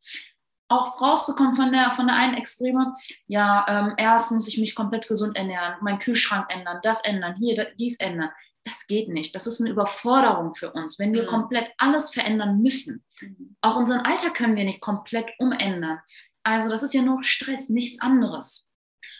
Auch 0.67 1.01
rauszukommen 1.01 1.55
von 1.55 1.71
der, 1.71 1.91
von 1.93 2.05
der 2.05 2.15
einen 2.15 2.35
Extreme, 2.35 2.93
ja, 3.25 3.65
ähm, 3.67 3.95
erst 3.97 4.31
muss 4.31 4.47
ich 4.47 4.59
mich 4.59 4.75
komplett 4.75 5.07
gesund 5.07 5.35
ernähren, 5.35 5.73
meinen 5.81 5.97
Kühlschrank 5.97 6.45
ändern, 6.49 6.81
das 6.83 7.03
ändern, 7.03 7.35
hier, 7.39 7.71
dies 7.79 7.97
ändern. 7.97 8.29
Das 8.63 8.85
geht 8.85 9.09
nicht. 9.09 9.33
Das 9.33 9.47
ist 9.47 9.59
eine 9.59 9.71
Überforderung 9.71 10.53
für 10.53 10.71
uns, 10.71 10.99
wenn 10.99 11.13
wir 11.13 11.23
mhm. 11.23 11.27
komplett 11.27 11.71
alles 11.79 12.11
verändern 12.11 12.61
müssen. 12.61 13.03
Mhm. 13.21 13.55
Auch 13.61 13.75
unseren 13.75 14.01
Alltag 14.01 14.35
können 14.35 14.55
wir 14.55 14.65
nicht 14.65 14.81
komplett 14.81 15.31
umändern. 15.39 15.99
Also 16.43 16.69
das 16.69 16.83
ist 16.83 16.93
ja 16.93 17.01
nur 17.01 17.23
Stress, 17.23 17.69
nichts 17.69 17.99
anderes. 18.01 18.69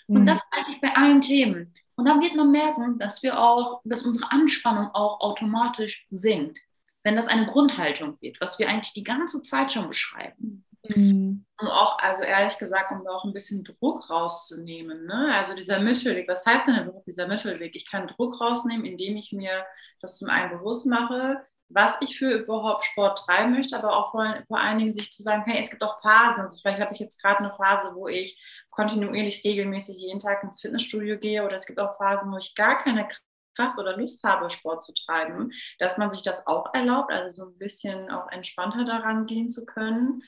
Und 0.08 0.22
mhm. 0.22 0.26
das 0.28 0.40
eigentlich 0.52 0.80
bei 0.80 0.96
allen 0.96 1.22
Themen. 1.22 1.74
Und 1.96 2.06
dann 2.06 2.22
wird 2.22 2.36
man 2.36 2.52
merken, 2.52 3.00
dass 3.00 3.24
wir 3.24 3.40
auch, 3.40 3.82
dass 3.86 4.04
unsere 4.04 4.32
Anspannung 4.32 4.90
auch 4.94 5.22
automatisch 5.22 6.06
sinkt, 6.10 6.60
wenn 7.04 7.16
das 7.16 7.28
eine 7.28 7.48
Grundhaltung 7.48 8.18
wird, 8.22 8.42
was 8.42 8.60
wir 8.60 8.68
eigentlich 8.68 8.94
die 8.94 9.04
ganze 9.04 9.44
Zeit 9.44 9.72
schon 9.72 9.88
beschreiben. 9.88 10.66
Mhm. 10.90 11.46
Und 11.58 11.68
auch, 11.68 11.98
also 12.00 12.22
ehrlich 12.22 12.58
gesagt, 12.58 12.92
um 12.92 13.04
da 13.04 13.12
auch 13.12 13.24
ein 13.24 13.34
bisschen 13.34 13.64
Druck 13.64 14.10
rauszunehmen. 14.10 15.06
Ne? 15.06 15.34
Also 15.34 15.56
dieser 15.56 15.80
Mittelweg, 15.80 16.28
was 16.28 16.46
heißt 16.46 16.68
denn 16.68 16.84
überhaupt 16.84 17.08
dieser 17.08 17.28
Mittelweg? 17.28 17.76
Ich 17.76 17.90
kann 17.90 18.08
Druck 18.08 18.40
rausnehmen, 18.42 18.86
indem 18.86 19.16
ich 19.16 19.32
mir 19.32 19.66
das 20.02 20.18
zum 20.18 20.30
einen 20.30 20.58
bewusst 20.58 20.86
mache, 20.86 21.46
was 21.76 21.98
ich 22.00 22.18
für 22.18 22.32
überhaupt 22.32 22.86
Sport 22.86 23.20
treiben 23.20 23.52
möchte, 23.52 23.78
aber 23.78 23.96
auch 23.98 24.12
vor, 24.12 24.34
vor 24.48 24.60
allen 24.60 24.80
Dingen 24.80 24.94
sich 24.94 25.12
zu 25.12 25.22
sagen, 25.22 25.44
hey, 25.46 25.62
es 25.62 25.70
gibt 25.70 25.84
auch 25.84 26.02
Phasen. 26.02 26.44
Also 26.44 26.58
vielleicht 26.62 26.80
habe 26.80 26.94
ich 26.94 27.00
jetzt 27.00 27.22
gerade 27.22 27.40
eine 27.40 27.54
Phase, 27.56 27.92
wo 27.94 28.08
ich 28.08 28.42
kontinuierlich 28.70 29.44
regelmäßig 29.44 29.98
jeden 29.98 30.22
Tag 30.22 30.42
ins 30.44 30.62
Fitnessstudio 30.62 31.20
gehe 31.20 31.44
oder 31.46 31.58
es 31.58 31.66
gibt 31.66 31.80
auch 31.80 31.98
Phasen, 31.98 32.32
wo 32.32 32.38
ich 32.38 32.56
gar 32.56 32.78
keine 32.78 33.10
Kraft 33.56 33.78
oder 33.78 33.98
Lust 33.98 34.24
habe, 34.24 34.50
Sport 34.50 34.84
zu 34.84 34.94
treiben, 34.94 35.52
dass 35.80 35.98
man 35.98 36.12
sich 36.12 36.24
das 36.24 36.48
auch 36.48 36.74
erlaubt, 36.74 37.12
also 37.12 37.36
so 37.36 37.50
ein 37.50 37.58
bisschen 37.58 38.10
auch 38.10 38.30
entspannter 38.32 38.86
daran 38.86 39.26
gehen 39.26 39.50
zu 39.50 39.66
können. 39.66 40.24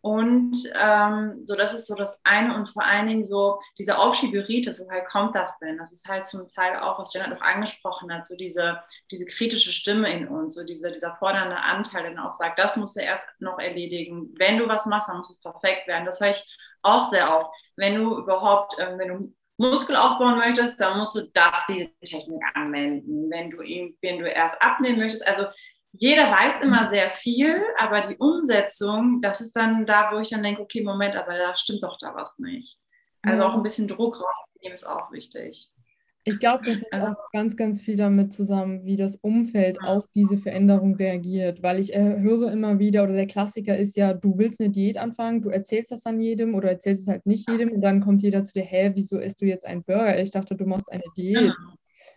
Und 0.00 0.56
ähm, 0.74 1.42
so, 1.46 1.56
das 1.56 1.74
ist 1.74 1.88
so 1.88 1.94
das 1.96 2.16
eine 2.22 2.54
und 2.54 2.68
vor 2.70 2.84
allen 2.84 3.08
Dingen 3.08 3.24
so 3.24 3.58
diese 3.76 3.98
Aufschieberitis, 3.98 4.80
woher 4.80 5.04
kommt 5.04 5.34
das 5.34 5.58
denn? 5.58 5.78
Das 5.78 5.92
ist 5.92 6.06
halt 6.06 6.26
zum 6.26 6.46
Teil 6.46 6.78
auch, 6.78 6.98
was 7.00 7.12
Jenna 7.12 7.26
noch 7.26 7.40
angesprochen 7.40 8.12
hat, 8.12 8.26
so 8.26 8.36
diese, 8.36 8.78
diese 9.10 9.26
kritische 9.26 9.72
Stimme 9.72 10.12
in 10.12 10.28
uns, 10.28 10.54
so 10.54 10.62
diese, 10.62 10.92
dieser 10.92 11.16
fordernde 11.16 11.56
Anteil, 11.56 12.02
der 12.04 12.14
dann 12.14 12.24
auch 12.24 12.38
sagt, 12.38 12.58
das 12.58 12.76
musst 12.76 12.96
du 12.96 13.00
erst 13.00 13.24
noch 13.40 13.58
erledigen. 13.58 14.32
Wenn 14.38 14.58
du 14.58 14.68
was 14.68 14.86
machst, 14.86 15.08
dann 15.08 15.16
muss 15.16 15.30
es 15.30 15.40
perfekt 15.40 15.88
werden. 15.88 16.06
Das 16.06 16.20
höre 16.20 16.30
ich 16.30 16.56
auch 16.82 17.10
sehr 17.10 17.36
oft. 17.36 17.50
Wenn 17.74 17.96
du 17.96 18.16
überhaupt, 18.16 18.76
ähm, 18.78 18.98
wenn 18.98 19.08
du 19.08 19.34
Muskel 19.58 19.96
aufbauen 19.96 20.36
möchtest, 20.36 20.80
dann 20.80 20.98
musst 20.98 21.14
du 21.14 21.22
das, 21.32 21.64
diese 21.66 21.90
Technik 22.04 22.42
anwenden. 22.54 23.30
Wenn 23.30 23.50
du 23.50 23.62
ihn, 23.62 23.96
wenn 24.02 24.18
du 24.18 24.28
erst 24.28 24.60
abnehmen 24.60 24.98
möchtest, 24.98 25.26
also 25.26 25.46
jeder 25.98 26.30
weiß 26.30 26.60
immer 26.62 26.84
mhm. 26.84 26.88
sehr 26.88 27.10
viel, 27.10 27.62
aber 27.78 28.00
die 28.00 28.16
Umsetzung, 28.16 29.20
das 29.22 29.40
ist 29.40 29.54
dann 29.54 29.86
da, 29.86 30.10
wo 30.12 30.18
ich 30.18 30.30
dann 30.30 30.42
denke, 30.42 30.62
okay, 30.62 30.82
Moment, 30.82 31.16
aber 31.16 31.36
da 31.36 31.56
stimmt 31.56 31.82
doch 31.82 31.98
da 31.98 32.14
was 32.14 32.38
nicht. 32.38 32.78
Also 33.22 33.44
auch 33.44 33.54
ein 33.54 33.62
bisschen 33.62 33.88
Druck 33.88 34.14
rausnehmen 34.14 34.74
ist 34.74 34.86
auch 34.86 35.10
wichtig. 35.10 35.70
Ich 36.28 36.40
glaube, 36.40 36.64
das 36.64 36.82
hängt 36.82 36.92
also, 36.92 37.08
auch 37.08 37.30
ganz, 37.32 37.56
ganz 37.56 37.80
viel 37.80 37.96
damit 37.96 38.32
zusammen, 38.32 38.84
wie 38.84 38.96
das 38.96 39.14
Umfeld 39.16 39.78
ja. 39.80 39.88
auf 39.88 40.08
diese 40.12 40.38
Veränderung 40.38 40.96
reagiert. 40.96 41.62
Weil 41.62 41.78
ich 41.78 41.94
äh, 41.94 42.18
höre 42.18 42.50
immer 42.50 42.80
wieder, 42.80 43.04
oder 43.04 43.12
der 43.12 43.28
Klassiker 43.28 43.76
ist 43.76 43.96
ja, 43.96 44.12
du 44.12 44.36
willst 44.36 44.60
eine 44.60 44.70
Diät 44.70 44.98
anfangen, 44.98 45.40
du 45.40 45.50
erzählst 45.50 45.92
das 45.92 46.02
dann 46.02 46.18
jedem 46.18 46.56
oder 46.56 46.68
erzählst 46.68 47.02
es 47.02 47.08
halt 47.08 47.26
nicht 47.26 47.48
jedem 47.48 47.70
und 47.70 47.80
dann 47.80 48.00
kommt 48.00 48.22
jeder 48.22 48.42
zu 48.42 48.54
dir, 48.54 48.64
hä, 48.64 48.90
wieso 48.94 49.18
isst 49.18 49.40
du 49.40 49.44
jetzt 49.44 49.64
einen 49.64 49.84
Burger? 49.84 50.20
Ich 50.20 50.32
dachte, 50.32 50.56
du 50.56 50.66
machst 50.66 50.90
eine 50.90 51.04
Diät. 51.16 51.36
Genau. 51.36 51.74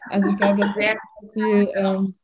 Also 0.09 0.29
ich 0.29 0.37
glaube, 0.37 0.61
das 0.61 0.75
ist 0.75 1.33
viel 1.33 1.67
ähm, 1.75 2.15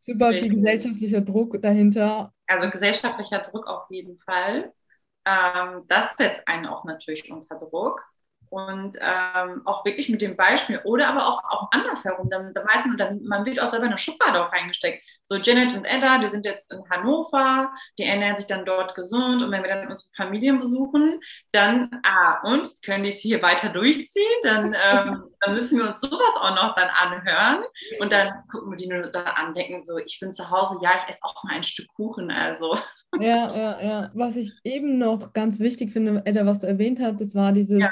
super 0.00 0.32
viel 0.32 0.50
gesellschaftlicher 0.50 1.20
Druck 1.20 1.60
dahinter. 1.62 2.32
Also 2.46 2.70
gesellschaftlicher 2.70 3.40
Druck 3.40 3.66
auf 3.66 3.90
jeden 3.90 4.18
Fall. 4.20 4.72
Ähm, 5.24 5.82
das 5.88 6.16
setzt 6.16 6.46
einen 6.46 6.66
auch 6.66 6.84
natürlich 6.84 7.30
unter 7.30 7.56
Druck 7.56 8.02
und 8.54 8.96
ähm, 9.00 9.62
auch 9.64 9.84
wirklich 9.84 10.08
mit 10.08 10.22
dem 10.22 10.36
Beispiel 10.36 10.80
oder 10.84 11.08
aber 11.08 11.26
auch, 11.26 11.42
auch 11.50 11.68
andersherum. 11.72 12.30
Dann, 12.30 12.54
dann 12.54 12.64
meistens, 12.64 12.96
dann, 12.96 13.20
man 13.24 13.44
wird 13.44 13.58
auch 13.58 13.68
selber 13.68 13.86
in 13.86 13.90
eine 13.90 13.98
Schublade 13.98 14.46
auch 14.46 14.52
reingesteckt. 14.52 15.02
So 15.24 15.34
Janet 15.36 15.74
und 15.74 15.84
Edda, 15.84 16.18
die 16.18 16.28
sind 16.28 16.46
jetzt 16.46 16.70
in 16.70 16.88
Hannover, 16.88 17.72
die 17.98 18.04
ernähren 18.04 18.36
sich 18.36 18.46
dann 18.46 18.64
dort 18.64 18.94
gesund 18.94 19.42
und 19.42 19.50
wenn 19.50 19.64
wir 19.64 19.70
dann 19.70 19.88
unsere 19.88 20.12
Familien 20.16 20.60
besuchen, 20.60 21.18
dann, 21.50 21.90
ah, 22.04 22.42
und 22.44 22.68
können 22.84 23.02
die 23.02 23.10
es 23.10 23.18
hier 23.18 23.42
weiter 23.42 23.70
durchziehen, 23.70 24.40
dann, 24.42 24.66
ähm, 24.66 25.24
dann 25.40 25.54
müssen 25.54 25.80
wir 25.80 25.88
uns 25.88 26.00
sowas 26.00 26.34
auch 26.38 26.54
noch 26.54 26.76
dann 26.76 26.90
anhören 26.90 27.64
und 27.98 28.12
dann 28.12 28.44
gucken 28.52 28.70
wir 28.70 28.76
die 28.76 28.86
nur 28.86 29.02
da 29.08 29.24
an, 29.24 29.54
denken 29.54 29.82
so, 29.82 29.96
ich 29.96 30.20
bin 30.20 30.32
zu 30.32 30.48
Hause, 30.48 30.78
ja, 30.80 30.90
ich 30.98 31.08
esse 31.08 31.22
auch 31.22 31.42
mal 31.42 31.54
ein 31.54 31.64
Stück 31.64 31.88
Kuchen, 31.96 32.30
also. 32.30 32.78
Ja, 33.18 33.56
ja, 33.56 33.82
ja. 33.82 34.10
Was 34.14 34.36
ich 34.36 34.52
eben 34.62 34.98
noch 34.98 35.32
ganz 35.32 35.58
wichtig 35.58 35.92
finde, 35.92 36.22
Edda, 36.24 36.46
was 36.46 36.58
du 36.58 36.66
erwähnt 36.66 37.00
hast, 37.00 37.20
das 37.20 37.34
war 37.34 37.52
dieses, 37.52 37.80
ja 37.80 37.88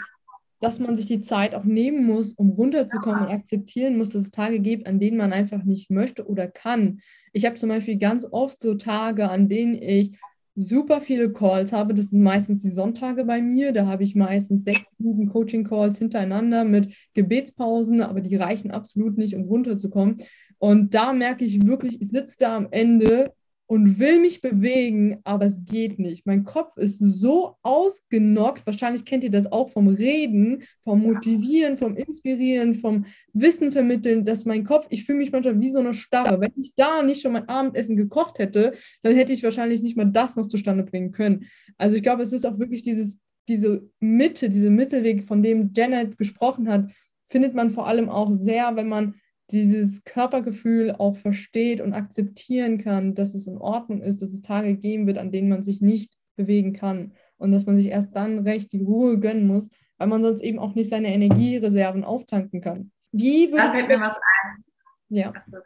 dass 0.62 0.78
man 0.78 0.96
sich 0.96 1.06
die 1.06 1.20
Zeit 1.20 1.56
auch 1.56 1.64
nehmen 1.64 2.06
muss, 2.06 2.34
um 2.34 2.50
runterzukommen 2.50 3.26
und 3.26 3.32
akzeptieren 3.32 3.98
muss, 3.98 4.10
dass 4.10 4.22
es 4.22 4.30
Tage 4.30 4.60
gibt, 4.60 4.86
an 4.86 5.00
denen 5.00 5.16
man 5.16 5.32
einfach 5.32 5.64
nicht 5.64 5.90
möchte 5.90 6.24
oder 6.24 6.46
kann. 6.46 7.00
Ich 7.32 7.44
habe 7.44 7.56
zum 7.56 7.68
Beispiel 7.68 7.98
ganz 7.98 8.24
oft 8.30 8.62
so 8.62 8.76
Tage, 8.76 9.28
an 9.28 9.48
denen 9.48 9.74
ich 9.74 10.12
super 10.54 11.00
viele 11.00 11.32
Calls 11.32 11.72
habe. 11.72 11.94
Das 11.94 12.10
sind 12.10 12.22
meistens 12.22 12.62
die 12.62 12.70
Sonntage 12.70 13.24
bei 13.24 13.42
mir. 13.42 13.72
Da 13.72 13.86
habe 13.86 14.04
ich 14.04 14.14
meistens 14.14 14.62
sechs, 14.62 14.94
sieben 14.98 15.28
Coaching-Calls 15.28 15.98
hintereinander 15.98 16.62
mit 16.62 16.94
Gebetspausen, 17.14 18.00
aber 18.00 18.20
die 18.20 18.36
reichen 18.36 18.70
absolut 18.70 19.18
nicht, 19.18 19.34
um 19.34 19.42
runterzukommen. 19.42 20.18
Und 20.58 20.94
da 20.94 21.12
merke 21.12 21.44
ich 21.44 21.66
wirklich, 21.66 22.00
ich 22.00 22.10
sitze 22.10 22.36
da 22.38 22.56
am 22.56 22.68
Ende 22.70 23.32
und 23.72 23.98
will 23.98 24.20
mich 24.20 24.42
bewegen, 24.42 25.20
aber 25.24 25.46
es 25.46 25.64
geht 25.64 25.98
nicht. 25.98 26.26
Mein 26.26 26.44
Kopf 26.44 26.76
ist 26.76 26.98
so 26.98 27.56
ausgenockt. 27.62 28.66
Wahrscheinlich 28.66 29.06
kennt 29.06 29.24
ihr 29.24 29.30
das 29.30 29.50
auch 29.50 29.70
vom 29.70 29.88
Reden, 29.88 30.64
vom 30.84 31.00
Motivieren, 31.00 31.78
vom 31.78 31.96
Inspirieren, 31.96 32.74
vom 32.74 33.06
Wissen 33.32 33.72
vermitteln, 33.72 34.26
dass 34.26 34.44
mein 34.44 34.64
Kopf, 34.64 34.84
ich 34.90 35.06
fühle 35.06 35.16
mich 35.16 35.32
manchmal 35.32 35.58
wie 35.58 35.70
so 35.70 35.78
eine 35.78 35.94
Starre. 35.94 36.38
Wenn 36.38 36.52
ich 36.60 36.74
da 36.76 37.02
nicht 37.02 37.22
schon 37.22 37.32
mein 37.32 37.48
Abendessen 37.48 37.96
gekocht 37.96 38.38
hätte, 38.38 38.74
dann 39.02 39.16
hätte 39.16 39.32
ich 39.32 39.42
wahrscheinlich 39.42 39.80
nicht 39.80 39.96
mal 39.96 40.04
das 40.04 40.36
noch 40.36 40.48
zustande 40.48 40.82
bringen 40.82 41.10
können. 41.10 41.46
Also 41.78 41.96
ich 41.96 42.02
glaube, 42.02 42.24
es 42.24 42.34
ist 42.34 42.44
auch 42.44 42.58
wirklich 42.58 42.82
dieses, 42.82 43.20
diese 43.48 43.88
Mitte, 44.00 44.50
diese 44.50 44.68
Mittelweg, 44.68 45.24
von 45.24 45.42
dem 45.42 45.70
Janet 45.74 46.18
gesprochen 46.18 46.68
hat, 46.68 46.90
findet 47.30 47.54
man 47.54 47.70
vor 47.70 47.86
allem 47.86 48.10
auch 48.10 48.30
sehr, 48.32 48.76
wenn 48.76 48.90
man 48.90 49.14
dieses 49.52 50.04
Körpergefühl 50.04 50.92
auch 50.92 51.16
versteht 51.16 51.80
und 51.80 51.92
akzeptieren 51.92 52.78
kann, 52.78 53.14
dass 53.14 53.34
es 53.34 53.46
in 53.46 53.58
Ordnung 53.58 54.02
ist, 54.02 54.22
dass 54.22 54.30
es 54.30 54.42
Tage 54.42 54.76
geben 54.76 55.06
wird, 55.06 55.18
an 55.18 55.32
denen 55.32 55.48
man 55.48 55.62
sich 55.62 55.80
nicht 55.80 56.14
bewegen 56.36 56.72
kann 56.72 57.12
und 57.36 57.52
dass 57.52 57.66
man 57.66 57.76
sich 57.76 57.86
erst 57.86 58.16
dann 58.16 58.40
recht 58.40 58.72
die 58.72 58.82
Ruhe 58.82 59.18
gönnen 59.18 59.46
muss, 59.46 59.68
weil 59.98 60.08
man 60.08 60.22
sonst 60.22 60.42
eben 60.42 60.58
auch 60.58 60.74
nicht 60.74 60.90
seine 60.90 61.12
Energiereserven 61.12 62.04
auftanken 62.04 62.60
kann. 62.60 62.90
Wie 63.12 63.50
würde 63.50 63.66
da 63.66 63.72
fällt 63.72 63.88
mir 63.88 64.00
was 64.00 64.16
ein. 64.16 64.64
Ja. 65.08 65.32
Also, 65.46 65.58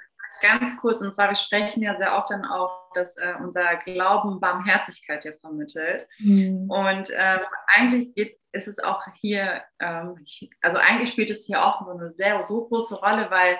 ganz 0.42 0.77
kurz, 0.79 1.01
und 1.01 1.14
zwar, 1.14 1.29
wir 1.29 1.37
sprechen 1.37 1.83
ja 1.83 1.96
sehr 1.96 2.16
oft 2.16 2.31
dann 2.31 2.44
auch, 2.44 2.92
dass 2.94 3.16
äh, 3.16 3.35
unser 3.42 3.77
Glauben 3.77 4.40
Barmherzigkeit 4.40 5.25
ja 5.25 5.33
vermittelt. 5.40 6.09
Mhm. 6.18 6.68
Und 6.70 7.11
ähm, 7.16 7.40
eigentlich 7.66 8.14
geht, 8.14 8.38
ist 8.53 8.68
es 8.68 8.79
auch 8.79 9.03
hier, 9.20 9.62
ähm, 9.81 10.25
also 10.62 10.79
eigentlich 10.79 11.11
spielt 11.11 11.31
es 11.31 11.46
hier 11.46 11.64
auch 11.64 11.87
so 11.87 11.92
eine 11.92 12.11
sehr 12.12 12.44
so 12.46 12.66
große 12.66 12.96
Rolle, 12.96 13.31
weil 13.31 13.57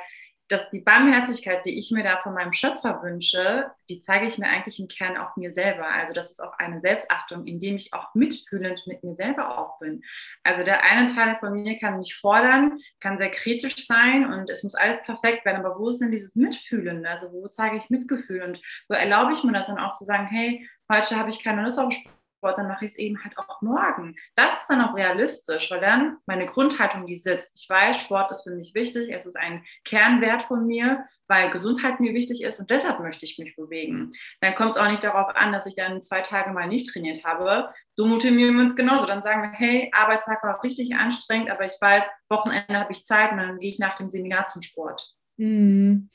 dass 0.49 0.71
die 0.71 0.81
Barmherzigkeit, 0.81 1.67
die 1.67 1.79
ich 1.79 1.91
mir 1.91 2.05
da 2.05 2.19
von 2.23 2.35
meinem 2.35 2.53
Schöpfer 2.53 3.03
wünsche, 3.03 3.71
die 3.89 4.01
zeige 4.01 4.27
ich 4.27 4.39
mir 4.39 4.47
eigentlich 4.47 4.79
im 4.79 4.87
Kern 4.87 5.17
auch 5.17 5.37
mir 5.37 5.53
selber. 5.53 5.87
Also 5.89 6.13
das 6.13 6.31
ist 6.31 6.41
auch 6.41 6.53
eine 6.59 6.81
Selbstachtung, 6.81 7.47
indem 7.47 7.77
ich 7.77 7.93
auch 7.93 8.15
mitfühlend 8.15 8.87
mit 8.87 9.03
mir 9.03 9.17
selber 9.17 9.59
auch 9.59 9.79
bin. 9.81 10.03
Also 10.45 10.63
der 10.63 10.85
eine 10.85 11.07
Teil 11.07 11.37
von 11.41 11.53
mir 11.63 11.77
kann 11.77 11.99
mich 11.99 12.15
fordern, 12.17 12.79
kann 13.01 13.19
sehr 13.19 13.31
kritisch 13.31 13.87
sein 13.87 14.33
und 14.33 14.49
es 14.49 14.63
muss 14.63 14.77
alles 14.77 15.03
perfekt 15.03 15.45
werden. 15.45 15.65
Aber 15.65 15.79
wo 15.79 15.89
ist 15.89 16.01
denn 16.01 16.13
dieses 16.13 16.35
Mitfühlen? 16.37 17.05
Also 17.07 17.33
wo 17.33 17.49
zeige 17.49 17.77
ich 17.77 17.91
Mitgefühl 17.91 18.43
und 18.43 18.61
wo 18.89 18.95
erlaube 18.95 19.33
ich 19.33 19.43
mir 19.43 19.53
das 19.53 19.67
dann 19.67 19.79
auch 19.79 19.95
zu 19.95 20.05
sagen, 20.05 20.27
hey, 20.27 20.69
heute 20.91 21.17
habe 21.17 21.31
ich 21.31 21.43
keine 21.43 21.63
Lust 21.63 21.79
auf 21.79 21.93
dann 22.43 22.69
mache 22.69 22.85
ich 22.85 22.93
es 22.93 22.99
eben 22.99 23.23
halt 23.23 23.37
auch 23.39 23.63
morgen. 23.63 24.17
Das 24.37 24.59
ist 24.59 24.67
dann 24.69 24.81
auch 24.81 24.97
realistisch, 24.97 25.71
weil 25.71 25.81
dann 25.81 26.19
meine 26.27 26.47
Grundhaltung, 26.47 27.07
die 27.07 27.19
sitzt. 27.19 27.51
Ich 27.57 27.69
weiß, 27.69 28.01
Sport 28.01 28.31
ist 28.31 28.45
für 28.45 28.55
mich 28.55 28.75
wichtig, 28.75 29.11
es 29.13 29.27
ist 29.27 29.37
ein 29.37 29.65
Kernwert 29.85 30.45
von 30.45 30.67
mir, 30.67 31.05
weil 31.29 31.51
Gesundheit 31.51 31.99
mir 31.99 32.15
wichtig 32.15 32.43
ist 32.43 32.61
und 32.61 32.71
deshalb 32.71 33.01
möchte 33.01 33.25
ich 33.25 33.39
mich 33.39 33.57
bewegen. 33.57 34.13
Dann 34.41 34.55
kommt 34.55 34.77
es 34.77 34.81
auch 34.81 34.89
nicht 34.89 35.03
darauf 35.03 35.35
an, 35.35 35.53
dass 35.53 35.67
ich 35.67 35.75
dann 35.75 36.03
zwei 36.03 36.21
Tage 36.21 36.53
mal 36.53 36.69
nicht 36.69 36.93
trainiert 36.93 37.25
habe. 37.25 37.73
So 37.95 38.07
motivieren 38.07 38.55
wir 38.55 38.63
uns 38.63 38.77
genauso. 38.77 39.07
Dann 39.07 39.23
sagen 39.23 39.43
wir, 39.43 39.53
hey, 39.53 39.91
Arbeitstag 39.93 40.43
war 40.45 40.63
richtig 40.63 40.95
anstrengend, 40.95 41.51
aber 41.51 41.65
ich 41.65 41.77
weiß, 41.81 42.05
Wochenende 42.29 42.79
habe 42.79 42.93
ich 42.93 43.07
Zeit 43.07 43.33
und 43.33 43.39
dann 43.39 43.59
gehe 43.59 43.71
ich 43.71 43.79
nach 43.79 43.97
dem 43.97 44.11
Seminar 44.11 44.47
zum 44.47 44.63
Sport. 44.63 45.15
Mhm 45.37 46.11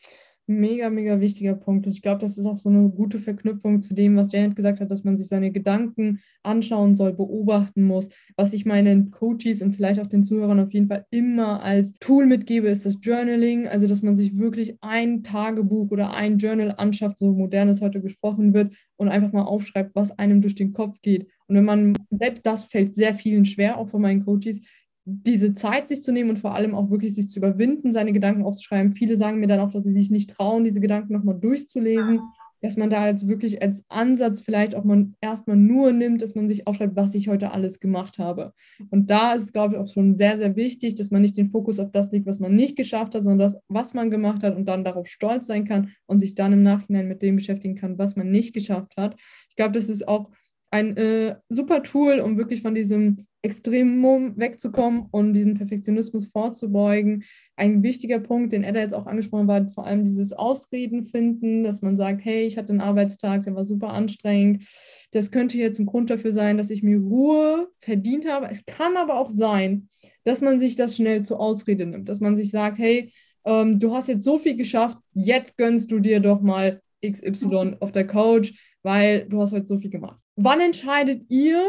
mega, 0.60 0.90
mega 0.90 1.20
wichtiger 1.20 1.56
Punkt. 1.56 1.86
Und 1.86 1.94
ich 1.94 2.02
glaube, 2.02 2.22
das 2.22 2.38
ist 2.38 2.46
auch 2.46 2.58
so 2.58 2.70
eine 2.70 2.90
gute 2.90 3.20
Verknüpfung 3.20 3.82
zu 3.82 3.94
dem, 3.94 4.16
was 4.16 4.32
Janet 4.32 4.56
gesagt 4.56 4.80
hat, 4.80 4.92
dass 4.92 5.04
man 5.04 5.18
sich 5.18 5.28
seine 5.28 5.52
Gedanken 5.52 6.20
anschauen 6.44 6.96
soll, 6.96 7.14
beobachten 7.14 7.84
muss. 7.84 8.10
Was 8.36 8.54
ich 8.54 8.66
meinen 8.66 9.12
Coaches 9.12 9.62
und 9.62 9.76
vielleicht 9.76 10.00
auch 10.00 10.08
den 10.08 10.24
Zuhörern 10.24 10.60
auf 10.60 10.74
jeden 10.74 10.88
Fall 10.88 11.06
immer 11.10 11.64
als 11.64 11.94
Tool 11.96 12.26
mitgebe, 12.26 12.68
ist 12.68 12.86
das 12.86 12.98
Journaling. 13.02 13.68
Also, 13.68 13.88
dass 13.88 14.02
man 14.02 14.16
sich 14.16 14.38
wirklich 14.38 14.78
ein 14.82 15.24
Tagebuch 15.24 15.92
oder 15.92 16.14
ein 16.14 16.38
Journal 16.38 16.76
anschafft, 16.78 17.20
so 17.20 17.34
modern 17.34 17.70
es 17.70 17.82
heute 17.82 18.02
gesprochen 18.02 18.54
wird, 18.54 18.74
und 19.02 19.10
einfach 19.10 19.32
mal 19.32 19.46
aufschreibt, 19.46 19.96
was 19.96 20.18
einem 20.20 20.42
durch 20.42 20.54
den 20.54 20.74
Kopf 20.74 21.02
geht. 21.02 21.28
Und 21.48 21.56
wenn 21.56 21.66
man, 21.66 21.98
selbst 22.12 22.46
das 22.46 22.66
fällt 22.66 22.94
sehr 22.94 23.16
vielen 23.16 23.46
schwer, 23.46 23.80
auch 23.80 23.90
von 23.90 24.00
meinen 24.02 24.24
Coaches, 24.24 24.62
diese 25.06 25.54
Zeit 25.54 25.88
sich 25.88 26.04
zu 26.04 26.12
nehmen 26.12 26.30
und 26.30 26.40
vor 26.40 26.54
allem 26.54 26.76
auch 26.76 26.90
wirklich 26.92 27.16
sich 27.16 27.30
zu 27.30 27.40
überwinden, 27.40 27.92
seine 27.92 28.14
Gedanken 28.14 28.44
aufzuschreiben. 28.44 28.94
Viele 28.94 29.18
sagen 29.18 29.40
mir 29.40 29.48
dann 29.48 29.60
auch, 29.60 29.72
dass 29.72 29.84
sie 29.84 29.94
sich 29.94 30.12
nicht 30.12 30.30
trauen, 30.30 30.64
diese 30.64 30.80
Gedanken 30.80 31.14
nochmal 31.14 31.40
durchzulesen, 31.40 32.20
dass 32.62 32.78
man 32.78 32.92
da 32.92 33.08
jetzt 33.08 33.28
wirklich 33.28 33.62
als 33.62 33.84
Ansatz 33.90 34.42
vielleicht 34.42 34.76
auch 34.76 34.84
mal 34.84 35.08
erstmal 35.20 35.58
nur 35.58 35.92
nimmt, 35.92 36.22
dass 36.22 36.36
man 36.36 36.48
sich 36.48 36.68
aufschreibt, 36.68 36.96
was 36.96 37.16
ich 37.16 37.28
heute 37.28 37.52
alles 37.52 37.80
gemacht 37.80 38.20
habe. 38.20 38.54
Und 38.92 39.10
da 39.10 39.34
ist 39.34 39.44
es, 39.44 39.54
glaube 39.54 39.74
ich, 39.74 39.80
auch 39.80 39.92
schon 39.92 40.16
sehr, 40.16 40.38
sehr 40.38 40.56
wichtig, 40.56 40.94
dass 40.94 41.10
man 41.10 41.24
nicht 41.24 41.38
den 41.38 41.50
Fokus 41.50 41.80
auf 41.80 41.92
das 41.92 42.12
legt, 42.12 42.28
was 42.28 42.40
man 42.40 42.56
nicht 42.56 42.76
geschafft 42.76 43.16
hat, 43.16 43.24
sondern 43.24 43.40
das, 43.40 43.58
was 43.68 43.96
man 43.96 44.12
gemacht 44.12 44.44
hat 44.44 44.56
und 44.56 44.66
dann 44.66 44.84
darauf 44.84 45.08
stolz 45.08 45.48
sein 45.48 45.66
kann 45.66 45.92
und 46.06 46.20
sich 46.20 46.36
dann 46.36 46.54
im 46.54 46.62
Nachhinein 46.62 47.08
mit 47.08 47.24
dem 47.24 47.38
beschäftigen 47.38 47.76
kann, 47.76 47.98
was 47.98 48.16
man 48.16 48.30
nicht 48.30 48.54
geschafft 48.54 48.96
hat. 48.96 49.16
Ich 49.50 49.56
glaube, 49.56 49.74
das 49.74 49.90
ist 49.90 50.08
auch 50.08 50.30
ein 50.72 50.96
äh, 50.96 51.36
super 51.50 51.84
Tool, 51.84 52.20
um 52.22 52.38
wirklich 52.38 52.62
von 52.62 52.74
diesem 52.74 53.26
Extremum 53.44 54.38
wegzukommen 54.38 55.08
und 55.12 55.34
diesen 55.34 55.56
Perfektionismus 55.56 56.28
vorzubeugen. 56.28 57.24
Ein 57.58 57.84
wichtiger 57.84 58.20
Punkt, 58.20 58.54
den 58.54 58.64
Edda 58.64 58.80
jetzt 58.80 58.94
auch 58.94 59.06
angesprochen 59.06 59.48
war, 59.48 59.70
vor 59.72 59.86
allem 59.86 60.06
dieses 60.06 60.32
Ausreden 60.32 61.04
finden, 61.04 61.64
dass 61.64 61.82
man 61.82 61.98
sagt, 61.98 62.24
hey, 62.24 62.46
ich 62.46 62.58
hatte 62.58 62.70
einen 62.70 62.82
Arbeitstag, 62.82 63.44
der 63.44 63.56
war 63.56 63.66
super 63.66 63.90
anstrengend. 63.90 64.64
Das 65.12 65.32
könnte 65.32 65.58
jetzt 65.58 65.80
ein 65.80 65.88
Grund 65.88 66.10
dafür 66.10 66.32
sein, 66.32 66.58
dass 66.58 66.70
ich 66.70 66.84
mir 66.84 67.00
Ruhe 67.00 67.68
verdient 67.80 68.30
habe. 68.30 68.48
Es 68.50 68.66
kann 68.66 68.96
aber 68.96 69.20
auch 69.20 69.30
sein, 69.30 69.90
dass 70.24 70.42
man 70.42 70.60
sich 70.60 70.76
das 70.78 70.96
schnell 70.96 71.26
zur 71.26 71.40
Ausrede 71.40 71.86
nimmt, 71.86 72.08
dass 72.08 72.22
man 72.22 72.38
sich 72.38 72.50
sagt, 72.50 72.78
hey, 72.78 73.12
ähm, 73.44 73.80
du 73.80 73.94
hast 73.94 74.08
jetzt 74.08 74.24
so 74.24 74.40
viel 74.40 74.56
geschafft, 74.56 75.00
jetzt 75.14 75.58
gönnst 75.58 75.92
du 75.92 76.00
dir 76.00 76.20
doch 76.20 76.42
mal 76.42 76.82
XY 77.04 77.78
auf 77.80 77.92
der 77.92 78.06
Couch, 78.06 78.54
weil 78.84 79.28
du 79.28 79.42
hast 79.42 79.54
heute 79.54 79.68
so 79.68 79.78
viel 79.78 79.90
gemacht. 79.90 80.20
Wann 80.36 80.60
entscheidet 80.60 81.24
ihr, 81.30 81.66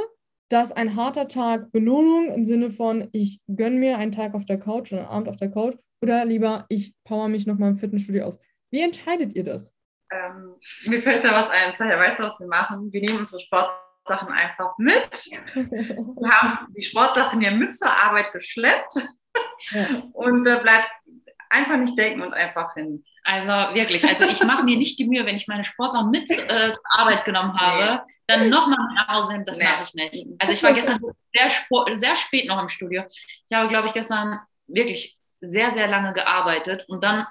dass 0.48 0.72
ein 0.72 0.96
harter 0.96 1.28
Tag 1.28 1.72
Belohnung 1.72 2.30
im 2.30 2.44
Sinne 2.44 2.70
von, 2.70 3.08
ich 3.12 3.40
gönne 3.48 3.78
mir 3.78 3.98
einen 3.98 4.12
Tag 4.12 4.34
auf 4.34 4.44
der 4.44 4.58
Couch 4.58 4.92
oder 4.92 5.02
einen 5.02 5.10
Abend 5.10 5.28
auf 5.28 5.36
der 5.36 5.50
Couch 5.50 5.76
oder 6.02 6.24
lieber, 6.24 6.66
ich 6.68 6.94
power 7.04 7.28
mich 7.28 7.46
nochmal 7.46 7.70
im 7.70 7.78
Fitnessstudio 7.78 8.24
aus? 8.24 8.38
Wie 8.70 8.82
entscheidet 8.82 9.34
ihr 9.34 9.44
das? 9.44 9.72
Ähm, 10.10 10.54
mir 10.86 11.02
fällt 11.02 11.24
da 11.24 11.32
was 11.32 11.50
ein. 11.50 11.74
Sag 11.74 11.88
weißt 11.98 12.18
du, 12.18 12.24
was 12.24 12.38
wir 12.40 12.48
machen? 12.48 12.92
Wir 12.92 13.00
nehmen 13.00 13.18
unsere 13.18 13.40
Sportsachen 13.40 14.28
einfach 14.28 14.76
mit. 14.78 15.26
Wir 15.54 16.30
haben 16.30 16.66
die 16.74 16.82
Sportsachen 16.82 17.40
ja 17.40 17.50
mit 17.50 17.76
zur 17.76 17.90
Arbeit 17.90 18.32
geschleppt. 18.32 18.94
Ja. 19.70 20.02
Und 20.12 20.44
da 20.44 20.58
äh, 20.58 20.62
bleibt 20.62 20.90
einfach 21.48 21.76
nicht 21.78 21.96
denken 21.96 22.22
und 22.22 22.34
einfach 22.34 22.74
hin. 22.74 23.04
Also 23.24 23.74
wirklich, 23.74 24.04
also 24.04 24.28
ich 24.28 24.42
mache 24.42 24.64
mir 24.64 24.76
nicht 24.76 24.98
die 24.98 25.06
Mühe, 25.06 25.24
wenn 25.24 25.36
ich 25.36 25.46
meine 25.46 25.64
Sportsachen 25.64 26.10
mit 26.10 26.28
äh, 26.30 26.72
Arbeit 26.90 27.24
genommen 27.24 27.56
habe, 27.56 28.02
nee. 28.04 28.14
dann 28.26 28.48
nochmal 28.48 28.78
nach 28.94 29.08
Hause 29.08 29.34
hin, 29.34 29.44
das 29.44 29.58
nee. 29.58 29.64
mache 29.64 29.84
ich 29.84 29.94
nicht. 29.94 30.26
Also 30.40 30.52
ich 30.52 30.62
war 30.62 30.72
gestern 30.72 30.98
sehr, 31.32 31.50
sehr 31.98 32.16
spät 32.16 32.48
noch 32.48 32.60
im 32.60 32.68
Studio. 32.68 33.04
Ich 33.48 33.56
habe, 33.56 33.68
glaube 33.68 33.86
ich, 33.86 33.94
gestern 33.94 34.40
wirklich 34.66 35.16
sehr, 35.40 35.72
sehr 35.72 35.86
lange 35.86 36.12
gearbeitet 36.12 36.84
und 36.88 37.04
dann 37.04 37.26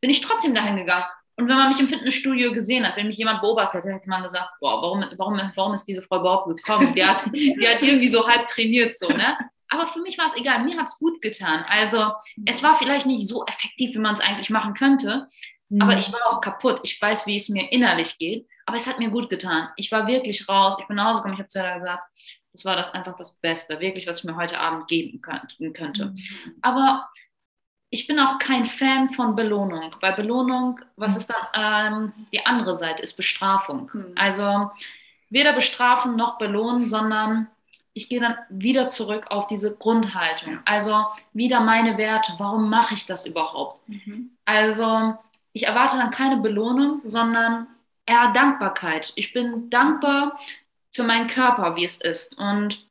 bin 0.00 0.10
ich 0.10 0.20
trotzdem 0.20 0.54
dahin 0.54 0.76
gegangen. 0.76 1.04
Und 1.36 1.48
wenn 1.48 1.56
man 1.56 1.68
mich 1.68 1.78
im 1.78 1.88
Fitnessstudio 1.88 2.52
gesehen 2.52 2.86
hat, 2.86 2.96
wenn 2.96 3.08
mich 3.08 3.18
jemand 3.18 3.42
beobachtet 3.42 3.84
hätte, 3.84 3.94
hätte 3.94 4.08
man 4.08 4.22
gesagt, 4.22 4.48
boah, 4.58 4.80
warum, 4.82 5.04
warum, 5.16 5.38
warum 5.54 5.74
ist 5.74 5.84
diese 5.84 6.02
Frau 6.02 6.20
überhaupt 6.20 6.48
gekommen? 6.48 6.94
Die 6.94 7.04
hat, 7.04 7.24
die 7.32 7.68
hat 7.68 7.82
irgendwie 7.82 8.08
so 8.08 8.26
halb 8.26 8.46
trainiert, 8.46 8.98
so, 8.98 9.08
ne? 9.08 9.36
Aber 9.68 9.86
für 9.88 10.00
mich 10.00 10.18
war 10.18 10.26
es 10.26 10.36
egal, 10.36 10.64
mir 10.64 10.78
hat 10.78 10.88
es 10.88 10.98
gut 10.98 11.20
getan. 11.22 11.64
Also 11.68 12.12
es 12.44 12.62
war 12.62 12.74
vielleicht 12.74 13.06
nicht 13.06 13.28
so 13.28 13.44
effektiv, 13.46 13.94
wie 13.94 14.00
man 14.00 14.14
es 14.14 14.20
eigentlich 14.20 14.50
machen 14.50 14.74
könnte, 14.74 15.28
mhm. 15.68 15.82
aber 15.82 15.98
ich 15.98 16.12
war 16.12 16.20
auch 16.30 16.40
kaputt. 16.40 16.80
Ich 16.82 17.00
weiß, 17.00 17.26
wie 17.26 17.36
es 17.36 17.48
mir 17.48 17.70
innerlich 17.72 18.18
geht, 18.18 18.46
aber 18.66 18.76
es 18.76 18.86
hat 18.86 18.98
mir 18.98 19.10
gut 19.10 19.28
getan. 19.28 19.68
Ich 19.76 19.90
war 19.92 20.06
wirklich 20.06 20.48
raus, 20.48 20.76
ich 20.80 20.86
bin 20.86 20.96
nach 20.96 21.06
Hause 21.06 21.18
gekommen, 21.18 21.34
ich 21.34 21.40
habe 21.40 21.48
zu 21.48 21.58
ihr 21.58 21.74
gesagt, 21.74 22.04
das 22.52 22.64
war 22.64 22.76
das 22.76 22.94
einfach 22.94 23.16
das 23.16 23.34
Beste, 23.34 23.80
wirklich, 23.80 24.06
was 24.06 24.18
ich 24.18 24.24
mir 24.24 24.36
heute 24.36 24.58
Abend 24.58 24.88
geben 24.88 25.20
könnte. 25.20 26.06
Mhm. 26.06 26.18
Aber 26.62 27.08
ich 27.90 28.06
bin 28.06 28.18
auch 28.18 28.38
kein 28.38 28.66
Fan 28.66 29.12
von 29.12 29.34
Belohnung, 29.34 29.94
weil 30.00 30.14
Belohnung, 30.14 30.80
was 30.96 31.12
mhm. 31.12 31.16
ist 31.18 31.30
dann 31.30 32.12
ähm, 32.14 32.26
die 32.32 32.44
andere 32.44 32.74
Seite, 32.74 33.02
ist 33.02 33.16
Bestrafung. 33.16 33.90
Mhm. 33.92 34.12
Also 34.16 34.70
weder 35.30 35.52
bestrafen 35.52 36.16
noch 36.16 36.38
belohnen, 36.38 36.88
sondern 36.88 37.48
ich 37.96 38.10
gehe 38.10 38.20
dann 38.20 38.36
wieder 38.50 38.90
zurück 38.90 39.28
auf 39.30 39.46
diese 39.48 39.74
Grundhaltung. 39.74 40.58
Also 40.66 41.06
wieder 41.32 41.60
meine 41.60 41.96
Werte. 41.96 42.34
Warum 42.36 42.68
mache 42.68 42.94
ich 42.94 43.06
das 43.06 43.24
überhaupt? 43.24 43.80
Mhm. 43.88 44.32
Also 44.44 45.14
ich 45.54 45.66
erwarte 45.66 45.96
dann 45.96 46.10
keine 46.10 46.36
Belohnung, 46.36 47.00
sondern 47.06 47.68
eher 48.04 48.32
Dankbarkeit. 48.32 49.14
Ich 49.16 49.32
bin 49.32 49.70
dankbar 49.70 50.38
für 50.92 51.04
meinen 51.04 51.26
Körper, 51.26 51.74
wie 51.76 51.86
es 51.86 51.96
ist. 51.96 52.36
Und 52.36 52.84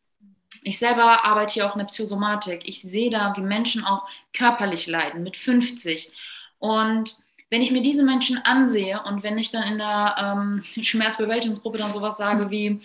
ich 0.64 0.80
selber 0.80 1.24
arbeite 1.24 1.54
hier 1.54 1.70
auch 1.70 1.76
in 1.76 1.80
der 1.80 1.86
Psychosomatik. 1.86 2.68
Ich 2.68 2.82
sehe 2.82 3.12
da, 3.12 3.36
wie 3.38 3.42
Menschen 3.42 3.86
auch 3.86 4.08
körperlich 4.34 4.88
leiden 4.88 5.22
mit 5.22 5.38
50. 5.38 6.12
Und 6.58 7.16
wenn 7.52 7.62
ich 7.62 7.70
mir 7.70 7.84
diese 7.84 8.04
Menschen 8.04 8.40
ansehe 8.40 9.00
und 9.04 9.22
wenn 9.22 9.38
ich 9.38 9.52
dann 9.52 9.68
in 9.68 9.78
der 9.78 10.16
ähm, 10.18 10.64
Schmerzbewältigungsgruppe 10.84 11.78
dann 11.78 11.94
sowas 11.94 12.18
sage 12.18 12.50
wie, 12.50 12.82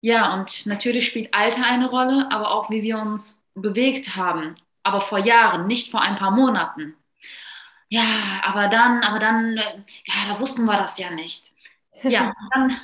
ja, 0.00 0.34
und 0.34 0.66
natürlich 0.66 1.06
spielt 1.06 1.34
Alter 1.34 1.64
eine 1.64 1.88
Rolle, 1.88 2.30
aber 2.30 2.52
auch 2.52 2.70
wie 2.70 2.82
wir 2.82 2.98
uns 2.98 3.44
bewegt 3.54 4.16
haben. 4.16 4.56
Aber 4.82 5.00
vor 5.02 5.18
Jahren, 5.18 5.66
nicht 5.66 5.90
vor 5.90 6.00
ein 6.00 6.16
paar 6.16 6.30
Monaten. 6.30 6.96
Ja, 7.88 8.40
aber 8.42 8.68
dann, 8.68 9.02
aber 9.02 9.18
dann, 9.18 9.56
ja, 9.56 10.14
da 10.28 10.40
wussten 10.40 10.64
wir 10.64 10.78
das 10.78 10.98
ja 10.98 11.10
nicht. 11.10 11.52
Ja, 12.02 12.34
dann, 12.54 12.80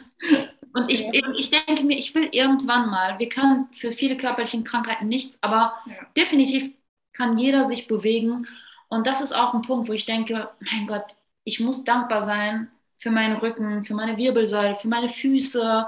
und 0.75 0.91
ich, 0.91 1.07
ich 1.37 1.51
denke 1.51 1.85
mir, 1.85 1.97
ich 1.97 2.15
will 2.15 2.29
irgendwann 2.33 2.91
mal, 2.91 3.19
wir 3.19 3.31
können 3.31 3.69
für 3.73 3.93
viele 3.93 4.17
körperliche 4.19 4.63
Krankheiten 4.63 5.09
nichts, 5.09 5.39
aber 5.43 5.75
ja. 5.87 5.95
definitiv 6.17 6.71
kann 7.15 7.39
jeder 7.39 7.67
sich 7.67 7.87
bewegen. 7.87 8.47
Und 8.89 9.07
das 9.07 9.23
ist 9.23 9.33
auch 9.33 9.55
ein 9.55 9.63
Punkt, 9.63 9.89
wo 9.89 9.95
ich 9.95 10.05
denke, 10.05 10.51
mein 10.61 10.87
Gott, 10.87 11.05
ich 11.45 11.61
muss 11.61 11.85
dankbar 11.85 12.25
sein 12.25 12.71
für 12.99 13.11
meinen 13.11 13.37
Rücken, 13.37 13.85
für 13.85 13.95
meine 13.95 14.17
Wirbelsäule, 14.19 14.75
für 14.75 14.89
meine 14.89 15.09
Füße, 15.09 15.87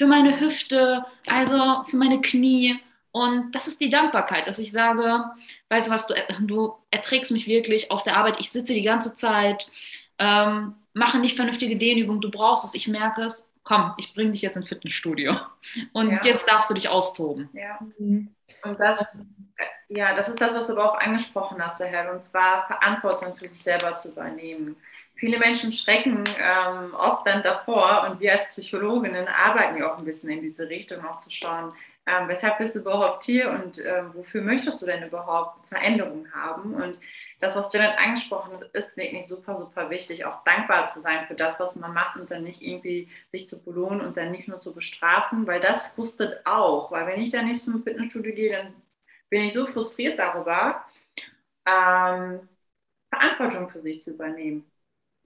für 0.00 0.06
meine 0.06 0.40
Hüfte, 0.40 1.04
also 1.28 1.84
für 1.86 1.96
meine 1.96 2.22
Knie. 2.22 2.80
Und 3.12 3.52
das 3.52 3.68
ist 3.68 3.82
die 3.82 3.90
Dankbarkeit, 3.90 4.46
dass 4.46 4.58
ich 4.58 4.72
sage, 4.72 5.26
weißt 5.68 5.88
du 5.88 5.92
was, 5.92 6.06
du, 6.06 6.14
du 6.40 6.74
erträgst 6.90 7.30
mich 7.30 7.46
wirklich 7.46 7.90
auf 7.90 8.02
der 8.02 8.16
Arbeit, 8.16 8.40
ich 8.40 8.50
sitze 8.50 8.72
die 8.72 8.80
ganze 8.80 9.14
Zeit, 9.14 9.68
ähm, 10.18 10.74
mache 10.94 11.18
nicht 11.18 11.36
vernünftige 11.36 11.76
Dehnübungen, 11.76 12.22
du 12.22 12.30
brauchst 12.30 12.64
es, 12.64 12.74
ich 12.74 12.88
merke 12.88 13.24
es, 13.24 13.46
komm, 13.62 13.92
ich 13.98 14.14
bringe 14.14 14.32
dich 14.32 14.40
jetzt 14.40 14.56
ins 14.56 14.68
Fitnessstudio 14.68 15.36
und 15.92 16.12
ja. 16.12 16.24
jetzt 16.24 16.48
darfst 16.48 16.70
du 16.70 16.74
dich 16.74 16.88
austoben. 16.88 17.50
Ja. 17.52 17.78
Mhm. 17.98 18.34
Und 18.64 18.80
das, 18.80 19.18
ja, 19.90 20.14
das 20.14 20.30
ist 20.30 20.40
das, 20.40 20.54
was 20.54 20.68
du 20.68 20.72
aber 20.72 20.90
auch 20.90 20.98
angesprochen 20.98 21.62
hast, 21.62 21.78
Herr, 21.80 22.10
und 22.10 22.22
zwar 22.22 22.66
Verantwortung 22.66 23.36
für 23.36 23.46
sich 23.46 23.60
selber 23.60 23.94
zu 23.96 24.12
übernehmen 24.12 24.76
viele 25.20 25.38
Menschen 25.38 25.70
schrecken 25.70 26.24
ähm, 26.38 26.94
oft 26.94 27.26
dann 27.26 27.42
davor 27.42 28.08
und 28.08 28.20
wir 28.20 28.32
als 28.32 28.48
Psychologinnen 28.48 29.28
arbeiten 29.28 29.76
ja 29.76 29.92
auch 29.92 29.98
ein 29.98 30.04
bisschen 30.04 30.30
in 30.30 30.40
diese 30.40 30.68
Richtung, 30.68 31.04
auch 31.04 31.18
zu 31.18 31.30
schauen, 31.30 31.74
ähm, 32.06 32.26
weshalb 32.26 32.56
bist 32.56 32.74
du 32.74 32.78
überhaupt 32.78 33.24
hier 33.24 33.50
und 33.50 33.78
ähm, 33.78 34.14
wofür 34.14 34.40
möchtest 34.40 34.80
du 34.80 34.86
denn 34.86 35.06
überhaupt 35.06 35.64
Veränderungen 35.68 36.32
haben? 36.34 36.74
Und 36.74 36.98
das, 37.38 37.54
was 37.54 37.72
Janet 37.72 37.98
angesprochen 37.98 38.54
hat, 38.54 38.62
ist 38.72 38.96
wirklich 38.96 39.26
super, 39.26 39.54
super 39.54 39.90
wichtig, 39.90 40.24
auch 40.24 40.42
dankbar 40.44 40.86
zu 40.86 41.00
sein 41.00 41.26
für 41.28 41.34
das, 41.34 41.60
was 41.60 41.76
man 41.76 41.92
macht 41.92 42.16
und 42.16 42.30
dann 42.30 42.42
nicht 42.42 42.62
irgendwie 42.62 43.08
sich 43.28 43.46
zu 43.46 43.62
belohnen 43.62 44.00
und 44.00 44.16
dann 44.16 44.32
nicht 44.32 44.48
nur 44.48 44.58
zu 44.58 44.72
bestrafen, 44.72 45.46
weil 45.46 45.60
das 45.60 45.86
frustet 45.88 46.40
auch, 46.46 46.90
weil 46.90 47.06
wenn 47.06 47.20
ich 47.20 47.28
dann 47.28 47.44
nicht 47.44 47.62
zum 47.62 47.82
Fitnessstudio 47.82 48.34
gehe, 48.34 48.56
dann 48.56 48.74
bin 49.28 49.44
ich 49.44 49.52
so 49.52 49.66
frustriert 49.66 50.18
darüber, 50.18 50.82
ähm, 51.66 52.48
Verantwortung 53.10 53.68
für 53.68 53.80
sich 53.80 54.00
zu 54.00 54.12
übernehmen 54.12 54.69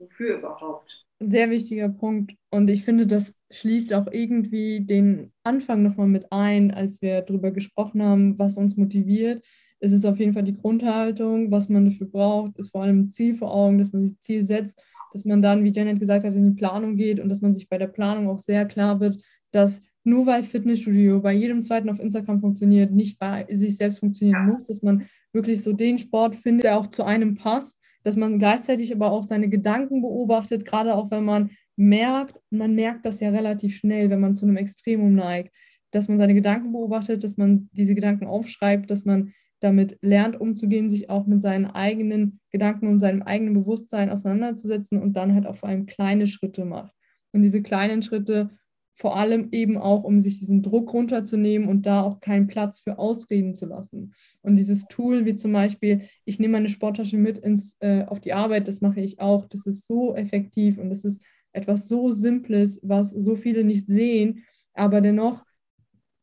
wofür 0.04 0.38
überhaupt? 0.38 1.04
Sehr 1.20 1.50
wichtiger 1.50 1.88
Punkt. 1.88 2.34
Und 2.50 2.68
ich 2.68 2.84
finde, 2.84 3.06
das 3.06 3.34
schließt 3.50 3.94
auch 3.94 4.06
irgendwie 4.10 4.80
den 4.80 5.32
Anfang 5.42 5.82
nochmal 5.82 6.08
mit 6.08 6.30
ein, 6.32 6.70
als 6.70 7.00
wir 7.02 7.22
darüber 7.22 7.50
gesprochen 7.50 8.02
haben, 8.02 8.38
was 8.38 8.58
uns 8.58 8.76
motiviert. 8.76 9.42
Es 9.80 9.92
ist 9.92 10.04
auf 10.04 10.18
jeden 10.18 10.32
Fall 10.32 10.44
die 10.44 10.56
Grundhaltung, 10.56 11.50
was 11.50 11.68
man 11.68 11.84
dafür 11.84 12.08
braucht, 12.08 12.58
ist 12.58 12.70
vor 12.70 12.82
allem 12.82 13.00
ein 13.00 13.10
Ziel 13.10 13.36
vor 13.36 13.54
Augen, 13.54 13.78
dass 13.78 13.92
man 13.92 14.02
sich 14.02 14.18
Ziel 14.20 14.44
setzt, 14.44 14.80
dass 15.12 15.24
man 15.24 15.42
dann, 15.42 15.62
wie 15.62 15.72
Janet 15.72 16.00
gesagt 16.00 16.24
hat, 16.24 16.34
in 16.34 16.44
die 16.44 16.58
Planung 16.58 16.96
geht 16.96 17.20
und 17.20 17.28
dass 17.28 17.40
man 17.40 17.52
sich 17.52 17.68
bei 17.68 17.78
der 17.78 17.86
Planung 17.86 18.28
auch 18.28 18.38
sehr 18.38 18.66
klar 18.66 19.00
wird, 19.00 19.18
dass 19.52 19.82
nur 20.02 20.26
weil 20.26 20.42
Fitnessstudio 20.42 21.20
bei 21.20 21.32
jedem 21.32 21.62
zweiten 21.62 21.88
auf 21.88 22.00
Instagram 22.00 22.40
funktioniert, 22.40 22.92
nicht 22.92 23.18
bei 23.18 23.46
sich 23.50 23.76
selbst 23.76 24.00
funktionieren 24.00 24.46
muss, 24.46 24.66
dass 24.66 24.82
man 24.82 25.06
wirklich 25.32 25.62
so 25.62 25.72
den 25.72 25.98
Sport 25.98 26.36
findet, 26.36 26.64
der 26.64 26.78
auch 26.78 26.88
zu 26.88 27.04
einem 27.04 27.34
passt 27.34 27.78
dass 28.04 28.16
man 28.16 28.38
gleichzeitig 28.38 28.94
aber 28.94 29.10
auch 29.10 29.24
seine 29.24 29.48
Gedanken 29.48 30.02
beobachtet, 30.02 30.64
gerade 30.64 30.94
auch 30.94 31.10
wenn 31.10 31.24
man 31.24 31.50
merkt, 31.76 32.38
man 32.50 32.74
merkt 32.74 33.04
das 33.04 33.20
ja 33.20 33.30
relativ 33.30 33.76
schnell, 33.76 34.10
wenn 34.10 34.20
man 34.20 34.36
zu 34.36 34.46
einem 34.46 34.56
Extremum 34.56 35.14
neigt, 35.14 35.52
dass 35.90 36.08
man 36.08 36.18
seine 36.18 36.34
Gedanken 36.34 36.72
beobachtet, 36.72 37.24
dass 37.24 37.36
man 37.36 37.68
diese 37.72 37.94
Gedanken 37.94 38.26
aufschreibt, 38.26 38.90
dass 38.90 39.04
man 39.04 39.32
damit 39.60 39.98
lernt 40.02 40.38
umzugehen, 40.38 40.90
sich 40.90 41.08
auch 41.08 41.26
mit 41.26 41.40
seinen 41.40 41.66
eigenen 41.66 42.40
Gedanken 42.50 42.86
und 42.86 43.00
seinem 43.00 43.22
eigenen 43.22 43.54
Bewusstsein 43.54 44.10
auseinanderzusetzen 44.10 45.00
und 45.00 45.16
dann 45.16 45.34
halt 45.34 45.46
auch 45.46 45.56
vor 45.56 45.70
allem 45.70 45.86
kleine 45.86 46.26
Schritte 46.26 46.64
macht. 46.64 46.92
Und 47.32 47.42
diese 47.42 47.62
kleinen 47.62 48.02
Schritte 48.02 48.50
vor 48.96 49.16
allem 49.16 49.48
eben 49.50 49.76
auch, 49.76 50.04
um 50.04 50.20
sich 50.20 50.38
diesen 50.38 50.62
Druck 50.62 50.92
runterzunehmen 50.92 51.68
und 51.68 51.84
da 51.84 52.02
auch 52.02 52.20
keinen 52.20 52.46
Platz 52.46 52.80
für 52.80 52.98
Ausreden 52.98 53.54
zu 53.54 53.66
lassen. 53.66 54.14
Und 54.42 54.56
dieses 54.56 54.86
Tool, 54.86 55.24
wie 55.24 55.34
zum 55.34 55.52
Beispiel, 55.52 56.02
ich 56.24 56.38
nehme 56.38 56.52
meine 56.52 56.68
Sporttasche 56.68 57.16
mit 57.16 57.38
ins, 57.38 57.76
äh, 57.80 58.04
auf 58.04 58.20
die 58.20 58.32
Arbeit, 58.32 58.68
das 58.68 58.80
mache 58.80 59.00
ich 59.00 59.18
auch, 59.20 59.46
das 59.46 59.66
ist 59.66 59.86
so 59.86 60.14
effektiv 60.14 60.78
und 60.78 60.90
das 60.90 61.04
ist 61.04 61.20
etwas 61.52 61.88
so 61.88 62.10
Simples, 62.10 62.80
was 62.82 63.10
so 63.10 63.36
viele 63.36 63.64
nicht 63.64 63.86
sehen, 63.86 64.44
aber 64.74 65.00
dennoch 65.00 65.44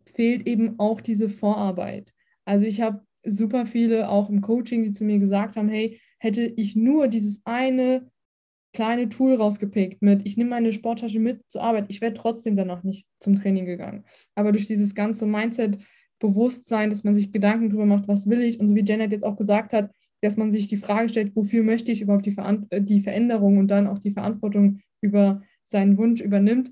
fehlt 0.06 0.48
eben 0.48 0.80
auch 0.80 1.02
diese 1.02 1.30
Vorarbeit. 1.30 2.14
Also 2.46 2.66
ich 2.66 2.82
habe 2.82 3.02
super 3.24 3.66
viele 3.66 4.10
auch 4.10 4.30
im 4.30 4.42
Coaching, 4.42 4.84
die 4.84 4.92
zu 4.92 5.04
mir 5.04 5.20
gesagt 5.20 5.56
haben, 5.56 5.70
hey, 5.70 6.00
hätte 6.20 6.42
ich 6.56 6.76
nur 6.76 7.08
dieses 7.08 7.42
eine 7.46 8.10
kleine 8.74 9.10
Tool 9.10 9.36
rausgepickt 9.36 10.02
mit, 10.02 10.26
ich 10.26 10.38
nehme 10.38 10.52
meine 10.52 10.74
Sporttasche 10.74 11.20
mit 11.20 11.42
zur 11.48 11.64
Arbeit, 11.64 11.86
ich 11.90 12.02
wäre 12.02 12.14
trotzdem 12.14 12.56
danach 12.56 12.84
nicht 12.84 13.08
zum 13.20 13.36
Training 13.36 13.66
gegangen. 13.66 14.06
Aber 14.36 14.52
durch 14.52 14.68
dieses 14.68 14.96
ganze 14.96 15.26
Mindset, 15.26 15.80
Bewusstsein, 16.20 16.92
dass 16.92 17.04
man 17.04 17.16
sich 17.16 17.32
Gedanken 17.32 17.70
darüber 17.70 17.86
macht, 17.86 18.08
was 18.08 18.30
will 18.30 18.42
ich, 18.42 18.60
und 18.60 18.68
so 18.68 18.76
wie 18.76 18.86
Janet 18.86 19.12
jetzt 19.12 19.26
auch 19.26 19.36
gesagt 19.36 19.74
hat, 19.74 19.92
dass 20.22 20.38
man 20.38 20.52
sich 20.52 20.68
die 20.68 20.78
Frage 20.78 21.10
stellt, 21.10 21.36
wofür 21.36 21.64
möchte 21.64 21.92
ich 21.92 22.02
überhaupt 22.02 22.26
die, 22.26 22.32
Ver 22.32 22.64
äh, 22.70 22.82
die 22.82 23.02
Veränderung 23.02 23.58
und 23.58 23.68
dann 23.68 23.88
auch 23.88 24.00
die 24.00 24.12
Verantwortung 24.12 24.80
über 25.02 25.42
seinen 25.66 25.98
Wunsch 25.98 26.22
übernimmt 26.22 26.72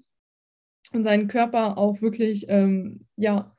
und 0.93 1.03
seinen 1.03 1.27
Körper 1.27 1.77
auch 1.77 2.01
wirklich, 2.01 2.45
ähm, 2.47 3.07
ja, 3.15 3.55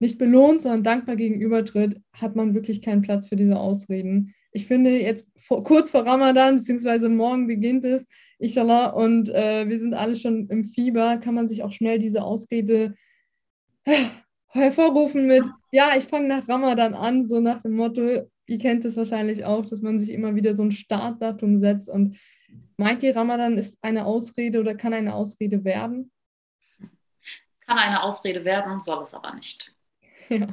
nicht 0.00 0.18
belohnt, 0.18 0.62
sondern 0.62 0.82
dankbar 0.82 1.16
gegenübertritt, 1.16 2.00
hat 2.12 2.34
man 2.34 2.54
wirklich 2.54 2.82
keinen 2.82 3.02
Platz 3.02 3.28
für 3.28 3.36
diese 3.36 3.58
Ausreden 3.58 4.34
ich 4.52 4.66
finde, 4.66 4.90
jetzt 4.90 5.26
vor, 5.36 5.62
kurz 5.62 5.90
vor 5.90 6.04
Ramadan, 6.06 6.56
beziehungsweise 6.56 7.08
morgen 7.08 7.46
beginnt 7.46 7.84
es, 7.84 8.06
inshallah, 8.38 8.90
und 8.90 9.28
äh, 9.28 9.68
wir 9.68 9.78
sind 9.78 9.94
alle 9.94 10.16
schon 10.16 10.48
im 10.48 10.64
Fieber, 10.64 11.18
kann 11.18 11.34
man 11.34 11.48
sich 11.48 11.62
auch 11.62 11.72
schnell 11.72 11.98
diese 11.98 12.22
Ausrede 12.22 12.94
äh, 13.84 14.04
hervorrufen 14.48 15.26
mit, 15.26 15.44
ja, 15.72 15.92
ich 15.96 16.04
fange 16.04 16.28
nach 16.28 16.48
Ramadan 16.48 16.94
an, 16.94 17.24
so 17.24 17.40
nach 17.40 17.62
dem 17.62 17.76
Motto, 17.76 18.28
ihr 18.46 18.58
kennt 18.58 18.84
es 18.84 18.96
wahrscheinlich 18.96 19.44
auch, 19.44 19.64
dass 19.66 19.80
man 19.80 20.00
sich 20.00 20.10
immer 20.10 20.34
wieder 20.34 20.56
so 20.56 20.64
ein 20.64 20.72
Startdatum 20.72 21.58
setzt 21.58 21.88
und 21.88 22.18
meint 22.76 23.02
ihr, 23.02 23.14
Ramadan 23.14 23.56
ist 23.56 23.78
eine 23.82 24.06
Ausrede 24.06 24.60
oder 24.60 24.74
kann 24.74 24.92
eine 24.92 25.14
Ausrede 25.14 25.64
werden? 25.64 26.10
Kann 27.60 27.78
eine 27.78 28.02
Ausrede 28.02 28.44
werden, 28.44 28.80
soll 28.80 29.02
es 29.02 29.14
aber 29.14 29.34
nicht. 29.34 29.72
Ja. 30.28 30.46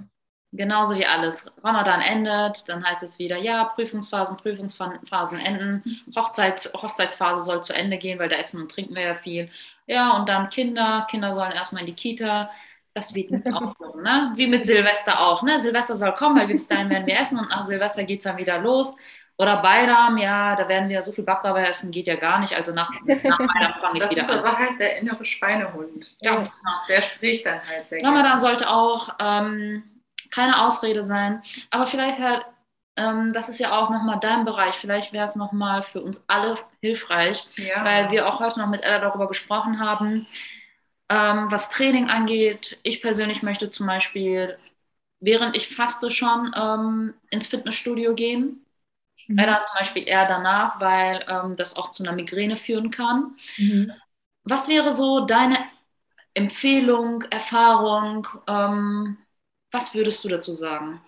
Genauso 0.57 0.95
wie 0.95 1.05
alles. 1.05 1.45
Ramadan 1.63 2.01
endet, 2.01 2.67
dann 2.67 2.83
heißt 2.83 3.03
es 3.03 3.19
wieder, 3.19 3.37
ja, 3.37 3.63
Prüfungsphasen, 3.63 4.37
Prüfungsphasen 4.37 5.39
enden, 5.39 6.01
Hochzeits, 6.15 6.73
Hochzeitsphase 6.73 7.43
soll 7.43 7.63
zu 7.63 7.73
Ende 7.73 7.97
gehen, 7.97 8.17
weil 8.19 8.29
da 8.29 8.37
essen 8.37 8.61
und 8.61 8.71
trinken 8.71 8.95
wir 8.95 9.03
ja 9.03 9.15
viel. 9.15 9.49
Ja, 9.85 10.17
und 10.17 10.27
dann 10.27 10.49
Kinder, 10.49 11.07
Kinder 11.09 11.33
sollen 11.33 11.51
erstmal 11.51 11.81
in 11.81 11.87
die 11.87 11.93
Kita. 11.93 12.49
Das 12.93 13.13
wird 13.13 13.29
mit 13.29 13.45
aufhören, 13.45 14.01
ne? 14.01 14.31
Wie 14.35 14.47
mit 14.47 14.65
Silvester 14.65 15.19
auch, 15.21 15.43
ne? 15.43 15.59
Silvester 15.59 15.95
soll 15.95 16.13
kommen, 16.13 16.39
weil 16.39 16.47
bis 16.47 16.67
dahin 16.67 16.89
werden 16.89 17.05
wir 17.05 17.19
essen 17.19 17.37
und 17.37 17.49
nach 17.49 17.63
Silvester 17.63 18.03
geht 18.03 18.19
es 18.19 18.23
dann 18.23 18.37
wieder 18.37 18.57
los. 18.57 18.95
Oder 19.39 19.57
Bayram, 19.57 20.17
ja, 20.17 20.55
da 20.55 20.67
werden 20.67 20.89
wir 20.89 21.03
so 21.03 21.11
viel 21.11 21.23
Baklava 21.23 21.61
essen, 21.61 21.91
geht 21.91 22.07
ja 22.07 22.15
gar 22.15 22.39
nicht. 22.39 22.55
Also 22.55 22.73
nach, 22.73 22.89
nach 23.05 23.37
Bayram 23.37 23.73
fange 23.81 24.03
ich 24.03 24.09
wieder 24.09 24.23
an. 24.23 24.27
Das 24.27 24.35
ist 24.35 24.43
aber 24.45 24.57
halt 24.57 24.79
der 24.79 24.97
innere 24.97 25.23
Schweinehund. 25.23 26.07
Ganz 26.23 26.49
genau. 26.57 26.71
Der 26.89 27.01
spricht 27.01 27.45
dann 27.45 27.61
halt 27.67 27.87
sehr 27.87 28.03
Ramadan 28.03 28.39
sollte 28.39 28.67
auch 28.67 29.09
ähm, 29.19 29.83
keine 30.31 30.63
Ausrede 30.63 31.03
sein. 31.03 31.41
Aber 31.69 31.87
vielleicht 31.87 32.19
halt, 32.19 32.45
ähm, 32.95 33.33
das 33.33 33.49
ist 33.49 33.59
ja 33.59 33.77
auch 33.77 33.89
nochmal 33.89 34.19
dein 34.19 34.45
Bereich. 34.45 34.75
Vielleicht 34.75 35.13
wäre 35.13 35.25
es 35.25 35.35
nochmal 35.35 35.83
für 35.83 36.01
uns 36.01 36.23
alle 36.27 36.57
hilfreich, 36.81 37.47
ja. 37.55 37.83
weil 37.83 38.11
wir 38.11 38.27
auch 38.27 38.39
heute 38.39 38.59
noch 38.59 38.67
mit 38.67 38.83
Ella 38.83 38.99
darüber 38.99 39.27
gesprochen 39.27 39.79
haben, 39.79 40.27
ähm, 41.09 41.47
was 41.49 41.69
Training 41.69 42.09
angeht. 42.09 42.79
Ich 42.83 43.01
persönlich 43.01 43.43
möchte 43.43 43.71
zum 43.71 43.87
Beispiel, 43.87 44.57
während 45.19 45.55
ich 45.55 45.73
faste, 45.73 46.11
schon 46.11 46.51
ähm, 46.55 47.13
ins 47.29 47.47
Fitnessstudio 47.47 48.13
gehen. 48.13 48.65
Mhm. 49.27 49.37
Ella 49.37 49.63
zum 49.65 49.79
Beispiel 49.79 50.07
eher 50.07 50.27
danach, 50.27 50.79
weil 50.79 51.25
ähm, 51.27 51.55
das 51.55 51.75
auch 51.75 51.91
zu 51.91 52.03
einer 52.03 52.13
Migräne 52.13 52.57
führen 52.57 52.91
kann. 52.91 53.35
Mhm. 53.57 53.91
Was 54.43 54.69
wäre 54.69 54.93
so 54.93 55.25
deine 55.25 55.57
Empfehlung, 56.33 57.23
Erfahrung? 57.23 58.27
Ähm, 58.47 59.17
was 59.71 59.93
würdest 59.93 60.23
du 60.23 60.29
dazu 60.29 60.53
sagen? 60.53 61.01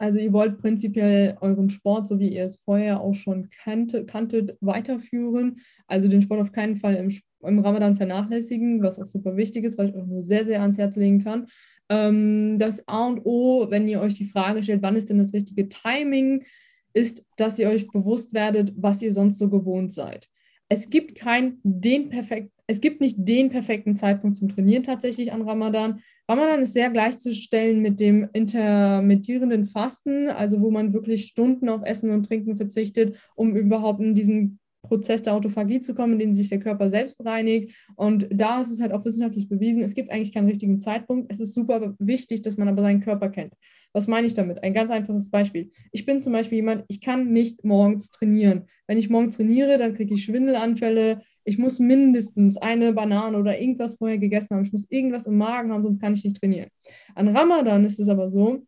Also 0.00 0.20
ihr 0.20 0.32
wollt 0.32 0.58
prinzipiell 0.58 1.36
euren 1.40 1.70
Sport, 1.70 2.06
so 2.06 2.20
wie 2.20 2.28
ihr 2.28 2.44
es 2.44 2.56
vorher 2.64 3.00
auch 3.00 3.14
schon 3.14 3.48
kannte, 3.64 4.06
kanntet, 4.06 4.56
weiterführen. 4.60 5.60
Also 5.88 6.06
den 6.08 6.22
Sport 6.22 6.40
auf 6.40 6.52
keinen 6.52 6.76
Fall 6.76 6.94
im, 6.94 7.12
im 7.42 7.58
Ramadan 7.58 7.96
vernachlässigen, 7.96 8.80
was 8.80 9.00
auch 9.00 9.06
super 9.06 9.36
wichtig 9.36 9.64
ist, 9.64 9.76
was 9.76 9.88
ich 9.88 9.96
euch 9.96 10.06
nur 10.06 10.22
sehr, 10.22 10.44
sehr 10.44 10.62
ans 10.62 10.78
Herz 10.78 10.94
legen 10.94 11.24
kann. 11.24 11.48
Ähm, 11.88 12.58
das 12.58 12.86
A 12.86 13.08
und 13.08 13.22
O, 13.24 13.70
wenn 13.70 13.88
ihr 13.88 14.00
euch 14.00 14.14
die 14.14 14.28
Frage 14.28 14.62
stellt, 14.62 14.82
wann 14.82 14.94
ist 14.94 15.10
denn 15.10 15.18
das 15.18 15.32
richtige 15.32 15.68
Timing, 15.68 16.44
ist, 16.92 17.24
dass 17.36 17.58
ihr 17.58 17.68
euch 17.68 17.88
bewusst 17.88 18.32
werdet, 18.32 18.72
was 18.76 19.02
ihr 19.02 19.12
sonst 19.12 19.38
so 19.38 19.48
gewohnt 19.48 19.92
seid. 19.92 20.28
Es 20.68 20.90
gibt 20.90 21.16
kein 21.16 21.58
den 21.64 22.08
perfekt, 22.08 22.52
es 22.70 22.82
gibt 22.82 23.00
nicht 23.00 23.16
den 23.18 23.48
perfekten 23.48 23.96
Zeitpunkt 23.96 24.36
zum 24.36 24.50
Trainieren 24.50 24.82
tatsächlich 24.82 25.32
an 25.32 25.42
Ramadan. 25.42 26.00
Ramadan 26.28 26.60
ist 26.60 26.74
sehr 26.74 26.90
gleichzustellen 26.90 27.80
mit 27.80 27.98
dem 27.98 28.28
intermittierenden 28.34 29.64
Fasten, 29.64 30.28
also 30.28 30.60
wo 30.60 30.70
man 30.70 30.92
wirklich 30.92 31.24
Stunden 31.24 31.70
auf 31.70 31.80
Essen 31.84 32.10
und 32.10 32.24
Trinken 32.24 32.56
verzichtet, 32.56 33.16
um 33.34 33.56
überhaupt 33.56 34.00
in 34.00 34.14
diesen 34.14 34.57
Prozess 34.82 35.22
der 35.22 35.34
Autophagie 35.34 35.80
zu 35.80 35.94
kommen, 35.94 36.14
in 36.14 36.18
dem 36.18 36.34
sich 36.34 36.48
der 36.48 36.60
Körper 36.60 36.90
selbst 36.90 37.18
bereinigt. 37.18 37.74
Und 37.96 38.28
da 38.30 38.60
ist 38.60 38.70
es 38.70 38.80
halt 38.80 38.92
auch 38.92 39.04
wissenschaftlich 39.04 39.48
bewiesen, 39.48 39.82
es 39.82 39.94
gibt 39.94 40.10
eigentlich 40.10 40.32
keinen 40.32 40.48
richtigen 40.48 40.80
Zeitpunkt. 40.80 41.30
Es 41.30 41.40
ist 41.40 41.54
super 41.54 41.94
wichtig, 41.98 42.42
dass 42.42 42.56
man 42.56 42.68
aber 42.68 42.82
seinen 42.82 43.00
Körper 43.00 43.28
kennt. 43.28 43.54
Was 43.92 44.06
meine 44.06 44.26
ich 44.26 44.34
damit? 44.34 44.62
Ein 44.62 44.74
ganz 44.74 44.90
einfaches 44.90 45.30
Beispiel. 45.30 45.70
Ich 45.92 46.06
bin 46.06 46.20
zum 46.20 46.32
Beispiel 46.32 46.56
jemand, 46.56 46.84
ich 46.88 47.00
kann 47.00 47.32
nicht 47.32 47.64
morgens 47.64 48.10
trainieren. 48.10 48.66
Wenn 48.86 48.98
ich 48.98 49.10
morgens 49.10 49.36
trainiere, 49.36 49.78
dann 49.78 49.94
kriege 49.94 50.14
ich 50.14 50.24
Schwindelanfälle. 50.24 51.22
Ich 51.44 51.58
muss 51.58 51.78
mindestens 51.78 52.56
eine 52.56 52.92
Banane 52.92 53.38
oder 53.38 53.60
irgendwas 53.60 53.96
vorher 53.96 54.18
gegessen 54.18 54.54
haben. 54.54 54.64
Ich 54.64 54.72
muss 54.72 54.86
irgendwas 54.90 55.26
im 55.26 55.38
Magen 55.38 55.72
haben, 55.72 55.82
sonst 55.82 56.00
kann 56.00 56.14
ich 56.14 56.24
nicht 56.24 56.40
trainieren. 56.40 56.68
An 57.14 57.28
Ramadan 57.28 57.84
ist 57.84 57.98
es 57.98 58.08
aber 58.08 58.30
so, 58.30 58.66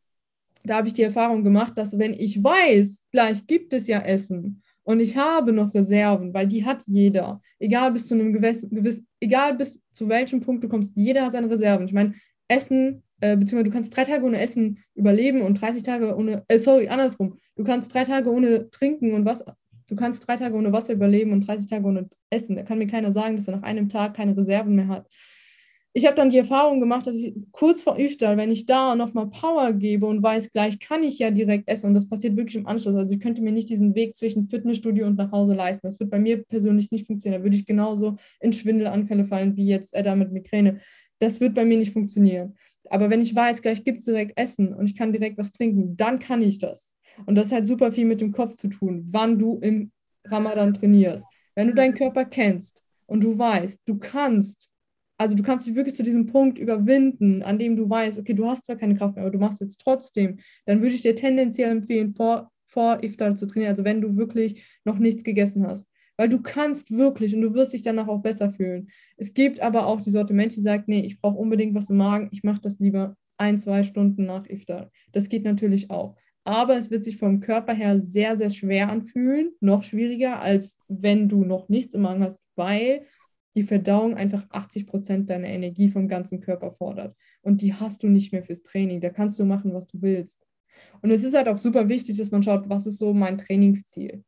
da 0.65 0.77
habe 0.77 0.89
ich 0.89 0.95
die 0.95 1.03
Erfahrung 1.03 1.43
gemacht, 1.43 1.77
dass 1.77 1.99
wenn 1.99 2.13
ich 2.13 2.43
weiß, 2.43 3.05
gleich 3.13 3.47
gibt 3.47 3.73
es 3.73 3.87
ja 3.87 4.01
Essen 4.01 4.63
und 4.91 5.01
ich 5.01 5.17
habe 5.17 5.53
noch 5.53 5.73
Reserven, 5.73 6.35
weil 6.35 6.49
die 6.49 6.65
hat 6.65 6.83
jeder. 6.87 7.41
Egal 7.61 7.93
bis 7.93 8.07
zu 8.07 8.15
einem 8.15 8.33
gewissen, 8.33 8.71
gewiss, 8.71 9.03
egal 9.21 9.55
bis 9.55 9.81
zu 9.93 10.09
welchem 10.09 10.41
Punkt 10.41 10.65
du 10.65 10.69
kommst, 10.69 10.93
jeder 10.97 11.25
hat 11.25 11.33
seine 11.33 11.49
Reserven. 11.49 11.87
Ich 11.87 11.93
meine, 11.93 12.15
Essen, 12.49 13.05
äh, 13.21 13.37
beziehungsweise 13.37 13.71
du 13.71 13.71
kannst 13.71 13.97
drei 13.97 14.03
Tage 14.03 14.25
ohne 14.25 14.41
Essen 14.41 14.79
überleben 14.97 15.43
und 15.43 15.61
30 15.61 15.85
Tage 15.85 16.17
ohne, 16.17 16.43
äh, 16.49 16.59
sorry, 16.59 16.89
andersrum. 16.89 17.39
Du 17.55 17.63
kannst 17.63 17.95
drei 17.95 18.03
Tage 18.03 18.31
ohne 18.31 18.69
Trinken 18.71 19.13
und 19.13 19.25
Wasser, 19.25 19.57
du 19.87 19.95
kannst 19.95 20.27
drei 20.27 20.37
Tage 20.37 20.57
ohne 20.57 20.73
Wasser 20.73 20.95
überleben 20.95 21.33
und 21.33 21.47
30 21.47 21.71
Tage 21.71 21.87
ohne 21.87 22.09
Essen. 22.31 22.57
Da 22.57 22.63
kann 22.63 22.79
mir 22.79 22.89
keiner 22.89 23.13
sagen, 23.13 23.37
dass 23.37 23.47
er 23.47 23.57
nach 23.57 23.63
einem 23.63 23.89
Tag 23.89 24.15
keine 24.15 24.37
Reserven 24.37 24.75
mehr 24.75 24.89
hat 24.89 25.07
ich 25.93 26.07
habe 26.07 26.15
dann 26.15 26.31
die 26.31 26.39
Erfahrung 26.39 26.79
gemacht, 26.79 27.07
dass 27.07 27.17
ich 27.17 27.35
kurz 27.51 27.83
vor 27.83 27.99
Iftar, 27.99 28.37
wenn 28.37 28.53
ich 28.53 28.65
da 28.65 28.95
nochmal 28.95 29.29
Power 29.29 29.73
gebe 29.73 30.07
und 30.07 30.23
weiß, 30.23 30.53
gleich 30.53 30.79
kann 30.79 31.03
ich 31.03 31.19
ja 31.19 31.33
direkt 31.33 31.69
essen 31.69 31.89
und 31.89 31.95
das 31.95 32.09
passiert 32.09 32.37
wirklich 32.37 32.57
im 32.57 32.67
Anschluss. 32.67 32.95
Also 32.95 33.13
ich 33.13 33.21
könnte 33.21 33.43
mir 33.43 33.51
nicht 33.51 33.69
diesen 33.69 33.95
Weg 33.97 34.17
zwischen 34.17 34.49
Fitnessstudio 34.49 35.07
und 35.07 35.19
nach 35.19 35.33
Hause 35.33 35.55
leisten. 35.55 35.87
Das 35.87 35.99
wird 35.99 36.11
bei 36.11 36.21
mir 36.21 36.45
persönlich 36.45 36.93
nicht 36.93 37.09
funktionieren. 37.09 37.41
Da 37.41 37.45
würde 37.45 37.57
ich 37.57 37.67
genauso 37.67 38.17
in 38.39 38.53
Schwindelanfälle 38.53 39.25
fallen 39.25 39.57
wie 39.57 39.67
jetzt 39.67 39.95
Edda 39.95 40.15
mit 40.15 40.31
Migräne. 40.31 40.79
Das 41.19 41.41
wird 41.41 41.55
bei 41.55 41.65
mir 41.65 41.79
nicht 41.79 41.93
funktionieren. 41.93 42.55
Aber 42.89 43.11
wenn 43.11 43.21
ich 43.21 43.35
weiß, 43.35 43.61
gleich 43.61 43.83
gibt 43.83 43.99
es 43.99 44.05
direkt 44.05 44.39
Essen 44.39 44.73
und 44.73 44.87
ich 44.87 44.97
kann 44.97 45.13
direkt 45.13 45.39
was 45.39 45.51
trinken, 45.51 45.97
dann 45.97 46.21
kann 46.21 46.41
ich 46.41 46.59
das. 46.59 46.93
Und 47.27 47.35
das 47.35 47.51
hat 47.51 47.67
super 47.67 47.91
viel 47.91 48.05
mit 48.05 48.21
dem 48.21 48.31
Kopf 48.33 48.55
zu 48.55 48.69
tun, 48.69 49.09
wann 49.11 49.39
du 49.39 49.59
im 49.59 49.91
Ramadan 50.25 50.73
trainierst. 50.73 51.25
Wenn 51.57 51.69
du 51.69 51.75
deinen 51.75 51.95
Körper 51.95 52.25
kennst 52.25 52.85
und 53.07 53.25
du 53.25 53.37
weißt, 53.37 53.81
du 53.87 53.99
kannst 53.99 54.70
also 55.21 55.37
du 55.37 55.43
kannst 55.43 55.67
dich 55.67 55.75
wirklich 55.75 55.95
zu 55.95 56.03
diesem 56.03 56.25
Punkt 56.25 56.57
überwinden, 56.59 57.43
an 57.43 57.59
dem 57.59 57.77
du 57.77 57.91
weißt, 57.91 58.19
okay, 58.19 58.33
du 58.33 58.47
hast 58.47 58.65
zwar 58.65 58.77
keine 58.77 58.95
Kraft 58.95 59.17
mehr, 59.17 59.25
aber 59.25 59.31
du 59.31 59.39
machst 59.39 59.61
jetzt 59.61 59.79
trotzdem, 59.79 60.39
dann 60.65 60.81
würde 60.81 60.95
ich 60.95 61.03
dir 61.03 61.15
tendenziell 61.15 61.71
empfehlen, 61.71 62.15
vor, 62.15 62.51
vor 62.67 63.05
Iftar 63.05 63.37
zu 63.37 63.47
trainieren, 63.47 63.73
also 63.73 63.85
wenn 63.85 64.01
du 64.01 64.17
wirklich 64.17 64.65
noch 64.85 64.99
nichts 64.99 65.23
gegessen 65.23 65.67
hast. 65.67 65.91
Weil 66.17 66.31
du 66.31 66.41
kannst 66.41 66.91
wirklich 66.91 67.35
und 67.35 67.43
du 67.43 67.53
wirst 67.53 67.75
dich 67.75 67.83
danach 67.83 68.09
auch 68.09 68.23
besser 68.23 68.51
fühlen. 68.51 68.89
Es 69.19 69.35
gibt 69.35 69.61
aber 69.61 69.87
auch 69.87 70.01
die 70.01 70.11
Sorte 70.11 70.33
Menschen, 70.33 70.61
die 70.61 70.65
sagt, 70.65 70.89
nee, 70.89 71.01
ich 71.01 71.21
brauche 71.21 71.37
unbedingt 71.37 71.75
was 71.75 71.91
im 71.91 71.99
Magen, 71.99 72.31
ich 72.33 72.43
mache 72.43 72.63
das 72.63 72.79
lieber 72.79 73.15
ein, 73.37 73.59
zwei 73.59 73.83
Stunden 73.85 74.25
nach 74.25 74.49
Iftar. 74.49 74.91
Das 75.13 75.29
geht 75.29 75.45
natürlich 75.45 75.91
auch. 75.91 76.17
aber 76.45 76.79
es 76.79 76.91
wird 76.91 77.05
sich 77.05 77.19
vom 77.19 77.41
Körper 77.41 77.75
her 77.75 78.01
sehr, 78.01 78.39
sehr 78.39 78.51
schwer 78.51 78.89
anfühlen, 78.89 79.51
noch 79.61 79.83
schwieriger, 79.83 80.41
als 80.41 80.79
wenn 80.89 81.29
du 81.29 81.45
noch 81.45 81.69
nichts 81.69 81.93
im 81.95 82.03
Magen 82.03 82.23
hast, 82.25 82.41
weil 82.57 83.03
die 83.55 83.63
Verdauung 83.65 84.15
einfach 84.15 84.47
80 84.51 84.87
Prozent 84.87 85.31
deiner 85.31 85.49
Energie 85.49 85.89
vom 85.89 86.09
ganzen 86.09 86.41
Körper 86.41 86.73
fordert. 86.73 87.17
Und 87.43 87.61
die 87.63 87.75
hast 87.75 88.03
du 88.03 88.09
nicht 88.09 88.33
mehr 88.33 88.43
fürs 88.43 88.63
Training. 88.63 89.01
Da 89.01 89.11
kannst 89.11 89.39
du 89.41 89.45
machen, 89.45 89.75
was 89.75 89.89
du 89.89 90.01
willst. 90.03 90.47
Und 91.03 91.11
es 91.11 91.25
ist 91.25 91.37
halt 91.37 91.49
auch 91.49 91.59
super 91.59 91.89
wichtig, 91.89 92.17
dass 92.19 92.31
man 92.31 92.43
schaut, 92.43 92.69
was 92.69 92.87
ist 92.87 92.99
so 92.99 93.13
mein 93.13 93.39
Trainingsziel. 93.39 94.25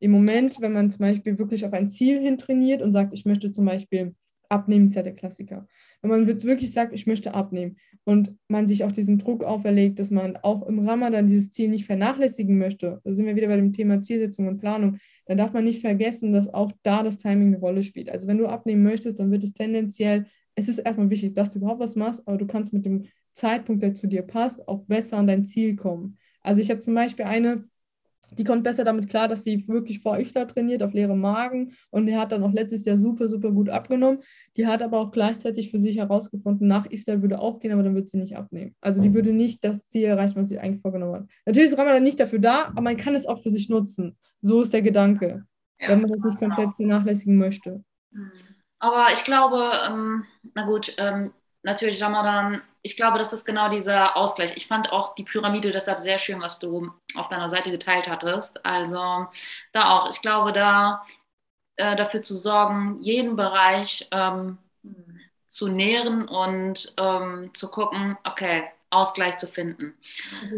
Im 0.00 0.10
Moment, 0.10 0.60
wenn 0.60 0.72
man 0.72 0.90
zum 0.90 1.00
Beispiel 1.00 1.38
wirklich 1.38 1.64
auf 1.64 1.72
ein 1.72 1.88
Ziel 1.88 2.20
hin 2.20 2.36
trainiert 2.36 2.82
und 2.82 2.92
sagt, 2.92 3.12
ich 3.12 3.24
möchte 3.24 3.52
zum 3.52 3.64
Beispiel 3.64 4.14
abnehmen, 4.48 4.86
ist 4.86 4.94
ja 4.94 5.02
der 5.02 5.14
Klassiker. 5.14 5.66
Wenn 6.02 6.10
man 6.10 6.26
wirklich 6.26 6.72
sagt, 6.72 6.92
ich 6.92 7.06
möchte 7.06 7.34
abnehmen 7.34 7.76
und 8.04 8.34
man 8.48 8.66
sich 8.66 8.84
auch 8.84 8.92
diesen 8.92 9.18
Druck 9.18 9.42
auferlegt, 9.42 9.98
dass 9.98 10.10
man 10.10 10.36
auch 10.36 10.66
im 10.66 10.86
Ramadan 10.86 11.26
dieses 11.26 11.50
Ziel 11.50 11.68
nicht 11.68 11.86
vernachlässigen 11.86 12.58
möchte, 12.58 13.00
da 13.04 13.12
sind 13.12 13.26
wir 13.26 13.36
wieder 13.36 13.48
bei 13.48 13.56
dem 13.56 13.72
Thema 13.72 14.00
Zielsetzung 14.00 14.48
und 14.48 14.58
Planung, 14.58 14.98
dann 15.26 15.38
darf 15.38 15.52
man 15.52 15.64
nicht 15.64 15.80
vergessen, 15.80 16.32
dass 16.32 16.52
auch 16.52 16.72
da 16.82 17.02
das 17.02 17.18
Timing 17.18 17.48
eine 17.48 17.58
Rolle 17.58 17.82
spielt. 17.82 18.10
Also 18.10 18.28
wenn 18.28 18.38
du 18.38 18.46
abnehmen 18.46 18.82
möchtest, 18.82 19.18
dann 19.18 19.30
wird 19.30 19.44
es 19.44 19.54
tendenziell, 19.54 20.26
es 20.54 20.68
ist 20.68 20.78
erstmal 20.78 21.10
wichtig, 21.10 21.34
dass 21.34 21.50
du 21.50 21.58
überhaupt 21.58 21.80
was 21.80 21.96
machst, 21.96 22.22
aber 22.26 22.36
du 22.36 22.46
kannst 22.46 22.72
mit 22.72 22.84
dem 22.84 23.06
Zeitpunkt, 23.32 23.82
der 23.82 23.94
zu 23.94 24.06
dir 24.06 24.22
passt, 24.22 24.68
auch 24.68 24.84
besser 24.84 25.16
an 25.16 25.26
dein 25.26 25.44
Ziel 25.44 25.74
kommen. 25.74 26.18
Also 26.40 26.60
ich 26.60 26.70
habe 26.70 26.80
zum 26.80 26.94
Beispiel 26.94 27.24
eine, 27.24 27.64
die 28.38 28.44
kommt 28.44 28.64
besser 28.64 28.84
damit 28.84 29.08
klar, 29.08 29.28
dass 29.28 29.44
sie 29.44 29.66
wirklich 29.68 30.00
vor 30.00 30.18
Iftar 30.18 30.46
trainiert, 30.46 30.82
auf 30.82 30.92
leerem 30.92 31.20
Magen. 31.20 31.72
Und 31.90 32.06
die 32.06 32.16
hat 32.16 32.32
dann 32.32 32.42
auch 32.42 32.52
letztes 32.52 32.84
Jahr 32.84 32.98
super, 32.98 33.28
super 33.28 33.50
gut 33.50 33.68
abgenommen. 33.68 34.20
Die 34.56 34.66
hat 34.66 34.82
aber 34.82 34.98
auch 34.98 35.10
gleichzeitig 35.10 35.70
für 35.70 35.78
sich 35.78 35.96
herausgefunden, 35.98 36.66
nach 36.66 36.90
Iftar 36.90 37.22
würde 37.22 37.38
auch 37.38 37.60
gehen, 37.60 37.72
aber 37.72 37.82
dann 37.82 37.94
wird 37.94 38.08
sie 38.08 38.18
nicht 38.18 38.36
abnehmen. 38.36 38.74
Also 38.80 39.00
die 39.00 39.14
würde 39.14 39.32
nicht 39.32 39.64
das 39.64 39.88
Ziel 39.88 40.04
erreichen, 40.04 40.36
was 40.36 40.48
sie 40.48 40.58
eigentlich 40.58 40.82
vorgenommen 40.82 41.14
hat. 41.14 41.26
Natürlich 41.46 41.70
ist 41.70 41.78
Ramadan 41.78 42.02
nicht 42.02 42.20
dafür 42.20 42.38
da, 42.38 42.66
aber 42.66 42.82
man 42.82 42.96
kann 42.96 43.14
es 43.14 43.26
auch 43.26 43.42
für 43.42 43.50
sich 43.50 43.68
nutzen. 43.68 44.16
So 44.40 44.62
ist 44.62 44.72
der 44.72 44.82
Gedanke, 44.82 45.44
ja, 45.80 45.88
wenn 45.88 46.00
man 46.00 46.10
das 46.10 46.22
nicht 46.22 46.38
komplett 46.38 46.70
vernachlässigen 46.76 47.36
möchte. 47.36 47.82
Mhm. 48.10 48.32
Aber 48.78 49.06
ich 49.14 49.24
glaube, 49.24 49.70
ähm, 49.88 50.24
na 50.54 50.66
gut, 50.66 50.94
ähm, 50.98 51.32
natürlich 51.64 52.02
Ramadan, 52.02 52.62
ich 52.82 52.96
glaube, 52.96 53.18
das 53.18 53.32
ist 53.32 53.44
genau 53.44 53.70
dieser 53.70 54.16
Ausgleich. 54.16 54.56
Ich 54.56 54.66
fand 54.66 54.92
auch 54.92 55.14
die 55.14 55.24
Pyramide 55.24 55.72
deshalb 55.72 56.00
sehr 56.00 56.18
schön, 56.18 56.40
was 56.40 56.58
du 56.58 56.92
auf 57.14 57.28
deiner 57.28 57.48
Seite 57.48 57.70
geteilt 57.70 58.08
hattest. 58.08 58.64
Also 58.64 59.26
da 59.72 59.90
auch, 59.90 60.10
ich 60.10 60.20
glaube, 60.20 60.52
da 60.52 61.04
äh, 61.76 61.96
dafür 61.96 62.22
zu 62.22 62.36
sorgen, 62.36 62.98
jeden 62.98 63.36
Bereich 63.36 64.06
ähm, 64.10 64.58
zu 65.48 65.68
nähren 65.68 66.28
und 66.28 66.94
ähm, 66.98 67.50
zu 67.54 67.70
gucken, 67.70 68.16
okay, 68.24 68.64
Ausgleich 68.90 69.38
zu 69.38 69.48
finden. 69.48 69.94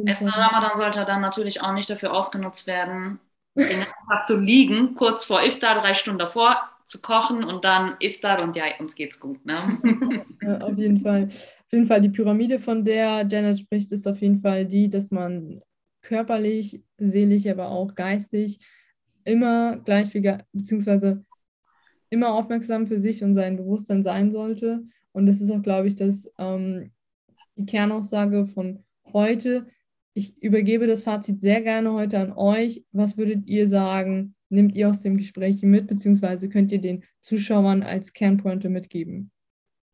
Es 0.05 0.21
Ramadan 0.21 0.77
sollte 0.77 1.05
dann 1.07 1.23
natürlich 1.23 1.63
auch 1.63 1.73
nicht 1.73 1.89
dafür 1.89 2.13
ausgenutzt 2.13 2.67
werden, 2.67 3.19
den 3.55 3.81
Tag 4.09 4.27
zu 4.27 4.39
liegen, 4.39 4.95
kurz 4.95 5.25
vor 5.25 5.43
Iftar, 5.43 5.81
drei 5.81 5.95
Stunden 5.95 6.19
davor 6.19 6.76
zu 6.87 7.01
kochen 7.03 7.45
und 7.45 7.65
dann 7.65 7.97
Iftar 8.01 8.43
und 8.43 8.57
ja, 8.57 8.65
uns 8.79 8.95
geht's 8.95 9.21
gut. 9.21 9.45
Ne? 9.45 9.79
ja, 10.43 10.59
auf 10.59 10.79
jeden 10.79 11.01
Fall. 11.01 11.25
Auf 11.29 11.73
jeden 11.73 11.87
Fall, 11.87 12.01
die 12.01 12.11
Pyramide, 12.11 12.61
von 12.61 12.85
der 12.85 13.27
Janet 13.29 13.59
spricht, 13.59 13.93
ist 13.93 14.07
auf 14.07 14.21
jeden 14.21 14.39
Fall 14.39 14.65
die, 14.65 14.89
dass 14.89 15.11
man 15.11 15.61
körperlich, 16.01 16.83
seelisch, 16.97 17.47
aber 17.49 17.69
auch 17.69 17.95
geistig 17.95 18.61
immer 19.27 19.77
gleich 19.79 20.15
wie, 20.15 20.39
beziehungsweise 20.53 21.25
immer 22.09 22.33
aufmerksam 22.33 22.87
für 22.87 23.01
sich 23.01 23.23
und 23.23 23.35
sein 23.35 23.57
Bewusstsein 23.57 24.03
sein 24.03 24.33
sollte. 24.33 24.85
Und 25.13 25.27
das 25.27 25.41
ist 25.41 25.51
auch, 25.51 25.63
glaube 25.63 25.89
ich, 25.89 25.97
das, 25.97 26.31
ähm, 26.39 26.93
die 27.57 27.67
Kernaussage 27.67 28.47
von 28.47 28.85
heute. 29.13 29.67
Ich 30.15 30.41
übergebe 30.41 30.87
das 30.87 31.03
Fazit 31.03 31.41
sehr 31.41 31.61
gerne 31.61 31.93
heute 31.93 32.19
an 32.19 32.33
euch. 32.33 32.85
Was 32.93 33.19
würdet 33.19 33.49
ihr 33.49 33.69
sagen? 33.69 34.36
Nehmt 34.49 34.77
ihr 34.77 34.89
aus 34.89 35.01
dem 35.01 35.17
Gespräch 35.17 35.63
mit, 35.63 35.89
beziehungsweise 35.89 36.49
könnt 36.49 36.71
ihr 36.71 36.81
den 36.81 37.05
Zuschauern 37.21 37.83
als 37.83 38.13
Kernpointe 38.13 38.69
mitgeben? 38.69 39.33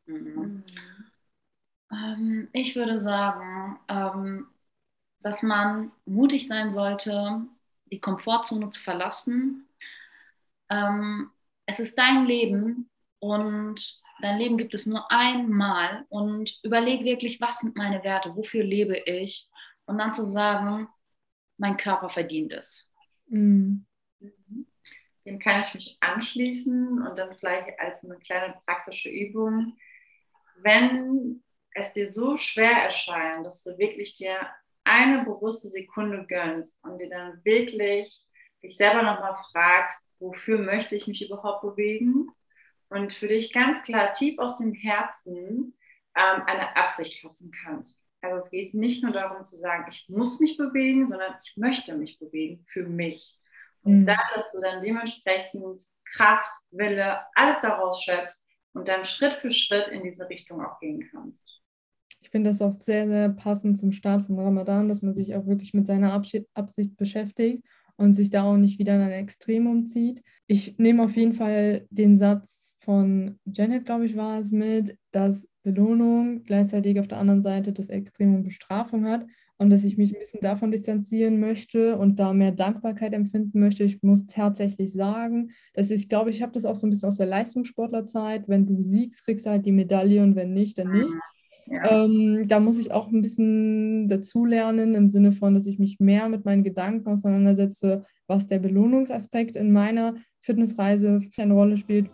Mhm. 0.07 0.63
Ähm, 1.93 2.49
ich 2.53 2.77
würde 2.77 3.01
sagen, 3.01 3.79
ähm, 3.89 4.47
dass 5.21 5.43
man 5.43 5.93
mutig 6.05 6.49
sein 6.49 6.73
sollte, 6.73 7.47
die 7.91 8.01
Komfortzone 8.01 8.71
zu 8.71 8.83
verlassen. 8.83 9.69
Ähm, 10.69 11.31
es 11.67 11.81
ist 11.81 11.97
dein 11.99 12.27
Leben 12.27 12.91
und 13.21 14.01
dein 14.21 14.39
Leben 14.39 14.57
gibt 14.57 14.75
es 14.75 14.87
nur 14.87 15.11
einmal 15.11 16.05
und 16.09 16.59
überleg 16.63 17.05
wirklich, 17.05 17.41
was 17.41 17.61
sind 17.61 17.77
meine 17.77 18.03
Werte, 18.05 18.35
wofür 18.35 18.65
lebe 18.65 18.97
ich 19.07 19.49
und 19.87 19.99
dann 19.99 20.15
zu 20.15 20.27
sagen, 20.27 20.89
mein 21.59 21.77
Körper 21.77 22.09
verdient 22.09 22.53
es. 22.53 22.91
Mhm. 23.29 23.87
Dem 25.27 25.39
kann 25.39 25.61
ich 25.61 25.73
mich 25.75 25.97
anschließen 26.01 27.07
und 27.07 27.19
dann 27.19 27.37
vielleicht 27.37 27.79
als 27.79 28.05
eine 28.05 28.19
kleine 28.19 28.55
praktische 28.67 29.09
Übung. 29.09 29.77
Wenn 30.57 31.43
es 31.75 31.93
dir 31.93 32.07
so 32.07 32.37
schwer 32.37 32.73
erscheint, 32.73 33.47
dass 33.47 33.63
du 33.63 33.79
wirklich 33.79 34.15
dir 34.15 34.37
eine 34.85 35.25
bewusste 35.25 35.69
Sekunde 35.69 36.27
gönnst 36.27 36.77
und 36.83 37.01
dir 37.01 37.09
dann 37.09 37.41
wirklich 37.45 38.25
dich 38.63 38.77
selber 38.77 39.03
nochmal 39.03 39.35
fragst, 39.53 40.17
wofür 40.21 40.59
möchte 40.59 40.97
ich 40.97 41.07
mich 41.07 41.25
überhaupt 41.25 41.63
bewegen? 41.63 42.29
Und 42.89 43.13
für 43.13 43.27
dich 43.27 43.53
ganz 43.53 43.83
klar 43.83 44.13
tief 44.13 44.39
aus 44.39 44.59
dem 44.59 44.75
Herzen 44.75 45.77
ähm, 46.15 46.43
eine 46.47 46.77
Absicht 46.77 47.23
fassen 47.23 47.51
kannst. 47.65 48.01
Also 48.21 48.37
es 48.37 48.51
geht 48.51 48.75
nicht 48.75 49.03
nur 49.03 49.13
darum 49.13 49.43
zu 49.45 49.57
sagen, 49.57 49.87
ich 49.91 50.07
muss 50.09 50.39
mich 50.41 50.57
bewegen, 50.57 51.07
sondern 51.07 51.35
ich 51.43 51.57
möchte 51.57 51.97
mich 51.97 52.19
bewegen 52.19 52.65
für 52.67 52.85
mich. 52.85 53.39
Und 53.83 54.01
mhm. 54.01 54.07
da, 54.07 54.17
dass 54.35 54.53
du 54.53 54.61
dann 54.61 54.81
dementsprechend 54.81 55.83
Kraft, 56.15 56.53
Wille, 56.71 57.21
alles 57.35 57.61
daraus 57.61 58.03
schöpfst 58.03 58.47
und 58.75 58.89
dann 58.89 59.05
Schritt 59.05 59.35
für 59.35 59.51
Schritt 59.51 59.89
in 59.89 60.03
diese 60.03 60.29
Richtung 60.29 60.65
auch 60.65 60.79
gehen 60.81 61.09
kannst. 61.11 61.61
Ich 62.21 62.31
finde 62.31 62.51
das 62.51 62.63
auch 62.63 62.73
sehr, 62.73 63.09
sehr 63.09 63.31
passend 63.31 63.79
zum 63.79 63.93
Start 63.93 64.27
von 64.27 64.39
Ramadan, 64.39 64.89
dass 64.89 65.03
man 65.03 65.13
sich 65.13 65.35
auch 65.35 65.47
wirklich 65.47 65.75
mit 65.75 65.87
seiner 65.87 66.13
Absicht 66.13 66.97
beschäftigt 66.97 67.65
und 67.97 68.15
sich 68.15 68.31
da 68.31 68.45
auch 68.45 68.57
nicht 68.57 68.79
wieder 68.79 68.95
in 68.95 69.03
ein 69.03 69.13
Extrem 69.13 69.67
umzieht. 69.67 70.23
Ich 70.47 70.79
nehme 70.79 71.03
auf 71.03 71.17
jeden 71.17 71.33
Fall 71.33 71.87
den 71.91 72.17
Satz 72.17 72.77
von 72.81 73.39
Janet, 73.45 73.85
glaube 73.85 74.07
ich, 74.07 74.17
war 74.17 74.41
es 74.41 74.53
mit, 74.53 74.97
dass 75.11 75.49
Belohnung 75.63 76.43
gleichzeitig 76.45 76.99
auf 77.01 77.09
der 77.09 77.19
anderen 77.19 77.43
Seite 77.43 77.73
das 77.73 77.89
Extrem 77.89 78.35
und 78.35 78.45
Bestrafung 78.45 79.07
hat 79.07 79.27
und 79.63 79.71
dass 79.71 79.85
ich 79.85 79.97
mich 79.97 80.13
ein 80.13 80.19
bisschen 80.19 80.41
davon 80.41 80.71
distanzieren 80.71 81.41
möchte 81.41 81.97
und 81.97 82.19
da 82.19 82.33
mehr 82.33 82.53
Dankbarkeit 82.53 83.13
empfinden 83.13 83.61
möchte. 83.61 83.85
Ich 83.85 84.03
muss 84.03 84.27
tatsächlich 84.27 84.93
sagen, 84.93 85.53
dass 85.75 85.91
ich 85.91 86.09
glaube, 86.09 86.31
ich 86.31 86.43
habe 86.43 86.53
das 86.53 86.65
auch 86.65 86.77
so 86.77 86.87
ein 86.87 86.91
bisschen 86.91 87.09
aus 87.09 87.17
der 87.17 87.27
Leistungssportlerzeit. 87.27 88.49
Wenn 88.49 88.67
du 88.67 88.83
siegst, 88.83 89.25
kriegst 89.25 89.47
du 89.47 89.51
halt 89.51 89.65
die 89.65 89.73
Medaille 89.73 90.23
und 90.23 90.37
wenn 90.37 90.53
nicht, 90.53 90.79
dann 90.79 90.91
nicht. 90.91 91.15
Ja. 91.67 92.05
Ähm, 92.05 92.47
da 92.49 92.61
muss 92.61 92.79
ich 92.79 92.93
auch 92.93 93.09
ein 93.09 93.23
bisschen 93.23 94.09
dazulernen 94.09 94.95
im 94.95 95.07
Sinne 95.07 95.33
von, 95.33 95.55
dass 95.55 95.67
ich 95.67 95.79
mich 95.79 96.01
mehr 96.01 96.29
mit 96.29 96.45
meinen 96.45 96.65
Gedanken 96.65 97.09
auseinandersetze, 97.09 98.05
was 98.27 98.49
der 98.49 98.59
Belohnungsaspekt 98.59 99.57
in 99.57 99.73
meiner 99.73 100.17
Fitnessreise 100.41 101.21
für 101.31 101.43
eine 101.43 101.55
Rolle 101.55 101.77
spielt. 101.77 102.11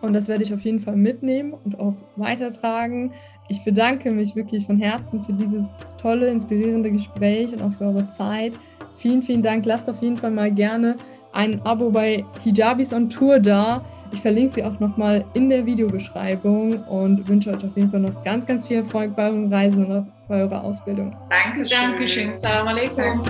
Und 0.00 0.12
das 0.12 0.28
werde 0.28 0.44
ich 0.44 0.54
auf 0.54 0.60
jeden 0.60 0.80
Fall 0.80 0.96
mitnehmen 0.96 1.52
und 1.52 1.78
auch 1.78 1.94
weitertragen. 2.16 3.12
Ich 3.48 3.64
bedanke 3.64 4.10
mich 4.10 4.36
wirklich 4.36 4.66
von 4.66 4.78
Herzen 4.78 5.22
für 5.22 5.32
dieses 5.32 5.68
tolle, 6.00 6.28
inspirierende 6.28 6.90
Gespräch 6.90 7.52
und 7.52 7.62
auch 7.62 7.72
für 7.72 7.84
eure 7.84 8.08
Zeit. 8.08 8.52
Vielen, 8.94 9.22
vielen 9.22 9.42
Dank. 9.42 9.64
Lasst 9.64 9.88
auf 9.88 10.02
jeden 10.02 10.16
Fall 10.16 10.30
mal 10.30 10.50
gerne 10.50 10.96
ein 11.32 11.60
Abo 11.64 11.90
bei 11.90 12.24
Hijabis 12.42 12.92
on 12.92 13.08
Tour 13.08 13.38
da. 13.38 13.84
Ich 14.12 14.20
verlinke 14.20 14.54
sie 14.54 14.64
auch 14.64 14.78
nochmal 14.80 15.24
in 15.34 15.50
der 15.50 15.64
Videobeschreibung 15.64 16.82
und 16.84 17.28
wünsche 17.28 17.50
euch 17.50 17.64
auf 17.64 17.76
jeden 17.76 17.90
Fall 17.90 18.00
noch 18.00 18.24
ganz, 18.24 18.46
ganz 18.46 18.66
viel 18.66 18.78
Erfolg 18.78 19.14
bei 19.14 19.28
euren 19.28 19.52
Reisen 19.52 19.84
und 19.86 20.06
bei 20.28 20.42
eurer 20.42 20.64
Ausbildung. 20.64 21.14
Dankeschön. 21.30 21.78
Dankeschön. 21.78 22.38
Salam 22.38 22.68
alaikum. 22.68 23.22